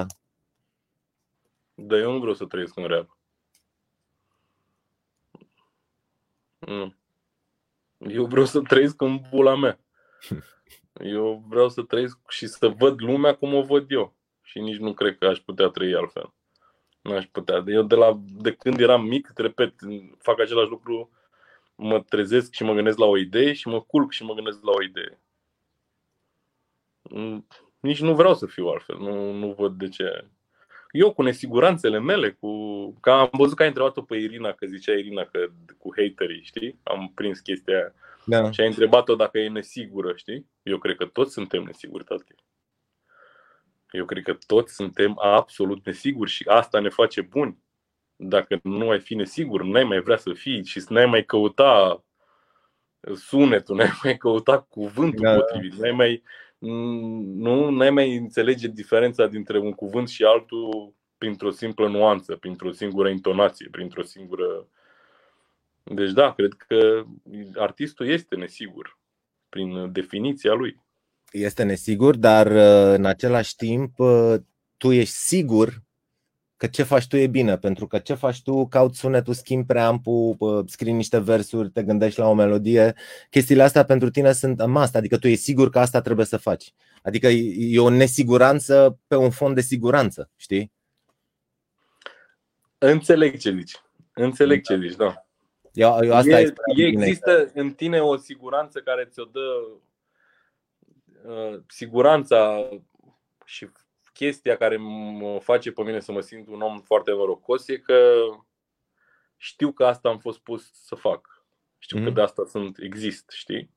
[1.74, 3.18] Da, eu nu vreau să trăiesc în real.
[6.58, 6.96] Nu.
[7.98, 9.80] Eu vreau să trăiesc în bula mea.
[11.04, 14.16] Eu vreau să trăiesc și să văd lumea cum o văd eu.
[14.42, 16.34] Și nici nu cred că aș putea trăi altfel.
[17.02, 17.64] Nu aș putea.
[17.68, 19.74] Eu de, la, de când eram mic, repet,
[20.18, 21.12] fac același lucru,
[21.76, 24.72] mă trezesc și mă gândesc la o idee și mă culc și mă gândesc la
[24.72, 25.20] o idee.
[27.02, 27.48] Mm,
[27.80, 28.98] nici nu vreau să fiu altfel.
[28.98, 30.26] Nu, nu văd de ce.
[30.92, 32.50] Eu cu nesiguranțele mele, cu...
[33.00, 35.48] Că am văzut că ai întrebat-o pe Irina, că zicea Irina că
[35.78, 36.80] cu haterii, știi?
[36.84, 37.94] Am prins chestia aia.
[38.26, 38.52] Da.
[38.52, 40.50] Și ai întrebat-o dacă e nesigură, știi?
[40.64, 42.36] Eu cred că toți suntem nesiguri, tati.
[43.92, 47.58] Eu cred că toți suntem absolut nesiguri și asta ne face buni.
[48.16, 52.04] Dacă nu ai fi nesigur, n-ai mai vrea să fii și n-ai mai căuta
[53.16, 55.34] sunetul, n-ai mai căuta cuvântul da.
[55.34, 56.24] potrivit, n-ai mai,
[56.60, 63.10] nu, n-ai mai înțelege diferența dintre un cuvânt și altul printr-o simplă nuanță, printr-o singură
[63.10, 64.68] intonație, printr-o singură.
[65.90, 67.04] Deci, da, cred că
[67.56, 69.00] artistul este nesigur
[69.50, 70.82] prin definiția lui
[71.32, 74.36] este nesigur, dar uh, în același timp uh,
[74.78, 75.82] tu ești sigur
[76.58, 80.36] că ce faci tu e bine, pentru că ce faci tu, cauți sunetul, schimbi preampu,
[80.40, 82.96] uh, scrii niște versuri, te gândești la o melodie.
[83.30, 86.74] Chestiile astea pentru tine sunt must, adică tu ești sigur că asta trebuie să faci.
[87.04, 90.72] Adică e o nesiguranță pe un fond de siguranță, știi?
[92.78, 93.74] Înțeleg ce zici.
[94.14, 95.29] Înțeleg ce zici, da.
[95.74, 99.62] Eu, eu asta e, există în tine o siguranță care ți-o dă
[101.24, 102.70] Uh, siguranța
[103.46, 103.70] și
[104.14, 108.20] chestia care mă face pe mine să mă simt un om foarte norocos e că
[109.38, 111.44] știu că asta am fost pus să fac.
[111.78, 112.04] Știu mm-hmm.
[112.04, 112.16] că mhm.
[112.16, 113.72] de asta sunt, exist, știi?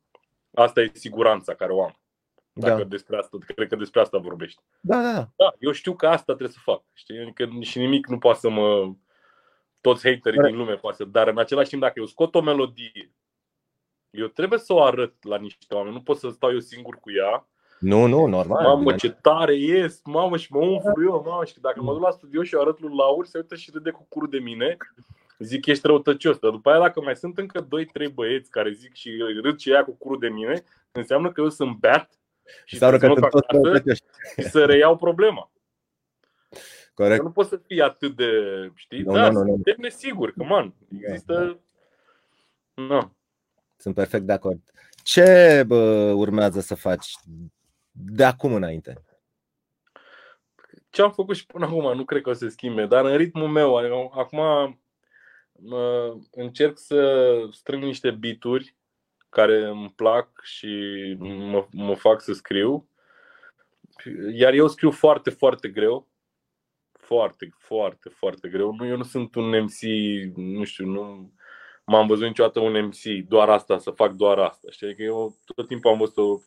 [0.55, 1.97] Asta e siguranța care o am.
[2.53, 2.89] Dacă da.
[2.89, 4.63] despre asta, cred că despre asta vorbești.
[4.81, 5.31] Da, da, da.
[5.37, 6.83] Da, eu știu că asta trebuie să fac.
[6.93, 7.19] Știi?
[7.19, 8.95] Adică și nimic nu poate să mă
[9.83, 13.13] toți haterii din lume poate să, dar în același timp dacă eu scot o melodie
[14.13, 17.11] eu trebuie să o arăt la niște oameni, nu pot să stau eu singur cu
[17.13, 17.47] ea.
[17.79, 18.63] Nu, nu, normal.
[18.63, 22.11] Mamă, ce tare ies, mamă, și mă umflu eu, mamă, și dacă mă duc la
[22.11, 24.77] studio și arăt lui Laur, se uită și râde cu curul de mine,
[25.39, 26.39] zic ești răutăcios.
[26.39, 27.67] Dar după aia dacă mai sunt încă
[28.09, 29.11] 2-3 băieți care zic și
[29.43, 32.11] râd și ea cu curul de mine, înseamnă că eu sunt beat
[32.65, 33.83] și să că acasă
[34.37, 35.51] și să reiau problema.
[36.95, 37.19] Corect.
[37.19, 38.31] Că nu poți să fii atât de,
[38.75, 39.03] știi?
[39.03, 39.53] Nu, da, nu, nu, nu.
[39.53, 41.61] suntem nesiguri, că, man, există...
[42.75, 43.13] Nu.
[43.77, 44.61] Sunt perfect de acord.
[45.03, 47.15] Ce bă, urmează să faci
[47.91, 49.03] de acum înainte?
[50.91, 53.17] Ce am făcut și până acum nu cred că o să se schimbe, dar în
[53.17, 54.39] ritmul meu, adică acum
[55.53, 58.77] mă, încerc să strâng niște bituri
[59.29, 60.69] care îmi plac și
[61.19, 62.89] mă, mă fac să scriu.
[64.33, 66.09] Iar eu scriu foarte, foarte greu.
[67.13, 68.75] Foarte, foarte, foarte greu.
[68.75, 69.81] Nu, eu nu sunt un MC,
[70.37, 71.33] nu știu, nu,
[71.85, 74.71] m-am văzut niciodată un MC, doar asta, să fac doar asta.
[74.71, 74.95] Știi?
[74.95, 76.39] Că eu tot timpul am văzut o,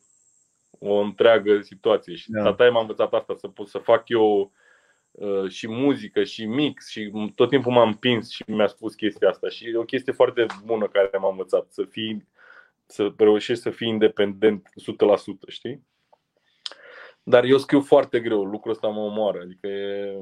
[0.80, 2.44] o întreagă situație și da.
[2.44, 4.52] tata m-a învățat asta, să pot să fac eu
[5.12, 9.50] uh, și muzică și mix și tot timpul m-am împins și mi-a spus chestia asta
[9.50, 12.28] și e o chestie foarte bună care m-a învățat, să fii
[12.86, 15.84] să reușești să fii independent 100%, știi?
[17.24, 20.20] Dar eu scriu foarte greu, lucrul ăsta mă omoară, adică e...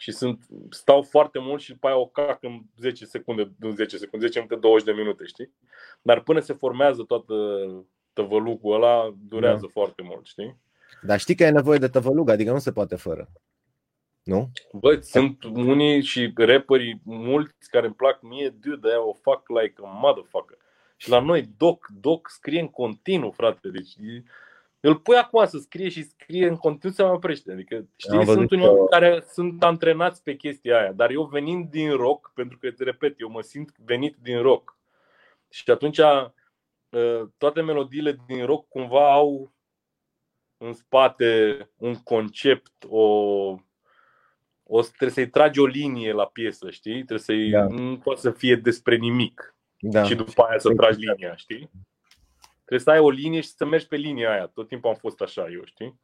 [0.00, 3.96] și sunt, stau foarte mult și după aia o cac în 10 secunde, în 10
[3.96, 5.52] secunde, 10 minute, 20 de minute, știi?
[6.02, 7.34] Dar până se formează toată
[8.12, 9.72] tăvălugul ăla, durează da.
[9.72, 10.56] foarte mult, știi?
[11.02, 13.30] Dar știi că e nevoie de tăvălug, adică nu se poate fără.
[14.22, 14.50] Nu?
[14.72, 19.74] Bă, sunt unii și rapperii mulți care îmi plac mie, dude, de o fac like
[19.84, 20.56] a motherfucker.
[20.96, 23.68] Și la noi Doc, Doc scrie în continuu, frate.
[23.68, 23.94] Deci
[24.80, 27.52] îl pui acum să scrie și scrie în continuu să mă oprește.
[27.52, 30.92] Adică, știi, sunt unii oameni care sunt antrenați pe chestia aia.
[30.92, 34.78] Dar eu venind din rock, pentru că, te repet, eu mă simt venit din rock.
[35.48, 36.32] Și atunci ă,
[37.38, 39.52] toate melodiile din rock cumva au
[40.56, 43.04] în spate un concept, o,
[44.62, 46.92] o trebuie să-i tragi o linie la piesă, știi?
[46.92, 47.66] Trebuie să-i, da.
[47.66, 50.04] nu poate să fie despre nimic da.
[50.04, 51.70] și după aia să tragi linia, știi?
[52.70, 54.46] Trebuie să ai o linie și să mergi pe linia aia.
[54.46, 56.00] Tot timpul am fost așa eu, știi?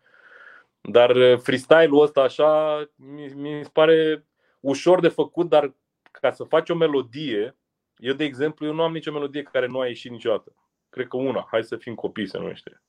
[0.80, 4.26] Dar uh, freestyle-ul ăsta așa mi, mi se pare
[4.60, 5.74] ușor de făcut, dar
[6.10, 7.56] ca să faci o melodie,
[7.96, 10.54] eu de exemplu, eu nu am nicio melodie care nu a ieșit niciodată.
[10.88, 12.82] Cred că una, hai să fim copii, se numește.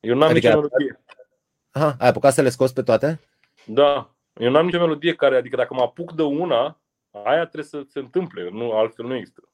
[0.00, 1.04] Eu nu am adică nicio melodie.
[1.70, 3.20] Aha, ai apucat să le scoți pe toate?
[3.66, 4.14] Da.
[4.32, 6.80] Eu nu am nicio melodie care, adică dacă mă apuc de una,
[7.10, 9.45] aia trebuie să se întâmple, nu, altfel nu există.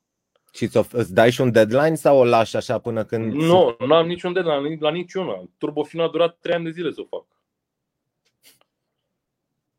[0.55, 3.33] Și îți dai și un deadline sau o lași așa până când...
[3.33, 5.43] Nu, nu am niciun deadline la niciuna.
[5.59, 7.25] Turbofina a durat 3 ani de zile să o fac.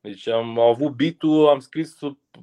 [0.02, 1.98] Deci am avut bitul, am scris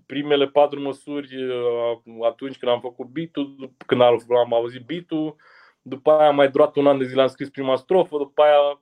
[0.06, 5.36] primele patru măsuri uh, atunci când am făcut bitul, când am auzit bitul,
[5.82, 8.80] după aia am mai durat un an de zile, am scris prima strofă, după aia,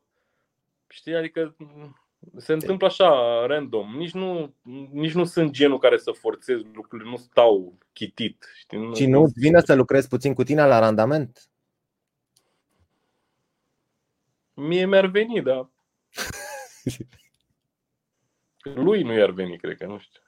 [0.88, 1.56] știi, adică
[2.36, 3.10] se întâmplă așa,
[3.46, 3.96] random.
[3.96, 4.54] Nici nu,
[4.92, 8.52] nici nu sunt genul care să forțez lucrurile, nu stau chitit.
[8.56, 8.94] Știi?
[8.94, 11.48] Și nu vine să lucrezi puțin cu tine la randament?
[14.54, 15.70] Mie mi-ar veni, da.
[18.74, 20.20] Lui nu i-ar veni, cred că, nu știu.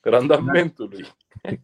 [0.00, 1.06] Randamentului.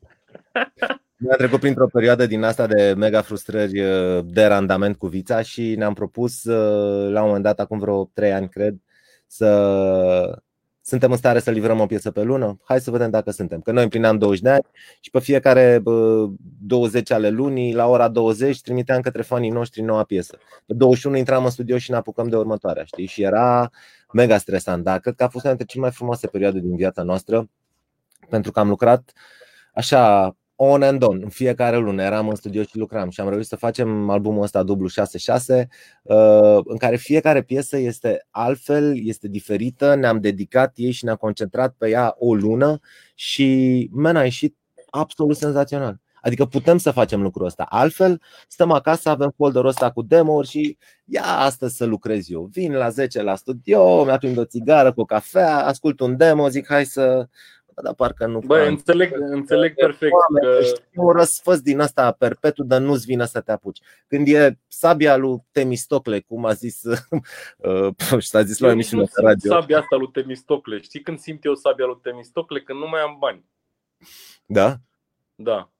[1.18, 5.74] Mi-a trecut printr-o perioadă din asta de mega frustrări uh, de randament cu vița și
[5.74, 8.76] ne-am propus uh, la un moment dat, acum vreo 3 ani, cred,
[9.26, 10.40] să
[10.80, 12.58] suntem în stare să livrăm o piesă pe lună?
[12.64, 13.60] Hai să vedem dacă suntem.
[13.60, 14.64] Că noi împlineam 20 de ani
[15.00, 15.82] și pe fiecare
[16.60, 20.38] 20 ale lunii, la ora 20, trimiteam către fanii noștri noua piesă.
[20.66, 23.06] Pe 21 intram în studio și ne apucăm de următoarea, știi?
[23.06, 23.70] Și era
[24.12, 27.02] mega stresant, dar cred că a fost una dintre cele mai frumoase perioade din viața
[27.02, 27.48] noastră,
[28.28, 29.12] pentru că am lucrat
[29.74, 33.48] așa on and on, în fiecare lună eram în studio și lucram și am reușit
[33.48, 35.68] să facem albumul ăsta dublu 66
[36.02, 41.74] uh, în care fiecare piesă este altfel, este diferită, ne-am dedicat ei și ne-am concentrat
[41.78, 42.78] pe ea o lună
[43.14, 44.56] și man, a ieșit
[44.90, 46.00] absolut senzațional.
[46.26, 47.66] Adică putem să facem lucrul ăsta.
[47.68, 52.48] Altfel, stăm acasă, avem folderul ăsta cu demo-uri și ia astăzi să lucrez eu.
[52.52, 56.66] Vin la 10 la studio, mi-aprind o țigară cu o cafea, ascult un demo, zic
[56.66, 57.28] hai să
[57.82, 58.38] dar parcă nu.
[58.38, 60.14] Băi, înțeleg, înțeleg perfect.
[60.40, 60.62] Că...
[60.62, 63.80] Știu un răsfăț din asta perpetu, dar nu-ți vine să te apuci.
[64.06, 66.82] Când e sabia lui Temistocle, cum a zis,
[67.56, 67.88] uh,
[68.18, 69.50] s-a zis la emisiunea de radio.
[69.50, 70.80] Sabia asta lui Temistocle.
[70.80, 72.60] Știi când simt eu sabia lui Temistocle?
[72.60, 73.44] Când nu mai am bani.
[74.46, 74.76] Da?
[75.34, 75.70] Da.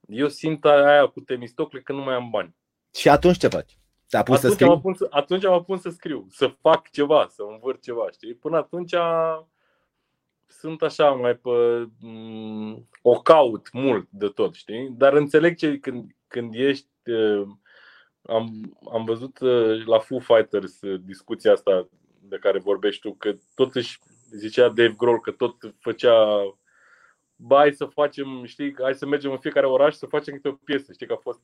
[0.00, 2.56] Eu simt aia cu Temistocle când nu mai am bani.
[2.94, 3.78] Și atunci ce faci?
[4.08, 4.80] Te-a pus atunci să scriu?
[4.84, 8.34] Am să, atunci am pus să scriu, să fac ceva, să învârt ceva, știi?
[8.34, 8.94] Până atunci
[10.50, 11.50] sunt așa mai pe
[12.00, 14.94] mm, o caut mult de tot, știi?
[14.96, 17.46] Dar înțeleg ce când, când ești uh,
[18.22, 21.88] am, am văzut uh, la Foo Fighters uh, discuția asta
[22.20, 23.98] de care vorbești tu, că tot își
[24.30, 26.14] zicea Dave Grohl că tot făcea
[27.36, 30.52] ba, hai să facem, știi, hai să mergem în fiecare oraș să facem câte o
[30.52, 31.40] piesă, știi că a fost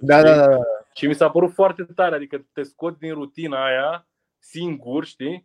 [0.00, 0.58] da, da, da, da.
[0.94, 4.08] Și mi s-a părut foarte tare, adică te scot din rutina aia
[4.38, 5.44] singur, știi?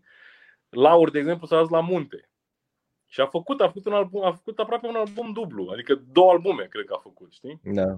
[0.70, 2.33] Laur, de exemplu, s-a dus la munte
[3.14, 6.32] și a făcut, a făcut un album, a făcut aproape un album dublu, adică două
[6.32, 7.60] albume cred că a făcut, știi?
[7.64, 7.98] Da.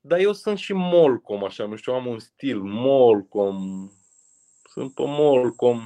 [0.00, 3.88] Dar eu sunt și Molcom, așa, nu știu, am un stil, Molcom,
[4.64, 5.84] sunt pe Molcom.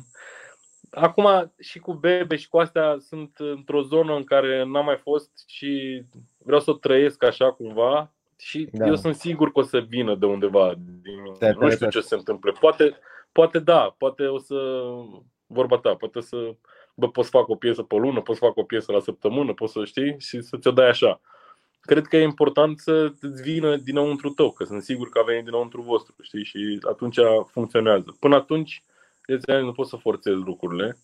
[0.91, 5.31] Acum și cu Bebe și cu astea sunt într-o zonă în care n-am mai fost
[5.47, 6.03] și
[6.39, 8.87] vreau să o trăiesc așa cumva și da.
[8.87, 11.53] eu sunt sigur că o să vină de undeva din mine.
[11.59, 12.53] Nu știu ce se întâmplă.
[12.61, 12.99] Poate,
[13.33, 14.57] poate da, poate o să,
[15.47, 16.55] vorba ta, poate să
[16.97, 19.53] bă, poți să fac o piesă pe lună, poți să fac o piesă la săptămână,
[19.53, 21.21] poți să știi și să ți-o dai așa.
[21.81, 25.45] cred că e important să îți vină dinăuntru tău, că sunt sigur că a venit
[25.45, 26.45] dinăuntru vostru, știi?
[26.45, 27.19] Și atunci
[27.51, 28.17] funcționează.
[28.21, 28.85] Până atunci,
[29.47, 30.99] nu pot să forțez lucrurile,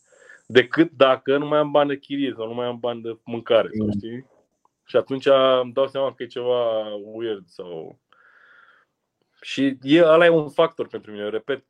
[0.47, 3.69] decât dacă nu mai am bani de chirie sau nu mai am bani de mâncare,
[3.77, 3.93] sau mm.
[3.93, 4.27] știi?
[4.85, 5.27] Și atunci
[5.62, 7.98] îmi dau seama că e ceva weird sau...
[9.40, 11.28] Și e, ăla e un factor pentru mine.
[11.28, 11.64] Repet,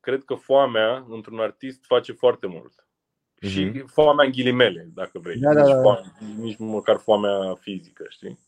[0.00, 2.85] cred că foamea într-un artist face foarte mult.
[3.46, 3.52] Mm-hmm.
[3.52, 3.86] Și mhm.
[3.86, 5.36] foamea în ghilimele, dacă vrei.
[5.36, 5.66] Da, da, da.
[5.66, 8.38] Nici, foame, nici măcar foamea fizică, știi?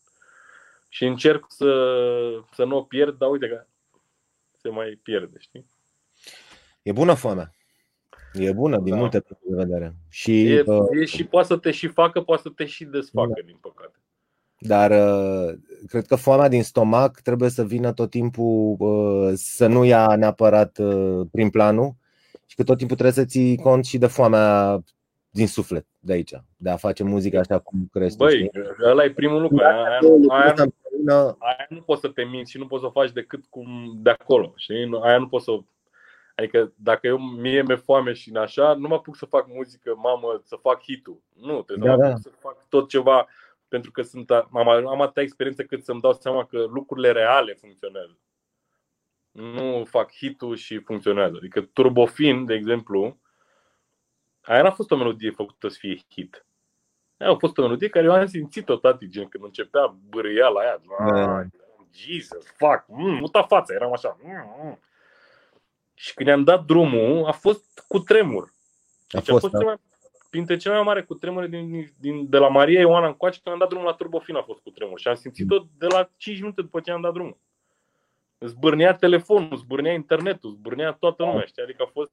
[0.89, 1.73] Și încerc să,
[2.53, 3.66] să nu o pierd, dar uite că
[4.61, 5.66] se mai pierde, știi?
[6.83, 7.53] E bună foamea.
[8.33, 8.99] E bună din da.
[8.99, 9.95] multe puncte de vedere.
[10.09, 13.33] Și, e, uh, e și poate să te și facă, poate să te și desfacă,
[13.35, 13.47] da.
[13.47, 13.99] din păcate.
[14.59, 19.85] Dar uh, cred că foamea din stomac trebuie să vină tot timpul uh, să nu
[19.85, 21.95] ia neapărat uh, prin planul
[22.49, 24.79] și că tot timpul trebuie să ții cont și de foamea
[25.31, 28.51] din suflet de aici, de a face muzică așa cum crezi Băi,
[28.85, 29.65] ăla e primul lucru.
[29.65, 29.99] Aia, aia,
[30.29, 30.55] aia,
[31.05, 33.99] nu, aia nu poți să te minți și nu poți să o faci decât cum
[34.03, 34.53] de acolo.
[34.57, 34.99] Știi?
[35.03, 35.51] Aia nu poți să
[36.39, 39.95] Adică dacă eu mie mi-e foame și în așa, nu mă apuc să fac muzică,
[39.97, 41.23] mamă, să fac hitul.
[41.41, 42.16] Nu, trebuie da, să, da.
[42.16, 43.27] să fac tot ceva
[43.69, 48.19] pentru că sunt, am, am atâta experiență cât să-mi dau seama că lucrurile reale funcționează.
[49.30, 51.34] Nu fac hitul și funcționează.
[51.36, 53.20] Adică Turbofin, de exemplu,
[54.42, 56.46] aia n-a fost o melodie făcută să fie hit.
[57.16, 60.60] Aia a fost o melodie care eu am simțit-o, tati, gen, când începea bârâia la
[60.60, 60.80] aia.
[60.98, 61.42] Da.
[61.94, 64.16] Jesus, fuck, mm, muta fața, eram așa.
[64.22, 64.78] Mm, mm.
[65.94, 68.52] Și când i-am dat drumul, a fost cu tremur.
[69.09, 69.59] Deci a fost, a fost da.
[69.59, 69.76] cea mai,
[70.30, 73.60] printre cele mai mari cu tremure din, din, de la Maria Ioana încoace, când am
[73.60, 74.98] dat drumul la Turbofin a fost cu tremur.
[74.98, 77.38] Și am simțit-o de la 5 minute după ce am dat drumul.
[78.39, 81.62] Zbârnea telefonul, zbârnea internetul, zbârnea toată lumea, știi?
[81.62, 82.12] Adică a fost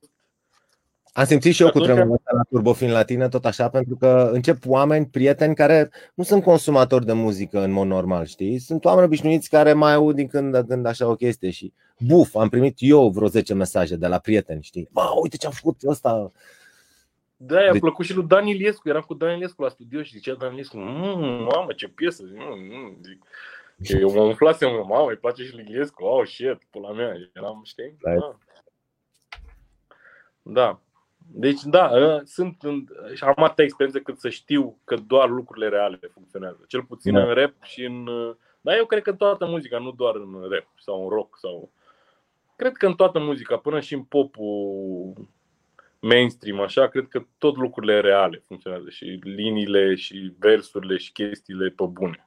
[1.18, 4.58] am simțit și eu cu tremurul la Turbofin la tine, tot așa, pentru că încep
[4.66, 8.60] oameni, prieteni care nu sunt consumatori de muzică în mod normal, știi?
[8.60, 12.36] Sunt oameni obișnuiți care mai aud din când în când așa o chestie și buf,
[12.36, 14.90] am primit eu vreo 10 mesaje de la prieteni, știi?
[14.92, 16.32] Bă, uite ce am făcut ăsta.
[17.38, 17.82] Da, i-a deci...
[17.82, 20.78] plăcut și lui Dan Iliescu, eram cu Dan Iliescu la studio și zicea Dan Iliescu,
[20.78, 23.24] mmm, mamă, ce piesă, mm, zic.
[23.78, 27.98] Eu mă umflasem, mamă, îi place și lui Iliescu, oh, shit, pula mea, eram, știi?
[28.02, 28.38] Da.
[30.42, 30.80] da.
[31.28, 32.58] Deci, da, ă, sunt
[33.14, 36.64] și am atâta experiență cât să știu că doar lucrurile reale funcționează.
[36.68, 37.24] Cel puțin da.
[37.24, 38.06] în rap și în.
[38.62, 41.72] Dar eu cred că în toată muzica, nu doar în rap sau în rock sau.
[42.56, 45.14] Cred că în toată muzica, până și în popul
[46.00, 51.86] mainstream, așa, cred că tot lucrurile reale funcționează și liniile și versurile și chestiile pe
[51.86, 52.25] bune.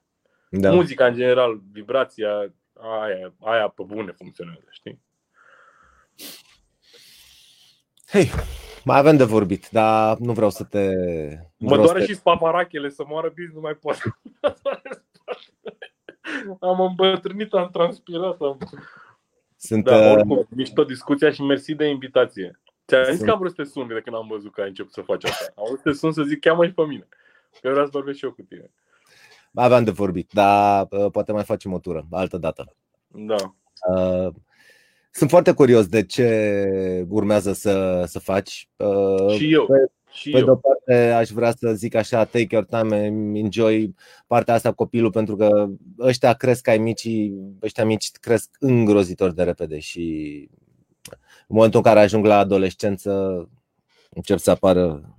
[0.50, 0.72] Da.
[0.72, 5.02] Muzica în general, vibrația aia, aia pe bune funcționează, știi?
[8.06, 8.30] Hei,
[8.84, 10.90] mai avem de vorbit, dar nu vreau să te...
[11.56, 12.04] Mă doare te...
[12.04, 13.96] și spaparachele să moară bis, nu mai pot.
[16.60, 18.40] am îmbătrânit, am transpirat.
[18.40, 18.58] Am...
[19.56, 20.12] Sunt, da, uh...
[20.12, 22.60] oricum, mișto discuția și mersi de invitație.
[22.86, 23.26] Ți-am zis Sunt...
[23.26, 25.24] că am vrut să te sun de când am văzut că ai început să faci
[25.24, 25.52] asta.
[25.56, 27.08] Am vrut să te sun să zic, cheamă și pe mine.
[27.60, 28.70] Că vreau să vorbesc și eu cu tine.
[29.50, 32.76] Mai aveam de vorbit, dar uh, poate mai facem o tură, altă dată.
[33.08, 33.54] Da.
[33.94, 34.32] Uh,
[35.10, 38.68] sunt foarte curios de ce urmează să, să faci.
[38.76, 39.66] Uh, și eu.
[39.66, 43.94] Pe, și pe de-o parte aș vrea să zic așa, take your time and enjoy
[44.26, 45.68] partea asta copilul pentru că
[45.98, 47.08] ăștia cresc ai mici,
[47.62, 50.48] ăștia mici cresc îngrozitor de repede și
[51.48, 53.10] în momentul în care ajung la adolescență
[54.10, 55.16] încep să apară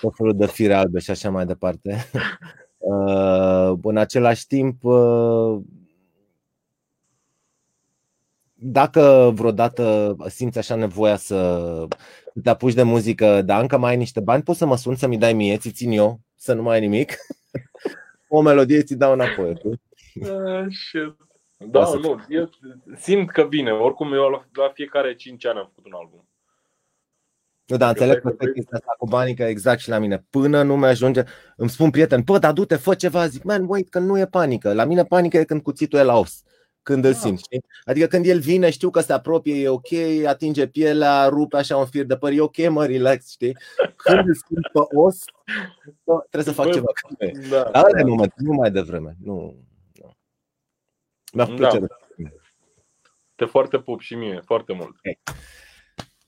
[0.00, 1.96] tot felul de fire albe și așa mai departe.
[2.82, 5.60] Uh, în același timp uh,
[8.54, 11.86] dacă vreodată simți așa nevoia să
[12.42, 15.18] te apuci de muzică, dar încă mai ai niște bani, poți să mă sun să-mi
[15.18, 17.12] dai mie, ți țin eu, să nu mai ai nimic.
[18.28, 19.60] o melodie ți dau înapoi.
[20.14, 20.66] Uh,
[21.58, 22.50] da, nu, eu
[22.96, 23.70] simt că vine.
[23.70, 26.26] Oricum, eu la, la fiecare 5 ani am făcut un album.
[27.72, 30.24] Nu, da, înțeleg că chestia asta cu banii, că exact și la mine.
[30.30, 31.22] Până nu mi-ajunge,
[31.56, 33.26] îmi spun prieten, bă, dar du-te, fă ceva.
[33.26, 34.72] Zic, man, wait, că nu e panică.
[34.72, 36.42] La mine panică e când cuțitul e la os
[36.82, 37.18] când îl da.
[37.18, 37.42] simți.
[37.42, 37.64] Știi?
[37.84, 39.92] Adică când el vine, știu că se apropie, e ok,
[40.26, 43.56] atinge pielea, rupe așa un fir de păr, e ok, mă, relax, știi?
[43.96, 45.18] Când îl simt pe os,
[46.30, 46.86] trebuie să fac ceva.
[47.50, 48.06] Da, Dar da.
[48.06, 49.16] moment, nu mai devreme.
[49.22, 49.56] Nu.
[49.94, 50.16] nu.
[51.32, 51.86] Mi-a făcut da.
[53.34, 54.96] Te foarte pup și mie, foarte mult.
[54.96, 55.18] Okay.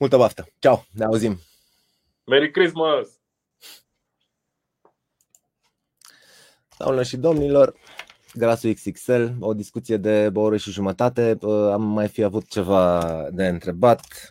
[0.05, 0.47] Multă baftă.
[0.59, 1.41] Ciao, ne auzim.
[2.25, 3.09] Merry Christmas!
[6.79, 7.75] Doamnelor și domnilor,
[8.35, 11.39] Grasul XXL, o discuție de o oră și jumătate.
[11.73, 14.29] Am mai fi avut ceva de întrebat.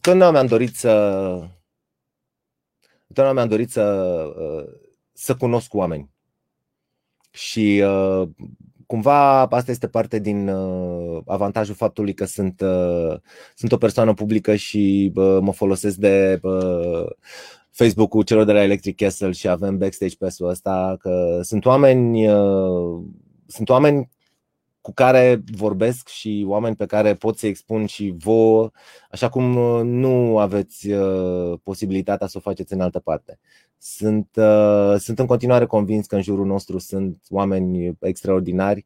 [0.00, 0.90] Tot nu mi-am dorit să
[3.00, 3.82] întotdeauna mi-am dorit să,
[4.38, 4.74] uh,
[5.12, 6.10] să cunosc oameni.
[7.30, 8.28] Și uh,
[8.92, 10.48] cumva asta este parte din
[11.26, 12.62] avantajul faptului că sunt,
[13.54, 16.40] sunt o persoană publică și mă folosesc de
[17.70, 22.26] Facebook-ul celor de la Electric Castle și avem backstage pass-ul ăsta, că sunt oameni,
[23.46, 24.10] sunt oameni
[24.82, 28.70] cu care vorbesc și oameni pe care pot să expun și vouă,
[29.10, 33.38] așa cum uh, nu aveți uh, posibilitatea să o faceți în altă parte.
[33.84, 38.84] Sunt, uh, sunt în continuare convins că în jurul nostru sunt oameni extraordinari.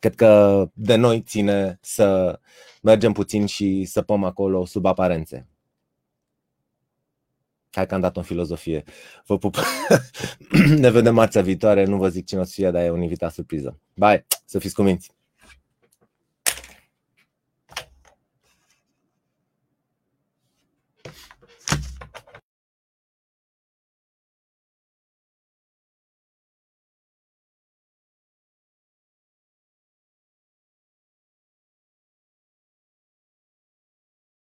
[0.00, 2.40] Cred că de noi ține să
[2.82, 5.48] mergem puțin și să păm acolo sub aparențe.
[7.70, 8.84] Hai că am dat o filozofie.
[9.26, 9.56] Vă pup.
[10.78, 11.84] ne vedem marțea viitoare.
[11.84, 13.80] Nu vă zic cine o să fie, dar e un invitat surpriză.
[13.94, 14.26] Bye!
[14.44, 15.17] Să fiți cuminți!